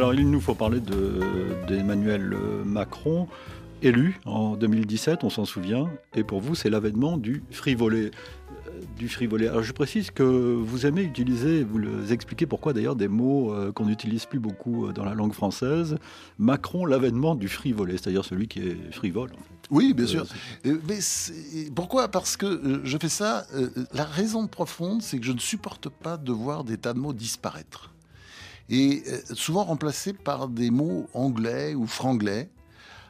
Alors 0.08 0.18
il 0.18 0.32
nous 0.32 0.40
faut 0.40 0.56
parler 0.56 0.80
d'Emmanuel 1.68 2.34
Macron, 2.64 3.28
élu 3.82 4.22
en 4.24 4.56
2017, 4.56 5.26
on 5.26 5.30
s'en 5.30 5.44
souvient, 5.44 5.90
et 6.16 6.24
pour 6.24 6.40
vous 6.40 6.56
c'est 6.56 6.70
l'avènement 6.70 7.18
du 7.18 7.44
frivolé. 7.52 8.12
Euh, 8.70 8.82
du 8.98 9.10
frivolé. 9.10 9.50
Alors 9.50 9.64
je 9.64 9.74
précise 9.74 10.10
que 10.12 10.24
vous 10.24 10.86
aimez 10.86 11.02
utiliser, 11.02 11.62
vous 11.62 11.80
les 11.80 12.14
expliquez 12.14 12.46
pourquoi 12.46 12.72
d'ailleurs 12.72 12.96
des 12.96 13.10
mots 13.10 13.52
euh, 13.52 13.74
qu'on 13.74 13.88
n'utilise 13.88 14.26
plus 14.26 14.40
beaucoup 14.40 14.86
euh, 14.86 14.94
dans 14.94 15.04
la 15.04 15.14
langue 15.14 15.34
française. 15.34 15.98
Macron, 16.40 16.86
l'avènement 16.86 17.36
du 17.36 17.50
frivolé, 17.50 17.98
c'est-à-dire 17.98 18.24
celui 18.24 18.48
qui 18.48 18.60
est 18.60 18.94
frivole. 18.94 19.32
Oui, 19.72 19.94
bien 19.94 20.08
sûr. 20.08 20.26
Mais 20.64 21.00
pourquoi? 21.76 22.08
Parce 22.08 22.38
que 22.38 22.80
je 22.86 22.98
fais 22.98 23.10
ça. 23.10 23.46
la 23.92 24.06
raison 24.06 24.48
profonde, 24.48 25.02
c'est 25.02 25.20
que 25.20 25.26
je 25.26 25.34
ne 25.34 25.40
supporte 25.40 25.90
pas 25.90 26.16
de 26.16 26.32
voir 26.32 26.64
des 26.64 26.78
tas 26.78 26.94
de 26.94 27.00
mots 27.00 27.12
disparaître 27.12 27.92
et 28.70 29.04
euh, 29.08 29.22
souvent 29.34 29.64
remplacés 29.64 30.14
par 30.14 30.48
des 30.48 30.72
mots 30.72 31.08
anglais 31.14 31.76
ou 31.76 31.88
franglais, 31.88 32.50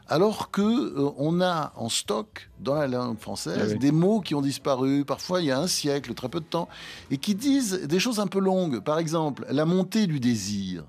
alors 0.10 0.52
que 0.52 0.62
euh, 0.62 1.12
on 1.18 1.42
a 1.42 1.74
en 1.76 1.90
stock 1.90 2.50
dans 2.60 2.76
la 2.76 2.88
langue 2.88 3.20
française 3.20 3.74
ah 3.76 3.78
des 3.78 3.92
mots 3.92 4.22
qui 4.22 4.36
ont 4.36 4.42
disparu, 4.42 5.04
parfois 5.06 5.42
il 5.42 5.48
y 5.48 5.52
a 5.52 5.60
un 5.60 5.68
siècle, 5.68 6.14
très 6.14 6.30
peu 6.30 6.40
de 6.40 6.46
temps, 6.46 6.68
et 7.12 7.18
qui 7.18 7.36
disent 7.36 7.82
des 7.88 8.00
choses 8.00 8.20
un 8.20 8.28
peu 8.28 8.40
longues. 8.40 8.80
Par 8.80 9.00
exemple, 9.00 9.46
la 9.50 9.66
montée 9.66 10.08
du 10.08 10.20
désir. 10.20 10.86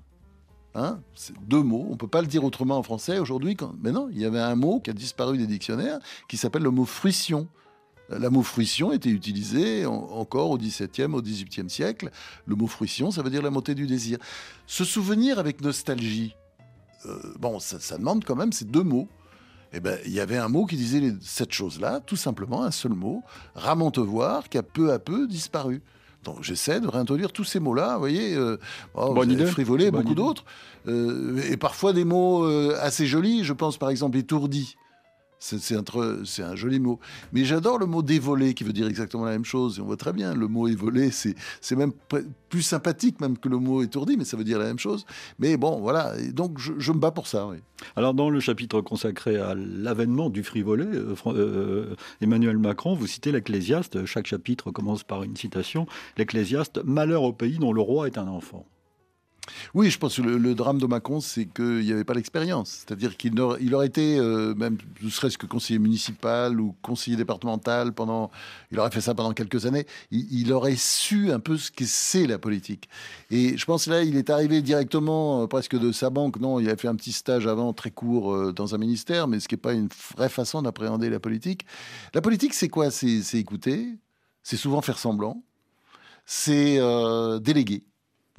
Hein 0.75 0.99
c'est 1.15 1.33
deux 1.47 1.63
mots, 1.63 1.85
on 1.87 1.93
ne 1.93 1.97
peut 1.97 2.07
pas 2.07 2.21
le 2.21 2.27
dire 2.27 2.43
autrement 2.43 2.77
en 2.77 2.83
français 2.83 3.19
aujourd'hui. 3.19 3.57
Mais 3.81 3.91
non, 3.91 4.07
il 4.11 4.19
y 4.19 4.25
avait 4.25 4.39
un 4.39 4.55
mot 4.55 4.79
qui 4.79 4.91
a 4.91 4.93
disparu 4.93 5.37
des 5.37 5.47
dictionnaires 5.47 5.99
qui 6.27 6.37
s'appelle 6.37 6.63
le 6.63 6.71
mot 6.71 6.85
fruition. 6.85 7.47
La 8.09 8.29
mot 8.29 8.41
fruition 8.41 8.91
était 8.91 9.09
utilisé 9.09 9.85
encore 9.85 10.49
au 10.49 10.57
XVIIe, 10.57 11.13
au 11.13 11.21
XVIIIe 11.21 11.69
siècle. 11.69 12.09
Le 12.47 12.55
mot 12.55 12.67
fruition, 12.67 13.11
ça 13.11 13.21
veut 13.21 13.29
dire 13.29 13.43
la 13.43 13.51
montée 13.51 13.75
du 13.75 13.85
désir. 13.85 14.17
Se 14.65 14.83
souvenir 14.83 15.37
avec 15.37 15.61
nostalgie, 15.61 16.35
euh, 17.05 17.17
bon, 17.39 17.59
ça, 17.59 17.97
demande 17.97 18.25
quand 18.25 18.35
même 18.35 18.51
ces 18.51 18.65
deux 18.65 18.83
mots. 18.83 19.07
Eh 19.71 19.79
ben, 19.79 19.99
il 20.05 20.11
y 20.11 20.19
avait 20.19 20.37
un 20.37 20.47
mot 20.47 20.65
qui 20.65 20.75
disait 20.75 21.13
cette 21.21 21.51
chose-là, 21.51 21.99
tout 21.99 22.15
simplement 22.15 22.63
un 22.63 22.71
seul 22.71 22.93
mot, 22.93 23.21
ramontevoir, 23.53 24.49
qui 24.49 24.57
a 24.57 24.63
peu 24.63 24.91
à 24.91 24.97
peu 24.97 25.27
disparu. 25.27 25.83
Donc 26.23 26.43
j'essaie 26.43 26.79
de 26.81 26.87
réintroduire 26.87 27.31
tous 27.31 27.43
ces 27.43 27.59
mots-là, 27.59 27.93
vous 27.93 27.99
voyez, 27.99 28.35
euh, 28.35 28.57
oh, 28.95 29.15
frivolé, 29.45 29.91
beaucoup 29.91 30.15
d'autres, 30.15 30.43
euh, 30.87 31.39
et 31.49 31.55
parfois 31.55 31.93
des 31.93 32.03
mots 32.03 32.45
assez 32.81 33.05
jolis, 33.05 33.43
je 33.43 33.53
pense 33.53 33.77
par 33.77 33.91
exemple 33.91 34.17
étourdi. 34.17 34.75
C'est 35.39 36.43
un, 36.43 36.55
joli 36.55 36.79
mot. 36.79 36.99
Mais 37.31 37.45
j'adore 37.45 37.79
le 37.79 37.85
mot 37.85 38.01
dévolé 38.01 38.53
qui 38.53 38.65
veut 38.65 38.73
dire 38.73 38.87
exactement 38.87 39.23
la 39.23 39.31
même 39.31 39.45
chose. 39.45 39.79
On 39.79 39.85
voit 39.85 39.95
très 39.95 40.11
bien, 40.11 40.33
le 40.33 40.47
mot 40.49 40.67
évolé, 40.67 41.11
c'est 41.11 41.75
même 41.75 41.93
plus 42.49 42.61
sympathique 42.61 43.21
même 43.21 43.37
que 43.37 43.47
le 43.47 43.57
mot 43.57 43.81
étourdi, 43.81 44.17
mais 44.17 44.25
ça 44.25 44.35
veut 44.35 44.43
dire 44.43 44.59
la 44.59 44.65
même 44.65 44.79
chose. 44.79 45.05
Mais 45.39 45.55
bon, 45.55 45.79
voilà. 45.79 46.13
donc 46.33 46.59
je, 46.59 46.91
me 46.91 46.99
bats 46.99 47.11
pour 47.11 47.27
ça. 47.27 47.47
Alors 47.95 48.13
dans 48.13 48.29
le 48.29 48.41
chapitre 48.41 48.81
consacré 48.81 49.37
à 49.37 49.55
l'avènement 49.55 50.29
du 50.29 50.43
frivolé, 50.43 50.85
euh, 50.85 51.15
euh, 51.27 51.95
Emmanuel 52.19 52.57
Macron, 52.57 52.93
vous 52.93 53.07
citez 53.07 53.31
l'Ecclésiaste. 53.31 54.05
Chaque 54.05 54.27
chapitre 54.27 54.71
commence 54.71 55.03
par 55.03 55.23
une 55.23 55.37
citation. 55.37 55.87
L'Ecclésiaste, 56.17 56.81
malheur 56.83 57.23
au 57.23 57.31
pays 57.31 57.59
dont 57.59 57.71
le 57.71 57.81
roi 57.81 58.07
est 58.07 58.17
un 58.17 58.27
enfant. 58.27 58.65
Oui, 59.73 59.89
je 59.89 59.97
pense 59.97 60.17
que 60.17 60.21
le, 60.21 60.55
drame 60.55 60.79
de 60.79 60.85
Macron, 60.85 61.21
c'est 61.21 61.45
qu'il 61.45 61.81
n'y 61.81 61.91
avait 61.91 62.03
pas 62.03 62.13
l'expérience. 62.13 62.69
C'est-à-dire 62.69 63.17
qu'il 63.17 63.39
aurait, 63.39 63.87
été, 63.87 64.17
euh, 64.17 64.55
même 64.55 64.77
ne 65.01 65.09
serait-ce 65.09 65.37
que 65.37 65.45
conseiller 65.45 65.79
municipal 65.79 66.59
ou 66.59 66.75
conseiller 66.81 67.17
départemental 67.17 67.93
pendant. 67.93 68.31
Il 68.71 68.79
aurait 68.79 68.91
fait 68.91 69.01
ça 69.01 69.13
pendant 69.13 69.33
quelques 69.33 69.65
années. 69.65 69.85
Il, 70.11 70.51
aurait 70.53 70.75
su 70.75 71.31
un 71.31 71.39
peu 71.39 71.57
ce 71.57 71.71
que 71.71 71.85
c'est 71.85 72.27
la 72.27 72.39
politique. 72.39 72.89
Et 73.31 73.57
je 73.57 73.65
pense 73.65 73.85
que 73.85 73.91
là, 73.91 74.03
il 74.03 74.17
est 74.17 74.29
arrivé 74.29 74.61
directement, 74.61 75.43
euh, 75.43 75.47
presque 75.47 75.77
de 75.77 75.91
sa 75.91 76.09
banque. 76.09 76.39
Non, 76.39 76.59
il 76.59 76.69
a 76.69 76.75
fait 76.75 76.87
un 76.87 76.95
petit 76.95 77.11
stage 77.11 77.47
avant, 77.47 77.73
très 77.73 77.91
court, 77.91 78.33
euh, 78.33 78.53
dans 78.53 78.75
un 78.75 78.77
ministère, 78.77 79.27
mais 79.27 79.39
ce 79.39 79.47
qui 79.47 79.55
n'est 79.55 79.61
pas 79.61 79.73
une 79.73 79.89
vraie 80.15 80.29
façon 80.29 80.61
d'appréhender 80.61 81.09
la 81.09 81.19
politique. 81.19 81.65
La 82.13 82.21
politique, 82.21 82.53
c'est 82.53 82.69
quoi? 82.69 82.91
C'est 82.91 83.35
écouter, 83.35 83.87
c'est 84.43 84.57
souvent 84.57 84.81
faire 84.81 84.97
semblant, 84.97 85.43
c'est 86.25 86.79
déléguer 87.41 87.83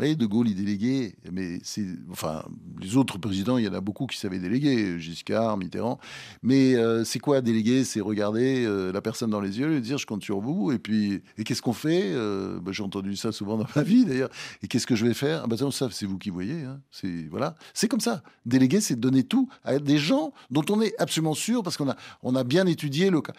De 0.00 0.26
Gaulle, 0.26 0.48
il 0.48 0.54
déléguait, 0.54 1.14
mais 1.30 1.58
c'est, 1.62 1.84
enfin, 2.10 2.42
les 2.80 2.96
autres 2.96 3.18
présidents, 3.18 3.58
il 3.58 3.66
y 3.66 3.68
en 3.68 3.74
a 3.74 3.82
beaucoup 3.82 4.06
qui 4.06 4.16
savaient 4.16 4.38
déléguer, 4.38 4.98
Giscard, 4.98 5.58
Mitterrand. 5.58 5.98
Mais 6.42 6.74
euh, 6.74 7.04
c'est 7.04 7.18
quoi 7.18 7.42
déléguer? 7.42 7.84
C'est 7.84 8.00
regarder 8.00 8.64
euh, 8.64 8.92
la 8.92 9.02
personne 9.02 9.28
dans 9.28 9.42
les 9.42 9.58
yeux, 9.58 9.68
lui 9.68 9.80
dire 9.82 9.98
je 9.98 10.06
compte 10.06 10.22
sur 10.24 10.40
vous. 10.40 10.72
Et 10.72 10.78
puis, 10.78 11.22
et 11.36 11.44
qu'est-ce 11.44 11.60
qu'on 11.60 11.74
fait? 11.74 12.12
Euh, 12.12 12.58
bah, 12.60 12.72
J'ai 12.72 12.82
entendu 12.82 13.14
ça 13.14 13.30
souvent 13.30 13.58
dans 13.58 13.66
ma 13.76 13.82
vie 13.82 14.06
d'ailleurs. 14.06 14.30
Et 14.62 14.68
qu'est-ce 14.68 14.86
que 14.86 14.96
je 14.96 15.06
vais 15.06 15.14
faire? 15.14 15.42
Ah 15.44 15.46
bah, 15.46 15.56
Ça, 15.70 15.88
c'est 15.90 16.06
vous 16.06 16.18
qui 16.18 16.30
voyez. 16.30 16.64
Hein. 16.64 16.80
C'est 16.90 17.28
voilà, 17.30 17.54
c'est 17.74 17.88
comme 17.88 18.00
ça. 18.00 18.22
Déléguer, 18.46 18.80
c'est 18.80 18.98
donner 18.98 19.22
tout 19.22 19.48
à 19.64 19.78
des 19.78 19.98
gens 19.98 20.32
dont 20.50 20.64
on 20.70 20.80
est 20.80 20.94
absolument 20.98 21.34
sûr 21.34 21.62
parce 21.62 21.76
qu'on 21.76 21.90
a, 21.90 21.96
on 22.22 22.34
a 22.34 22.44
bien 22.44 22.66
étudié 22.66 23.10
le 23.10 23.20
cas. 23.20 23.34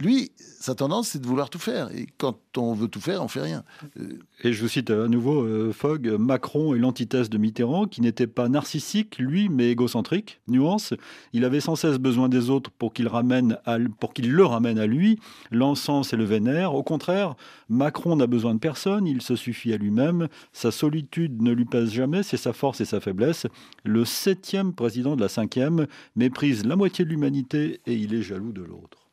Lui, 0.00 0.32
sa 0.36 0.74
tendance, 0.74 1.08
c'est 1.08 1.20
de 1.20 1.26
vouloir 1.26 1.50
tout 1.50 1.58
faire. 1.58 1.90
Et 1.92 2.06
quand 2.18 2.38
on 2.56 2.72
veut 2.72 2.88
tout 2.88 3.00
faire, 3.00 3.22
on 3.22 3.28
fait 3.28 3.40
rien. 3.40 3.64
Et 4.42 4.52
je 4.52 4.62
vous 4.62 4.68
cite 4.68 4.90
à 4.90 5.08
nouveau 5.08 5.42
euh, 5.42 5.72
Fogg, 5.72 6.08
Macron 6.18 6.74
est 6.74 6.78
l'antithèse 6.78 7.30
de 7.30 7.38
Mitterrand, 7.38 7.86
qui 7.86 8.00
n'était 8.00 8.26
pas 8.26 8.48
narcissique, 8.48 9.18
lui, 9.18 9.48
mais 9.48 9.70
égocentrique. 9.70 10.40
Nuance, 10.48 10.94
il 11.32 11.44
avait 11.44 11.60
sans 11.60 11.76
cesse 11.76 11.98
besoin 11.98 12.28
des 12.28 12.50
autres 12.50 12.70
pour 12.70 12.92
qu'il 12.92 13.08
ramène 13.08 13.58
pour 14.00 14.14
qu'il 14.14 14.32
le 14.32 14.44
ramène 14.44 14.78
à 14.78 14.86
lui, 14.86 15.18
l'encens 15.50 16.12
et 16.12 16.16
le 16.16 16.24
vénère. 16.24 16.74
Au 16.74 16.82
contraire, 16.82 17.34
Macron 17.68 18.16
n'a 18.16 18.26
besoin 18.26 18.54
de 18.54 18.60
personne, 18.60 19.06
il 19.06 19.22
se 19.22 19.36
suffit 19.36 19.72
à 19.72 19.76
lui-même. 19.76 20.28
Sa 20.52 20.70
solitude 20.70 21.42
ne 21.42 21.52
lui 21.52 21.64
pèse 21.64 21.92
jamais, 21.92 22.22
c'est 22.22 22.36
sa 22.36 22.52
force 22.52 22.80
et 22.80 22.84
sa 22.84 23.00
faiblesse. 23.00 23.46
Le 23.84 24.04
septième 24.04 24.72
président 24.72 25.16
de 25.16 25.20
la 25.20 25.28
cinquième 25.28 25.86
méprise 26.16 26.64
la 26.64 26.76
moitié 26.76 27.04
de 27.04 27.10
l'humanité 27.10 27.80
et 27.86 27.94
il 27.94 28.14
est 28.14 28.22
jaloux 28.22 28.52
de 28.52 28.62
l'autre. 28.62 29.03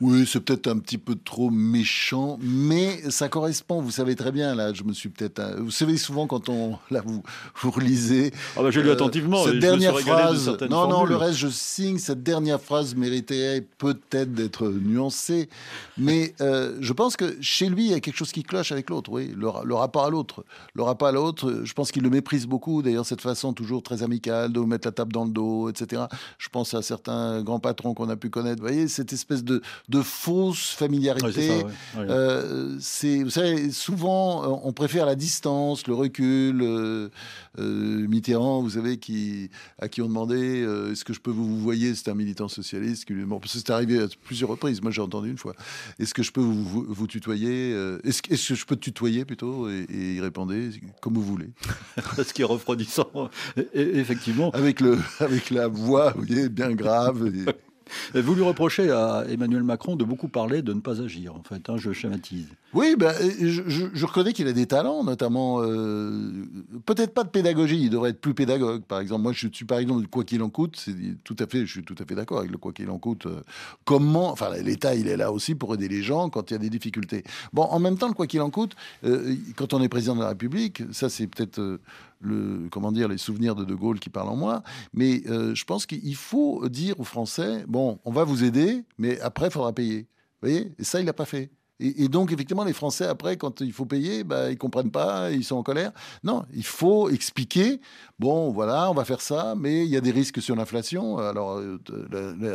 Oui, 0.00 0.26
c'est 0.26 0.40
peut-être 0.40 0.66
un 0.66 0.78
petit 0.78 0.96
peu 0.96 1.14
trop 1.14 1.50
méchant, 1.50 2.38
mais 2.40 3.10
ça 3.10 3.28
correspond. 3.28 3.82
Vous 3.82 3.90
savez 3.90 4.16
très 4.16 4.32
bien, 4.32 4.54
là, 4.54 4.72
je 4.72 4.82
me 4.82 4.94
suis 4.94 5.10
peut-être. 5.10 5.40
Euh, 5.40 5.56
vous 5.58 5.70
savez 5.70 5.98
souvent 5.98 6.26
quand 6.26 6.48
on 6.48 6.78
là 6.90 7.02
vous 7.04 7.22
vous 7.56 7.70
relisez. 7.70 8.32
Ah 8.56 8.62
bah 8.62 8.70
j'ai 8.70 8.82
lu 8.82 8.88
euh, 8.88 8.94
attentivement. 8.94 9.44
cette 9.44 9.58
dernière 9.58 9.98
phrase. 9.98 10.56
non, 10.70 10.88
non, 10.88 11.04
le 11.04 11.16
reste 11.16 11.36
je 11.36 11.48
signe. 11.48 11.98
Cette 11.98 12.22
dernière 12.22 12.60
phrase 12.62 12.94
méritait 12.94 13.66
peut-être 13.76 14.32
d'être 14.32 14.68
nuancée, 14.68 15.50
mais 15.98 16.34
euh, 16.40 16.78
je 16.80 16.92
pense 16.94 17.16
que 17.16 17.36
chez 17.42 17.68
lui 17.68 17.86
il 17.86 17.90
y 17.90 17.94
a 17.94 18.00
quelque 18.00 18.16
chose 18.16 18.32
qui 18.32 18.42
cloche 18.42 18.72
avec 18.72 18.88
l'autre. 18.88 19.10
Oui, 19.12 19.34
le, 19.36 19.74
rapport 19.74 20.06
à 20.06 20.10
l'autre, 20.10 20.44
le 20.74 20.82
rapport 20.82 21.08
à 21.08 21.12
l'autre. 21.12 21.60
Je 21.64 21.72
pense 21.74 21.92
qu'il 21.92 22.02
le 22.02 22.10
méprise 22.10 22.46
beaucoup. 22.46 22.80
D'ailleurs, 22.80 23.04
cette 23.04 23.20
façon 23.20 23.52
toujours 23.52 23.82
très 23.82 24.02
amicale 24.02 24.50
de 24.52 24.60
vous 24.60 24.66
mettre 24.66 24.88
la 24.88 24.92
table 24.92 25.12
dans 25.12 25.26
le 25.26 25.30
dos, 25.30 25.68
etc. 25.68 26.04
Je 26.38 26.48
pense 26.48 26.72
à 26.72 26.80
certains 26.80 27.42
grands 27.42 27.60
patrons 27.60 27.92
qu'on 27.92 28.08
a 28.08 28.16
pu 28.16 28.30
connaître. 28.30 28.62
Vous 28.62 28.68
voyez 28.68 28.88
cette 28.88 29.12
espèce 29.12 29.44
de 29.44 29.60
de 29.90 30.02
fausse 30.02 30.70
familiarité. 30.70 31.64
Euh, 31.96 32.76
c'est, 32.80 33.24
vous 33.24 33.30
savez, 33.30 33.72
souvent 33.72 34.44
euh, 34.44 34.56
on 34.62 34.72
préfère 34.72 35.04
la 35.04 35.16
distance, 35.16 35.86
le 35.88 35.94
recul. 35.94 36.60
Euh, 36.62 37.10
Mitterrand, 37.58 38.62
vous 38.62 38.70
savez, 38.70 38.98
qui, 38.98 39.50
à 39.78 39.88
qui 39.88 40.00
on 40.00 40.06
demandait 40.06 40.60
est-ce 40.60 41.04
que 41.04 41.12
je 41.12 41.20
peux 41.20 41.32
vous, 41.32 41.44
vous 41.44 41.58
voyez, 41.58 41.94
c'est 41.94 42.08
un 42.08 42.14
militant 42.14 42.48
socialiste 42.48 43.04
qui 43.04 43.12
lui 43.12 43.24
c'est 43.46 43.70
arrivé 43.70 44.00
à 44.00 44.06
plusieurs 44.24 44.50
reprises. 44.50 44.80
Moi, 44.80 44.92
j'ai 44.92 45.02
entendu 45.02 45.30
une 45.30 45.38
fois. 45.38 45.54
Est-ce 45.98 46.14
que 46.14 46.22
je 46.22 46.30
peux 46.30 46.40
vous, 46.40 46.84
vous, 46.88 47.06
tutoyer 47.06 47.72
est-ce, 48.04 48.20
est 48.30 48.48
que 48.48 48.54
je 48.54 48.64
peux 48.64 48.76
te 48.76 48.82
tutoyer 48.82 49.24
plutôt 49.24 49.68
et, 49.68 49.86
il 49.90 50.20
répondait 50.22 50.70
comme 51.00 51.14
vous 51.14 51.22
voulez. 51.22 51.50
Ce 52.16 52.32
qui 52.32 52.42
est 52.42 52.46
refroidissant, 52.46 53.10
effectivement. 53.74 54.50
Avec 54.52 54.80
le, 54.80 54.98
avec 55.18 55.50
la 55.50 55.68
voix, 55.68 56.12
vous 56.12 56.24
voyez, 56.24 56.48
bien 56.48 56.70
grave. 56.70 57.26
Et... 57.34 57.50
Vous 58.14 58.34
lui 58.34 58.42
reprochez 58.42 58.90
à 58.90 59.24
Emmanuel 59.28 59.62
Macron 59.62 59.96
de 59.96 60.04
beaucoup 60.04 60.28
parler, 60.28 60.62
de 60.62 60.72
ne 60.72 60.80
pas 60.80 61.00
agir, 61.00 61.34
en 61.34 61.42
fait, 61.42 61.68
hein, 61.68 61.76
je 61.76 61.92
schématise. 61.92 62.48
Oui, 62.72 62.94
ben, 62.96 63.12
je, 63.40 64.06
reconnais 64.06 64.32
qu'il 64.32 64.46
a 64.46 64.52
des 64.52 64.66
talents, 64.66 65.02
notamment, 65.02 65.60
euh, 65.60 66.44
peut-être 66.86 67.12
pas 67.12 67.24
de 67.24 67.28
pédagogie, 67.28 67.80
il 67.80 67.90
devrait 67.90 68.10
être 68.10 68.20
plus 68.20 68.34
pédagogue, 68.34 68.82
par 68.82 69.00
exemple. 69.00 69.22
Moi, 69.22 69.32
je 69.32 69.48
suis, 69.52 69.64
par 69.64 69.78
exemple, 69.78 70.06
quoi 70.06 70.22
qu'il 70.22 70.42
en 70.42 70.50
coûte, 70.50 70.84
tout 71.24 71.36
à 71.38 71.46
fait, 71.46 71.66
je 71.66 71.72
suis 71.72 71.82
tout 71.82 71.96
à 71.98 72.04
fait 72.04 72.14
d'accord 72.14 72.38
avec 72.38 72.50
le 72.50 72.58
quoi 72.58 72.72
qu'il 72.72 72.88
en 72.90 72.98
coûte. 72.98 73.26
Euh, 73.26 73.40
comment, 73.84 74.30
enfin, 74.30 74.50
l'État, 74.62 74.94
il 74.94 75.08
est 75.08 75.16
là 75.16 75.32
aussi 75.32 75.56
pour 75.56 75.74
aider 75.74 75.88
les 75.88 76.02
gens 76.02 76.30
quand 76.30 76.50
il 76.50 76.54
y 76.54 76.56
a 76.56 76.60
des 76.60 76.70
difficultés. 76.70 77.24
Bon, 77.52 77.62
en 77.62 77.80
même 77.80 77.98
temps, 77.98 78.08
le 78.08 78.14
quoi 78.14 78.28
qu'il 78.28 78.40
en 78.40 78.50
coûte, 78.50 78.76
euh, 79.04 79.34
quand 79.56 79.74
on 79.74 79.82
est 79.82 79.88
président 79.88 80.14
de 80.14 80.20
la 80.20 80.28
République, 80.28 80.82
ça, 80.92 81.08
c'est 81.08 81.26
peut-être 81.26 81.80
le, 82.20 82.68
comment 82.70 82.92
dire, 82.92 83.08
les 83.08 83.18
souvenirs 83.18 83.54
de 83.54 83.64
De 83.64 83.74
Gaulle 83.74 83.98
qui 84.00 84.10
parlent 84.10 84.28
en 84.28 84.36
moi. 84.36 84.62
Mais 84.92 85.22
euh, 85.26 85.54
je 85.54 85.64
pense 85.64 85.86
qu'il 85.86 86.14
faut 86.14 86.68
dire 86.68 86.98
aux 87.00 87.04
Français, 87.04 87.64
bon, 87.66 87.98
on 88.04 88.12
va 88.12 88.24
vous 88.24 88.44
aider, 88.44 88.84
mais 88.98 89.20
après, 89.20 89.46
il 89.46 89.52
faudra 89.52 89.72
payer. 89.72 90.08
Vous 90.42 90.48
voyez? 90.48 90.72
Et 90.78 90.84
ça, 90.84 91.00
il 91.00 91.06
l'a 91.06 91.12
pas 91.12 91.24
fait. 91.24 91.50
Et, 91.80 92.08
donc, 92.08 92.30
effectivement, 92.30 92.64
les 92.64 92.74
Français, 92.74 93.06
après, 93.06 93.38
quand 93.38 93.62
il 93.62 93.72
faut 93.72 93.86
payer, 93.86 94.22
bah, 94.22 94.50
ils 94.50 94.58
comprennent 94.58 94.90
pas, 94.90 95.30
ils 95.30 95.44
sont 95.44 95.56
en 95.56 95.62
colère. 95.62 95.92
Non, 96.22 96.44
il 96.54 96.64
faut 96.64 97.08
expliquer, 97.08 97.80
bon, 98.18 98.50
voilà, 98.50 98.90
on 98.90 98.94
va 98.94 99.06
faire 99.06 99.22
ça, 99.22 99.54
mais 99.56 99.84
il 99.84 99.90
y 99.90 99.96
a 99.96 100.02
des 100.02 100.10
risques 100.10 100.42
sur 100.42 100.54
l'inflation. 100.54 101.16
Alors, 101.16 101.58
euh, 101.58 101.78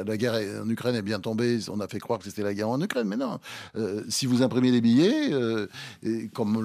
la, 0.05 0.17
guerre 0.17 0.39
en 0.63 0.69
Ukraine 0.69 0.95
est 0.95 1.01
bien 1.01 1.19
tombée, 1.19 1.59
on 1.69 1.79
a 1.79 1.87
fait 1.87 1.99
croire 1.99 2.19
que 2.19 2.25
c'était 2.25 2.43
la 2.43 2.53
guerre 2.53 2.69
en 2.69 2.79
Ukraine, 2.79 3.07
mais 3.07 3.17
non. 3.17 3.39
Euh, 3.75 4.03
si 4.09 4.27
vous 4.27 4.43
imprimez 4.43 4.71
des 4.71 4.81
billets, 4.81 5.33
euh, 5.33 5.67
comme 6.33 6.61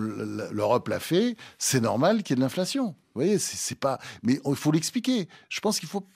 l'Europe 0.52 0.88
l'a 0.88 1.00
fait, 1.00 1.36
c'est 1.58 1.80
normal 1.80 2.22
qu'il 2.22 2.30
y 2.30 2.32
ait 2.34 2.36
de 2.36 2.42
l'inflation. 2.42 2.94
Vous 3.14 3.22
voyez, 3.22 3.38
c'est 3.38 3.74
pas. 3.74 3.98
Mais 4.22 4.40
il 4.44 4.56
faut 4.56 4.70
l'expliquer. 4.70 5.28
Je 5.48 5.60
pense 5.60 5.80
qu'il 5.80 5.88
faut 5.88 6.06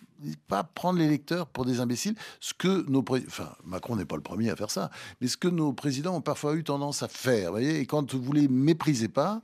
pas 0.48 0.62
prendre 0.62 0.98
les 0.98 1.08
lecteurs 1.08 1.46
pour 1.48 1.64
des 1.64 1.80
imbéciles. 1.80 2.14
Ce 2.40 2.54
que 2.54 2.88
nos 2.88 3.04
enfin 3.26 3.54
Macron 3.64 3.96
n'est 3.96 4.04
pas 4.04 4.16
le 4.16 4.22
premier 4.22 4.50
à 4.50 4.56
faire 4.56 4.70
ça, 4.70 4.90
mais 5.20 5.26
ce 5.26 5.36
que 5.36 5.48
nos 5.48 5.72
présidents 5.72 6.16
ont 6.16 6.20
parfois 6.20 6.54
eu 6.54 6.64
tendance 6.64 7.02
à 7.02 7.08
faire. 7.08 7.46
Vous 7.46 7.58
voyez, 7.58 7.80
et 7.80 7.86
quand 7.86 8.14
vous 8.14 8.32
les 8.32 8.48
méprisez 8.48 9.08
pas, 9.08 9.42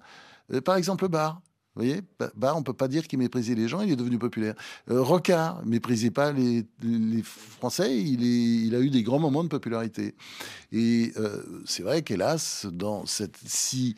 euh, 0.52 0.60
par 0.60 0.76
exemple 0.76 1.04
le 1.04 1.08
bar. 1.08 1.40
Vous 1.80 1.86
voyez, 1.86 2.02
bah, 2.36 2.52
on 2.54 2.62
peut 2.62 2.74
pas 2.74 2.88
dire 2.88 3.08
qu'il 3.08 3.18
méprisait 3.18 3.54
les 3.54 3.66
gens, 3.66 3.80
il 3.80 3.90
est 3.90 3.96
devenu 3.96 4.18
populaire. 4.18 4.54
Euh, 4.90 5.00
Rocard 5.00 5.64
méprisait 5.64 6.10
pas 6.10 6.30
les, 6.30 6.66
Français, 7.22 7.98
il, 7.98 8.74
a 8.74 8.80
eu 8.80 8.90
des 8.90 9.02
grands 9.02 9.18
moments 9.18 9.42
de 9.42 9.48
popularité. 9.48 10.14
Et 10.72 11.12
euh, 11.16 11.42
c'est 11.64 11.82
vrai 11.82 12.02
qu'hélas, 12.02 12.66
dans 12.70 13.04
cette, 13.06 13.36
si, 13.46 13.96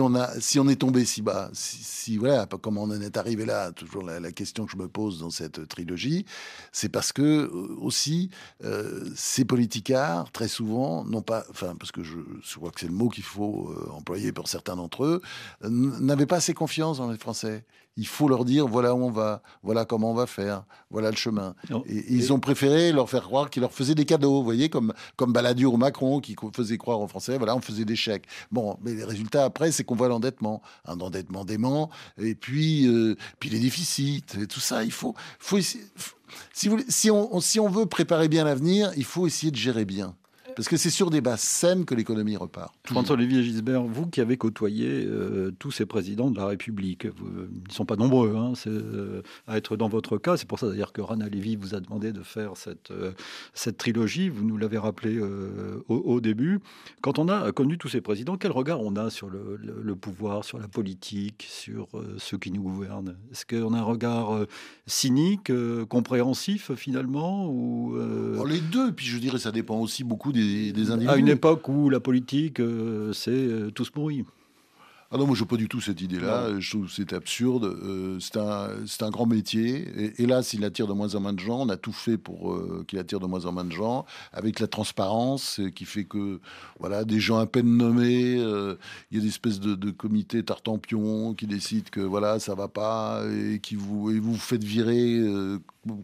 on 0.00 0.68
est 0.68 0.76
tombé 0.76 1.04
si 1.04 1.22
bas, 1.22 1.50
si, 1.52 2.16
voilà, 2.16 2.46
comment 2.60 2.82
on 2.82 2.90
en 2.90 3.00
est 3.00 3.16
arrivé 3.16 3.44
là, 3.44 3.72
toujours 3.72 4.02
la, 4.02 4.32
question 4.32 4.64
que 4.64 4.72
je 4.72 4.76
me 4.78 4.88
pose 4.88 5.20
dans 5.20 5.30
cette 5.30 5.68
trilogie, 5.68 6.24
c'est 6.72 6.88
parce 6.88 7.12
que 7.12 7.22
euh, 7.22 7.76
aussi 7.80 8.30
euh, 8.64 9.04
ces 9.14 9.44
politicards, 9.44 10.32
très 10.32 10.48
souvent, 10.48 11.04
non 11.04 11.20
pas, 11.20 11.44
enfin, 11.50 11.76
parce 11.78 11.92
que 11.92 12.02
je, 12.02 12.16
je 12.42 12.56
crois 12.56 12.70
que 12.70 12.80
c'est 12.80 12.86
le 12.86 12.94
mot 12.94 13.08
qu'il 13.08 13.24
faut 13.24 13.74
employer 13.92 14.32
pour 14.32 14.48
certains 14.48 14.76
d'entre 14.76 15.04
eux, 15.04 15.22
n'avaient 15.62 16.26
pas 16.26 16.36
assez 16.36 16.54
confiance 16.54 17.00
dans 17.06 17.12
les 17.12 17.18
Français. 17.18 17.64
Il 17.96 18.06
faut 18.06 18.26
leur 18.26 18.46
dire 18.46 18.66
voilà 18.66 18.94
où 18.94 19.04
on 19.04 19.10
va, 19.10 19.42
voilà 19.62 19.84
comment 19.84 20.12
on 20.12 20.14
va 20.14 20.26
faire, 20.26 20.64
voilà 20.90 21.10
le 21.10 21.16
chemin. 21.16 21.54
Et, 21.86 22.14
ils 22.14 22.32
ont 22.32 22.40
préféré 22.40 22.90
leur 22.90 23.10
faire 23.10 23.24
croire 23.24 23.50
qu'ils 23.50 23.60
leur 23.60 23.72
faisaient 23.72 23.94
des 23.94 24.06
cadeaux, 24.06 24.36
vous 24.36 24.44
voyez, 24.44 24.70
comme, 24.70 24.94
comme 25.16 25.32
Balladur 25.32 25.74
ou 25.74 25.76
Macron 25.76 26.20
qui 26.20 26.34
faisait 26.54 26.78
croire 26.78 27.00
aux 27.00 27.06
Français, 27.08 27.36
voilà, 27.36 27.54
on 27.54 27.60
faisait 27.60 27.84
des 27.84 27.96
chèques. 27.96 28.24
Bon, 28.50 28.78
mais 28.82 28.94
les 28.94 29.04
résultats 29.04 29.44
après, 29.44 29.72
c'est 29.72 29.84
qu'on 29.84 29.96
voit 29.96 30.08
l'endettement, 30.08 30.62
un 30.86 30.98
endettement 31.00 31.44
dément, 31.44 31.90
et 32.18 32.34
puis, 32.34 32.86
euh, 32.86 33.14
puis 33.40 33.50
les 33.50 33.60
déficits, 33.60 34.24
et 34.40 34.46
tout 34.46 34.60
ça. 34.60 34.84
Il 34.84 34.92
faut, 34.92 35.14
faut, 35.38 35.60
si, 35.60 36.68
vous, 36.68 36.78
si, 36.88 37.10
on, 37.10 37.40
si 37.40 37.60
on 37.60 37.68
veut 37.68 37.86
préparer 37.86 38.28
bien 38.28 38.44
l'avenir, 38.44 38.90
il 38.96 39.04
faut 39.04 39.26
essayer 39.26 39.50
de 39.50 39.56
gérer 39.56 39.84
bien. 39.84 40.14
Parce 40.56 40.68
que 40.68 40.76
c'est 40.76 40.90
sur 40.90 41.10
des 41.10 41.20
bases 41.20 41.40
saines 41.40 41.84
que 41.84 41.94
l'économie 41.94 42.36
repart. 42.36 42.74
François-Olivier 42.84 43.42
Gisbert, 43.42 43.82
vous 43.82 44.06
qui 44.06 44.20
avez 44.20 44.36
côtoyé 44.36 45.04
euh, 45.06 45.50
tous 45.58 45.70
ces 45.70 45.86
présidents 45.86 46.30
de 46.30 46.36
la 46.36 46.46
République, 46.46 47.04
ils 47.04 47.68
ne 47.68 47.72
sont 47.72 47.84
pas 47.84 47.96
nombreux 47.96 48.34
hein, 48.36 48.52
euh, 48.66 49.22
à 49.46 49.56
être 49.56 49.76
dans 49.76 49.88
votre 49.88 50.18
cas. 50.18 50.36
C'est 50.36 50.48
pour 50.48 50.58
ça 50.58 50.68
d'ailleurs 50.68 50.92
que 50.92 51.00
Rana 51.00 51.28
Lévy 51.28 51.56
vous 51.56 51.74
a 51.74 51.80
demandé 51.80 52.12
de 52.12 52.22
faire 52.22 52.56
cette, 52.56 52.90
euh, 52.90 53.12
cette 53.54 53.78
trilogie. 53.78 54.28
Vous 54.28 54.44
nous 54.44 54.56
l'avez 54.56 54.78
rappelé 54.78 55.20
au, 55.88 56.20
début. 56.20 56.60
Quand 57.00 57.18
on 57.18 57.28
a 57.28 57.50
connu 57.52 57.78
tous 57.78 57.88
ces 57.88 58.00
présidents, 58.00 58.36
quel 58.36 58.52
regard 58.52 58.80
on 58.80 58.96
a 58.96 59.10
sur 59.10 59.28
le, 59.28 59.58
le 59.58 59.96
pouvoir, 59.96 60.44
sur 60.44 60.58
la 60.58 60.68
politique, 60.68 61.46
sur 61.48 61.88
ceux 62.18 62.38
qui 62.38 62.50
nous 62.50 62.62
gouvernent? 62.62 63.16
Est-ce 63.32 63.46
qu'on 63.46 63.74
a 63.74 63.78
un 63.78 63.82
regard 63.82 64.46
cynique, 64.86 65.50
compréhensif 65.88 66.74
finalement 66.74 67.48
ou, 67.48 67.96
Les 68.46 68.60
deux, 68.60 68.92
puis 68.92 69.06
je 69.06 69.18
dirais 69.18 69.38
ça 69.38 69.52
dépend 69.52 69.78
aussi 69.78 70.04
beaucoup 70.04 70.32
des, 70.32 70.41
individus. 70.42 71.08
À 71.08 71.16
une 71.16 71.28
époque 71.28 71.68
où 71.68 71.90
la 71.90 72.00
politique, 72.00 72.60
euh, 72.60 73.12
c'est 73.12 73.30
euh, 73.30 73.70
tous 73.70 73.90
pourris. 73.90 74.24
Ah 75.14 75.18
non, 75.18 75.26
moi 75.26 75.36
je 75.36 75.42
n'ai 75.42 75.46
pas 75.46 75.56
du 75.56 75.68
tout 75.68 75.82
cette 75.82 76.00
idée-là. 76.00 76.58
Je 76.58 76.70
trouve 76.70 76.86
que 76.86 76.92
c'est 76.92 77.12
absurde. 77.12 77.64
Euh, 77.64 78.18
c'est 78.18 78.38
un, 78.38 78.68
un, 79.00 79.10
grand 79.10 79.26
métier. 79.26 79.86
Et, 79.94 80.22
hélas, 80.22 80.54
il 80.54 80.64
attire 80.64 80.86
de 80.86 80.94
moins 80.94 81.14
en 81.14 81.20
moins 81.20 81.34
de 81.34 81.38
gens. 81.38 81.60
On 81.60 81.68
a 81.68 81.76
tout 81.76 81.92
fait 81.92 82.16
pour 82.16 82.58
qu'il 82.86 82.98
attire 82.98 83.20
de 83.20 83.26
moins 83.26 83.44
en 83.44 83.52
moins 83.52 83.66
de 83.66 83.72
gens, 83.72 84.06
avec 84.32 84.58
la 84.58 84.68
transparence 84.68 85.60
qui 85.74 85.84
fait 85.84 86.04
que 86.04 86.40
voilà, 86.80 87.04
des 87.04 87.20
gens 87.20 87.36
à 87.36 87.44
peine 87.44 87.76
nommés, 87.76 88.36
il 88.36 89.16
y 89.16 89.18
a 89.18 89.20
des 89.20 89.28
espèces 89.28 89.60
de, 89.60 89.74
de 89.74 89.90
comités 89.90 90.42
tartampions 90.42 91.34
qui 91.34 91.46
décident 91.46 91.90
que 91.92 92.00
voilà, 92.00 92.38
ça 92.38 92.54
va 92.54 92.68
pas 92.68 93.22
et 93.30 93.58
qui 93.58 93.74
vous 93.76 94.10
et 94.10 94.18
vous 94.18 94.36
faites 94.36 94.64
virer 94.64 95.20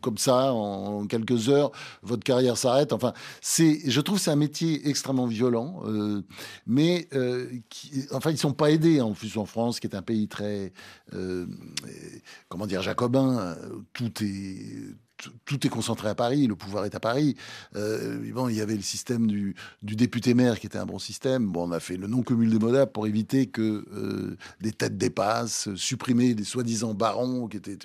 comme 0.01 0.19
ça, 0.19 0.53
en 0.53 1.07
quelques 1.07 1.49
heures, 1.49 1.71
votre 2.03 2.25
carrière 2.25 2.57
s'arrête. 2.57 2.93
Enfin, 2.93 3.13
c'est, 3.41 3.81
je 3.89 4.01
trouve 4.01 4.19
c'est 4.19 4.31
un 4.31 4.37
métier 4.37 4.89
extrêmement 4.89 5.27
violent, 5.27 5.83
euh, 5.87 6.23
mais 6.67 7.09
euh, 7.15 7.49
qui, 7.69 8.07
enfin, 8.13 8.31
ils 8.31 8.39
sont 8.39 8.53
pas 8.53 8.71
aidés 8.71 9.01
en 9.01 9.13
plus 9.13 9.37
en 9.37 9.47
France, 9.47 9.81
qui 9.81 9.87
est 9.87 9.95
un 9.95 10.03
pays 10.03 10.29
très, 10.29 10.73
euh, 11.15 11.47
comment 12.49 12.67
dire, 12.67 12.83
jacobin. 12.83 13.57
Tout 13.93 14.13
est 14.23 14.95
tout 15.45 15.67
est 15.67 15.71
concentré 15.71 16.09
à 16.09 16.15
Paris, 16.15 16.47
le 16.47 16.55
pouvoir 16.55 16.85
est 16.85 16.95
à 16.95 17.01
Paris. 17.01 17.37
Euh, 17.77 18.19
bon, 18.33 18.49
il 18.49 18.57
y 18.57 18.61
avait 18.61 18.77
le 18.77 18.83
système 18.83 19.27
du, 19.27 19.55
député-maire 19.83 20.61
qui 20.61 20.67
était 20.67 20.79
un 20.79 20.87
bon 20.87 20.99
système. 20.99 21.47
Bon, 21.47 21.69
on 21.69 21.73
a 21.73 21.81
fait 21.81 21.97
le 21.97 22.07
non-cumul 22.07 22.51
des 22.51 22.59
modables 22.59 22.93
pour 22.93 23.07
éviter 23.07 23.47
que 23.47 23.85
euh, 23.93 24.37
des 24.61 24.73
têtes 24.73 24.97
dépassent, 24.97 25.75
supprimer 25.75 26.35
des 26.35 26.45
soi-disant 26.45 26.95
barons 26.95 27.49
qui 27.49 27.57
étaient. 27.57 27.79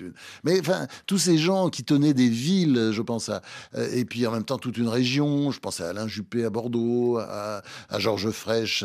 Mais 0.44 0.60
enfin, 0.60 0.86
tous 1.06 1.18
ces 1.18 1.38
gens 1.38 1.70
qui 1.70 1.84
tenaient 1.84 2.14
des 2.14 2.28
villes, 2.28 2.90
je 2.92 3.02
pense 3.02 3.28
à. 3.28 3.42
Euh, 3.74 3.88
et 3.92 4.04
puis 4.04 4.26
en 4.26 4.32
même 4.32 4.44
temps 4.44 4.58
toute 4.58 4.78
une 4.78 4.88
région. 4.88 5.50
Je 5.50 5.60
pense 5.60 5.80
à 5.80 5.90
Alain 5.90 6.08
Juppé 6.08 6.44
à 6.44 6.50
Bordeaux, 6.50 7.18
à, 7.18 7.62
à 7.88 7.98
Georges 7.98 8.30
Frêche 8.30 8.84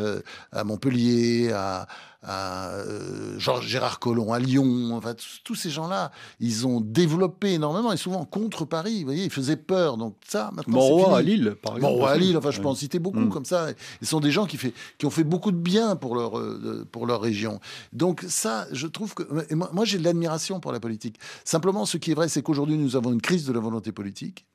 à 0.52 0.64
Montpellier, 0.64 1.50
à, 1.52 1.86
à 2.22 2.70
euh, 2.72 3.38
Gérard 3.62 3.98
Collomb 3.98 4.32
à 4.32 4.38
Lyon, 4.38 4.90
enfin 4.92 5.14
tous 5.44 5.54
ces 5.54 5.70
gens-là, 5.70 6.10
ils 6.38 6.66
ont 6.66 6.80
développé 6.80 7.54
énormément 7.54 7.92
et 7.92 7.96
souvent 7.96 8.24
contre 8.24 8.64
Paris. 8.64 9.00
Vous 9.00 9.06
voyez, 9.06 9.24
ils 9.24 9.30
faisaient 9.30 9.56
peur. 9.56 9.96
Donc 9.96 10.16
ça, 10.26 10.50
maintenant, 10.54 11.14
à 11.14 11.22
Lille, 11.22 11.56
par 11.62 11.76
exemple. 11.76 11.94
Monroy 11.94 12.10
à 12.10 12.16
Lille, 12.16 12.36
enfin 12.36 12.50
je 12.50 12.60
peux 12.60 12.68
en 12.68 12.74
citer 12.74 12.98
beaucoup 12.98 13.20
mm. 13.20 13.30
comme 13.30 13.44
ça. 13.44 13.68
Ils 14.02 14.06
sont 14.06 14.20
des 14.20 14.30
gens 14.30 14.46
qui, 14.46 14.58
fait, 14.58 14.74
qui 14.98 15.06
ont 15.06 15.10
fait 15.10 15.24
beaucoup 15.24 15.50
de 15.50 15.56
bien 15.56 15.96
pour 15.96 16.14
leur, 16.14 16.38
euh, 16.38 16.86
pour 16.92 17.06
leur 17.06 17.20
région. 17.20 17.60
Donc 17.92 18.24
ça, 18.28 18.66
je 18.72 18.86
trouve 18.86 19.14
que 19.14 19.22
moi, 19.54 19.70
moi 19.72 19.84
j'ai 19.84 19.98
de 19.98 20.04
l'admiration 20.04 20.60
pour 20.60 20.72
la 20.72 20.80
politique. 20.80 21.18
Simplement, 21.44 21.86
ce 21.86 21.96
qui 21.96 22.10
est 22.10 22.14
vrai, 22.14 22.28
c'est 22.28 22.42
qu'aujourd'hui 22.42 22.76
nous 22.76 22.96
avons 22.96 23.12
une 23.12 23.22
crise 23.22 23.46
de 23.46 23.52
la 23.52 23.60
volonté 23.60 23.92
politique. 23.92 24.46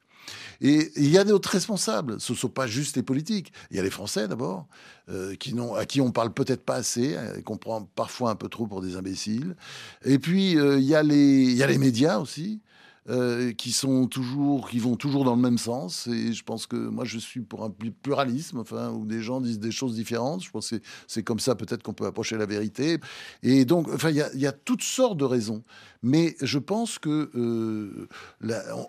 Et 0.61 0.91
il 0.95 1.09
y 1.09 1.17
a 1.17 1.23
d'autres 1.23 1.49
responsables. 1.49 2.19
Ce 2.19 2.33
ne 2.33 2.37
sont 2.37 2.49
pas 2.49 2.67
juste 2.67 2.95
les 2.95 3.03
politiques. 3.03 3.51
Il 3.71 3.77
y 3.77 3.79
a 3.79 3.83
les 3.83 3.89
Français 3.89 4.27
d'abord, 4.27 4.67
euh, 5.09 5.35
à 5.77 5.85
qui 5.85 6.01
on 6.01 6.11
parle 6.11 6.33
peut-être 6.33 6.63
pas 6.63 6.75
assez, 6.75 7.15
euh, 7.15 7.41
qu'on 7.41 7.57
prend 7.57 7.83
parfois 7.83 8.31
un 8.31 8.35
peu 8.35 8.49
trop 8.49 8.67
pour 8.67 8.81
des 8.81 8.95
imbéciles. 8.95 9.55
Et 10.03 10.19
puis 10.19 10.57
euh, 10.57 10.79
il 10.79 10.85
y 10.85 10.95
a 10.95 11.03
les 11.03 11.77
médias 11.77 12.19
aussi. 12.19 12.61
Euh, 13.07 13.53
qui 13.53 13.71
sont 13.71 14.07
toujours, 14.07 14.67
qui 14.67 14.79
vont 14.79 14.95
toujours 14.95 15.25
dans 15.25 15.35
le 15.35 15.41
même 15.41 15.59
sens. 15.59 16.07
Et 16.07 16.33
je 16.33 16.43
pense 16.43 16.65
que 16.65 16.75
moi, 16.75 17.05
je 17.05 17.19
suis 17.19 17.41
pour 17.41 17.63
un 17.63 17.69
pluralisme, 17.69 18.57
enfin, 18.57 18.89
où 18.89 19.05
des 19.05 19.21
gens 19.21 19.41
disent 19.41 19.59
des 19.59 19.69
choses 19.69 19.93
différentes. 19.93 20.43
Je 20.43 20.49
pense 20.49 20.71
que 20.71 20.77
c'est 21.05 21.21
comme 21.21 21.39
ça 21.39 21.53
peut-être 21.53 21.83
qu'on 21.83 21.93
peut 21.93 22.07
approcher 22.07 22.35
la 22.35 22.47
vérité. 22.47 22.97
Et 23.43 23.63
donc, 23.63 23.89
enfin, 23.93 24.09
il 24.09 24.15
y, 24.15 24.39
y 24.39 24.47
a, 24.47 24.51
toutes 24.51 24.81
sortes 24.81 25.17
de 25.17 25.25
raisons. 25.25 25.61
Mais 26.01 26.35
je 26.41 26.59
pense 26.59 26.99
que 26.99 27.31
euh, 27.35 28.07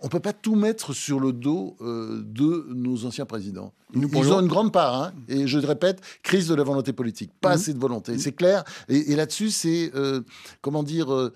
on 0.02 0.08
peut 0.08 0.20
pas 0.20 0.34
tout 0.34 0.54
mettre 0.54 0.92
sur 0.92 1.18
le 1.18 1.32
dos 1.32 1.76
euh, 1.80 2.22
de 2.24 2.66
nos 2.74 3.06
anciens 3.06 3.24
présidents. 3.24 3.72
Ils, 3.94 4.04
ont 4.32 4.40
une 4.40 4.48
grande 4.48 4.72
part. 4.72 5.00
Hein. 5.00 5.12
et 5.28 5.46
je 5.46 5.58
répète, 5.58 6.00
crise 6.22 6.48
de 6.48 6.54
la 6.54 6.62
volonté 6.62 6.92
politique, 6.92 7.30
pas 7.40 7.50
mmh. 7.50 7.52
assez 7.52 7.72
de 7.72 7.78
volonté. 7.78 8.12
Mmh. 8.12 8.18
C'est 8.18 8.32
clair. 8.32 8.64
Et, 8.88 9.16
là-dessus, 9.16 9.50
c'est 9.50 9.92
euh, 9.94 10.22
comment 10.60 10.82
dire, 10.82 11.30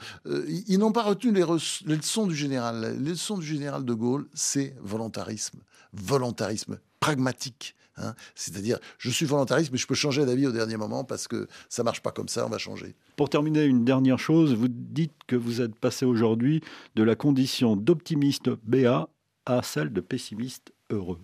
ils 0.68 0.78
n'ont 0.78 0.92
pas 0.92 1.02
retenu 1.02 1.32
les, 1.32 1.44
les 1.86 1.96
leçons 1.96 2.26
du 2.26 2.34
général 2.34 2.69
les 2.72 2.94
leçons 2.96 3.38
du 3.38 3.46
général 3.46 3.84
de 3.84 3.94
Gaulle, 3.94 4.28
c'est 4.34 4.74
volontarisme. 4.80 5.60
Volontarisme 5.92 6.78
pragmatique. 7.00 7.74
Hein. 7.96 8.14
C'est-à-dire, 8.34 8.78
je 8.98 9.10
suis 9.10 9.26
volontariste, 9.26 9.72
mais 9.72 9.78
je 9.78 9.86
peux 9.86 9.94
changer 9.94 10.24
d'avis 10.24 10.46
au 10.46 10.52
dernier 10.52 10.76
moment 10.76 11.04
parce 11.04 11.28
que 11.28 11.48
ça 11.68 11.82
marche 11.82 12.02
pas 12.02 12.12
comme 12.12 12.28
ça, 12.28 12.46
on 12.46 12.48
va 12.48 12.58
changer. 12.58 12.94
Pour 13.16 13.28
terminer, 13.28 13.64
une 13.64 13.84
dernière 13.84 14.18
chose, 14.18 14.54
vous 14.54 14.68
dites 14.68 15.12
que 15.26 15.36
vous 15.36 15.60
êtes 15.60 15.74
passé 15.74 16.04
aujourd'hui 16.04 16.62
de 16.94 17.02
la 17.02 17.14
condition 17.14 17.76
d'optimiste 17.76 18.50
béat 18.64 19.08
à 19.46 19.62
celle 19.62 19.92
de 19.92 20.00
pessimiste 20.00 20.72
heureux. 20.90 21.20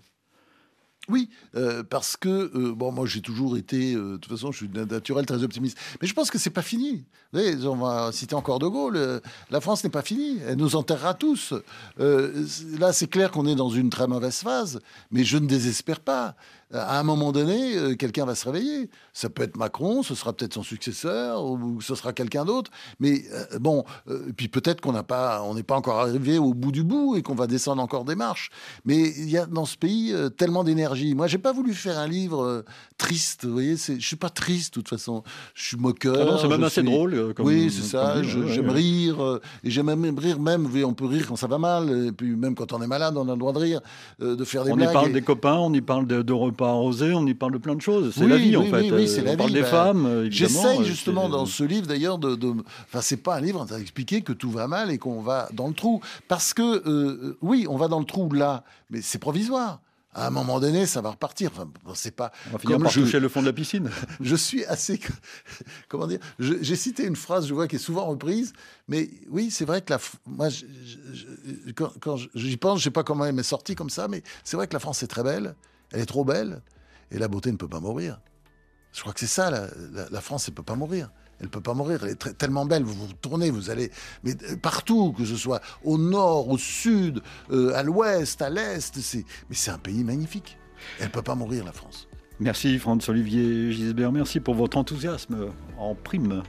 Oui, 1.09 1.31
euh, 1.55 1.85
parce 1.85 2.17
que 2.17 2.29
euh, 2.29 2.75
bon, 2.75 2.91
moi 2.91 3.07
j'ai 3.07 3.21
toujours 3.21 3.57
été, 3.57 3.95
euh, 3.95 4.13
de 4.13 4.17
toute 4.17 4.33
façon, 4.33 4.51
je 4.51 4.59
suis 4.59 4.69
naturel 4.69 5.25
très 5.25 5.43
optimiste. 5.45 5.79
Mais 6.01 6.09
je 6.09 6.15
pense 6.15 6.31
que 6.31 6.39
c'est 6.39 6.51
pas 6.51 6.63
fini. 6.63 7.05
Vous 7.33 7.41
voyez, 7.41 7.65
on 7.67 7.77
va 7.77 8.11
citer 8.13 8.35
encore 8.35 8.59
De 8.59 8.67
Gaulle. 8.67 9.21
la 9.51 9.61
France 9.61 9.85
n'est 9.85 9.91
pas 9.91 10.03
finie. 10.03 10.39
Elle 10.47 10.57
nous 10.57 10.75
enterrera 10.75 11.15
tous. 11.15 11.55
là, 11.99 12.93
c'est 12.93 13.09
clair 13.09 13.31
qu'on 13.31 13.47
est 13.47 13.55
dans 13.55 13.71
une 13.71 13.91
très 13.91 14.07
mauvaise 14.09 14.39
phase, 14.39 14.81
mais 15.11 15.25
je 15.25 15.39
ne 15.39 15.47
désespère 15.47 16.01
pas 16.01 16.35
à 16.73 16.99
un 16.99 17.03
moment 17.05 17.31
donné, 17.31 17.77
euh, 17.77 17.95
quelqu'un 17.95 18.25
va 18.25 18.35
se 18.35 18.45
réveiller. 18.45 18.91
Ça 19.13 19.31
peut 19.31 19.45
être 19.45 19.57
Macron, 19.57 20.03
ce 20.03 20.15
sera 20.15 20.33
peut-être 20.33 20.55
son 20.55 20.65
successeur, 20.65 21.45
ou 21.45 21.81
ce 21.81 21.95
sera 21.95 22.13
quelqu'un 22.13 22.45
d'autre. 22.45 22.71
Mais 22.99 23.23
euh, 23.33 23.59
bon, 23.61 23.85
euh, 24.09 24.33
puis 24.37 24.49
peut-être 24.49 24.81
qu'on 24.81 24.93
n'a 24.93 25.05
pas, 25.05 25.43
on 25.43 25.55
n'est 25.55 25.63
pas 25.63 25.77
encore 25.77 26.01
arrivé 26.01 26.39
au 26.39 26.55
bout 26.55 26.73
du 26.73 26.83
bout 26.83 27.17
et 27.17 27.23
qu'on 27.23 27.35
va 27.35 27.47
descendre 27.47 27.81
encore 27.83 28.05
des 28.05 28.17
marches. 28.17 28.51
Mais 28.85 28.97
il 28.97 29.31
y 29.31 29.39
a 29.39 29.47
dans 29.47 29.65
ce 29.65 29.77
pays 29.77 30.15
tellement 30.37 30.65
d'énergie. 30.65 31.15
Moi, 31.15 31.29
j'ai 31.29 31.39
pas 31.39 31.53
voulu 31.53 31.73
faire 31.73 31.99
un 31.99 32.09
livre 32.09 32.65
triste. 32.99 33.45
Vous 33.45 33.53
voyez, 33.53 33.77
je 33.77 34.05
suis 34.05 34.17
pas 34.17 34.31
triste 34.31 34.75
de 34.75 34.81
toute 34.81 34.89
façon. 34.89 35.23
Je 35.55 35.69
suis 35.69 35.77
moqueur. 35.77 36.17
Ah 36.21 36.33
non, 36.33 36.39
c'est 36.39 36.49
même 36.49 36.65
assez 36.65 36.83
drôle. 36.83 37.35
oui, 37.39 37.71
c'est 37.71 37.87
ça. 37.87 38.23
J'aime 38.23 38.71
rire 38.71 39.41
et 39.63 39.71
j'aime 39.71 39.95
même 39.95 40.19
rire. 40.19 40.41
Même, 40.41 40.69
on 40.85 40.95
peut 40.95 41.07
rire 41.07 41.27
quand 41.29 41.37
ça 41.37 41.47
va 41.47 41.59
mal. 41.59 42.09
Et 42.09 42.13
puis 42.13 42.35
même 42.35 42.55
quand 42.55 42.73
on 42.73 42.83
est 42.83 42.87
malade, 42.87 43.17
on 43.17 43.29
a 43.29 43.33
le 43.33 43.39
droit 43.39 43.53
de 43.53 43.59
rire, 43.59 43.81
de 44.19 44.45
faire 44.45 44.65
des 44.65 44.73
on 44.73 44.77
blagues. 44.77 44.89
On 44.89 44.91
y 44.91 44.95
parle 44.95 45.13
des 45.13 45.23
copains, 45.23 45.57
on 45.57 45.73
y 45.73 45.81
parle 45.81 46.07
de, 46.07 46.23
de 46.23 46.33
pas 46.57 46.69
arrosé, 46.69 47.13
on 47.13 47.27
y 47.27 47.35
parle 47.35 47.53
de 47.53 47.59
plein 47.59 47.75
de 47.75 47.81
choses. 47.81 48.15
C'est 48.17 48.27
la 48.27 48.37
vie, 48.37 48.57
en 48.57 48.65
fait. 48.65 48.91
Oui, 48.91 49.09
c'est 49.09 49.23
la 49.23 49.33
on 49.33 49.37
parle 49.37 49.53
des 49.53 49.63
bah, 49.63 49.67
femmes, 49.67 50.27
J'essaye 50.31 50.85
justement 50.85 51.29
dans 51.29 51.47
ce 51.47 51.65
livre, 51.65 51.87
d'ailleurs, 51.87 52.19
de, 52.19 52.37
Enfin, 52.85 53.01
c'est 53.01 53.17
pas 53.19 53.37
un 53.37 53.41
livre 53.41 53.67
à 53.71 53.79
expliquer 53.79 54.23
que 54.23 54.33
tout 54.33 54.51
va 54.51 54.67
mal 54.67 54.91
et 54.91 54.99
qu'on 54.99 55.21
va 55.21 55.49
dans 55.53 55.69
le 55.69 55.75
trou. 55.75 56.01
Parce 56.29 56.55
que, 56.55 56.89
euh, 56.89 57.39
oui, 57.43 57.67
on 57.69 57.77
va 57.77 57.89
dans 57.89 57.99
le 57.99 58.05
trou 58.05 58.31
là, 58.33 58.65
mais 58.91 59.03
c'est 59.03 59.19
provisoire 59.19 59.81
à 60.17 60.29
un 60.29 60.31
moment 60.31 60.59
donné, 60.59 60.87
ça 60.87 61.03
va 61.03 61.11
repartir. 61.11 61.51
Enfin, 61.53 61.69
c'est 61.95 62.11
pas. 62.17 62.33
On 62.49 62.53
va 62.53 62.59
finir 62.59 62.79
par 62.79 62.91
toucher 62.91 63.21
le 63.21 63.29
fond 63.29 63.43
de 63.43 63.47
la 63.47 63.53
piscine. 63.53 63.91
je 64.21 64.35
suis 64.35 64.65
assez. 64.65 64.99
Comment 65.89 66.07
dire 66.07 66.21
J'ai 66.39 66.77
cité 66.77 67.05
une 67.05 67.17
phrase, 67.17 67.47
je 67.47 67.55
vois, 67.55 67.69
qui 67.69 67.77
est 67.77 67.81
souvent 67.81 68.07
reprise, 68.07 68.55
mais 68.89 69.11
oui, 69.29 69.51
c'est 69.51 69.67
vrai 69.67 69.83
que 69.83 69.93
la. 69.93 69.99
Moi, 70.27 70.49
quand, 72.01 72.17
j'y 72.35 72.57
pense, 72.57 72.79
je 72.79 72.85
sais 72.85 72.91
pas 72.91 73.05
comment 73.05 73.27
elle 73.27 73.35
m'est 73.35 73.43
sortie 73.43 73.75
comme 73.75 73.91
ça, 73.91 74.09
mais 74.09 74.23
c'est 74.43 74.57
vrai 74.57 74.67
que 74.67 74.73
la 74.73 74.81
France 74.81 75.03
est 75.03 75.07
très 75.07 75.23
belle. 75.23 75.55
Elle 75.93 76.01
est 76.01 76.07
trop 76.07 76.25
belle 76.25 76.63
et 77.11 77.19
la 77.19 77.29
beauté 77.29 77.51
ne 77.53 77.57
peut 77.57 77.69
pas 77.69 77.81
mourir. 77.81 78.21
Je 78.93 79.01
crois 79.01 79.13
que 79.13 79.21
c'est 79.21 79.27
ça, 79.27 79.51
la, 79.51 80.21
France, 80.21 80.49
elle 80.49 80.53
ne 80.53 80.57
peut 80.57 80.63
pas 80.63 80.75
mourir. 80.75 81.11
Elle 81.39 81.47
ne 81.47 81.51
peut 81.51 81.61
pas 81.61 81.75
mourir, 81.75 82.03
elle 82.03 82.13
est 82.13 82.39
tellement 82.39 82.65
belle, 82.65 82.83
vous 82.83 82.95
vous 82.95 83.13
tournez, 83.13 83.51
vous 83.51 83.69
allez 83.69 83.91
mais 84.25 84.35
euh, 84.45 84.57
partout, 84.57 85.13
que 85.13 85.27
ce 85.27 85.37
soit 85.37 85.61
au 85.85 85.99
nord, 85.99 86.49
au 86.49 86.57
sud, 86.57 87.21
euh, 87.51 87.75
à 87.75 87.83
l'ouest, 87.83 88.41
à 88.41 88.49
l'est, 88.49 88.97
mais 89.51 89.55
c'est 89.55 89.71
un 89.71 89.77
pays 89.77 90.03
magnifique. 90.03 90.57
Elle 90.99 91.09
ne 91.09 91.13
peut 91.13 91.21
pas 91.21 91.35
mourir, 91.35 91.63
la 91.63 91.73
France. 91.73 92.09
Merci 92.39 92.79
Franz-Olivier 92.79 93.73
Gisbert, 93.73 94.13
merci 94.13 94.41
pour 94.41 94.55
votre 94.55 94.77
enthousiasme 94.77 95.47
en 95.79 95.95
prime. 95.95 96.43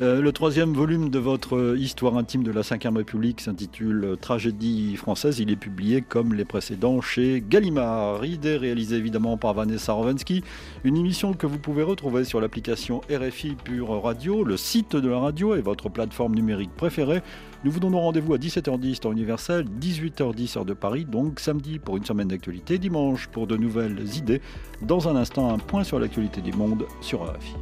Euh, 0.00 0.22
le 0.22 0.32
troisième 0.32 0.72
volume 0.72 1.10
de 1.10 1.18
votre 1.18 1.76
histoire 1.76 2.16
intime 2.16 2.42
de 2.42 2.50
la 2.50 2.62
Ve 2.62 2.96
République 2.96 3.42
s'intitule 3.42 4.16
Tragédie 4.18 4.96
française. 4.96 5.40
Il 5.40 5.50
est 5.50 5.56
publié 5.56 6.00
comme 6.00 6.32
les 6.32 6.46
précédents 6.46 7.02
chez 7.02 7.44
Gallimard. 7.46 8.24
Idée 8.24 8.56
réalisée 8.56 8.96
évidemment 8.96 9.36
par 9.36 9.52
Vanessa 9.52 9.92
Rovensky. 9.92 10.42
Une 10.82 10.96
émission 10.96 11.34
que 11.34 11.46
vous 11.46 11.58
pouvez 11.58 11.82
retrouver 11.82 12.24
sur 12.24 12.40
l'application 12.40 13.02
RFI 13.10 13.54
Pure 13.62 14.02
Radio, 14.02 14.44
le 14.44 14.56
site 14.56 14.96
de 14.96 15.08
la 15.10 15.18
radio 15.18 15.54
et 15.56 15.60
votre 15.60 15.90
plateforme 15.90 16.34
numérique 16.34 16.74
préférée. 16.74 17.20
Nous 17.64 17.70
vous 17.70 17.80
donnons 17.80 18.00
rendez-vous 18.02 18.34
à 18.34 18.36
17h10 18.36 18.98
temps 18.98 19.12
universel, 19.12 19.64
18h10 19.80 20.58
heure 20.58 20.66
de 20.66 20.74
Paris, 20.74 21.06
donc 21.06 21.40
samedi 21.40 21.78
pour 21.78 21.96
une 21.96 22.04
semaine 22.04 22.28
d'actualité, 22.28 22.76
dimanche 22.76 23.26
pour 23.28 23.46
de 23.46 23.56
nouvelles 23.56 24.04
idées. 24.18 24.42
Dans 24.82 25.08
un 25.08 25.16
instant, 25.16 25.50
un 25.50 25.56
point 25.56 25.82
sur 25.82 25.98
l'actualité 25.98 26.42
du 26.42 26.52
monde 26.52 26.84
sur 27.00 27.22
RFI. 27.22 27.54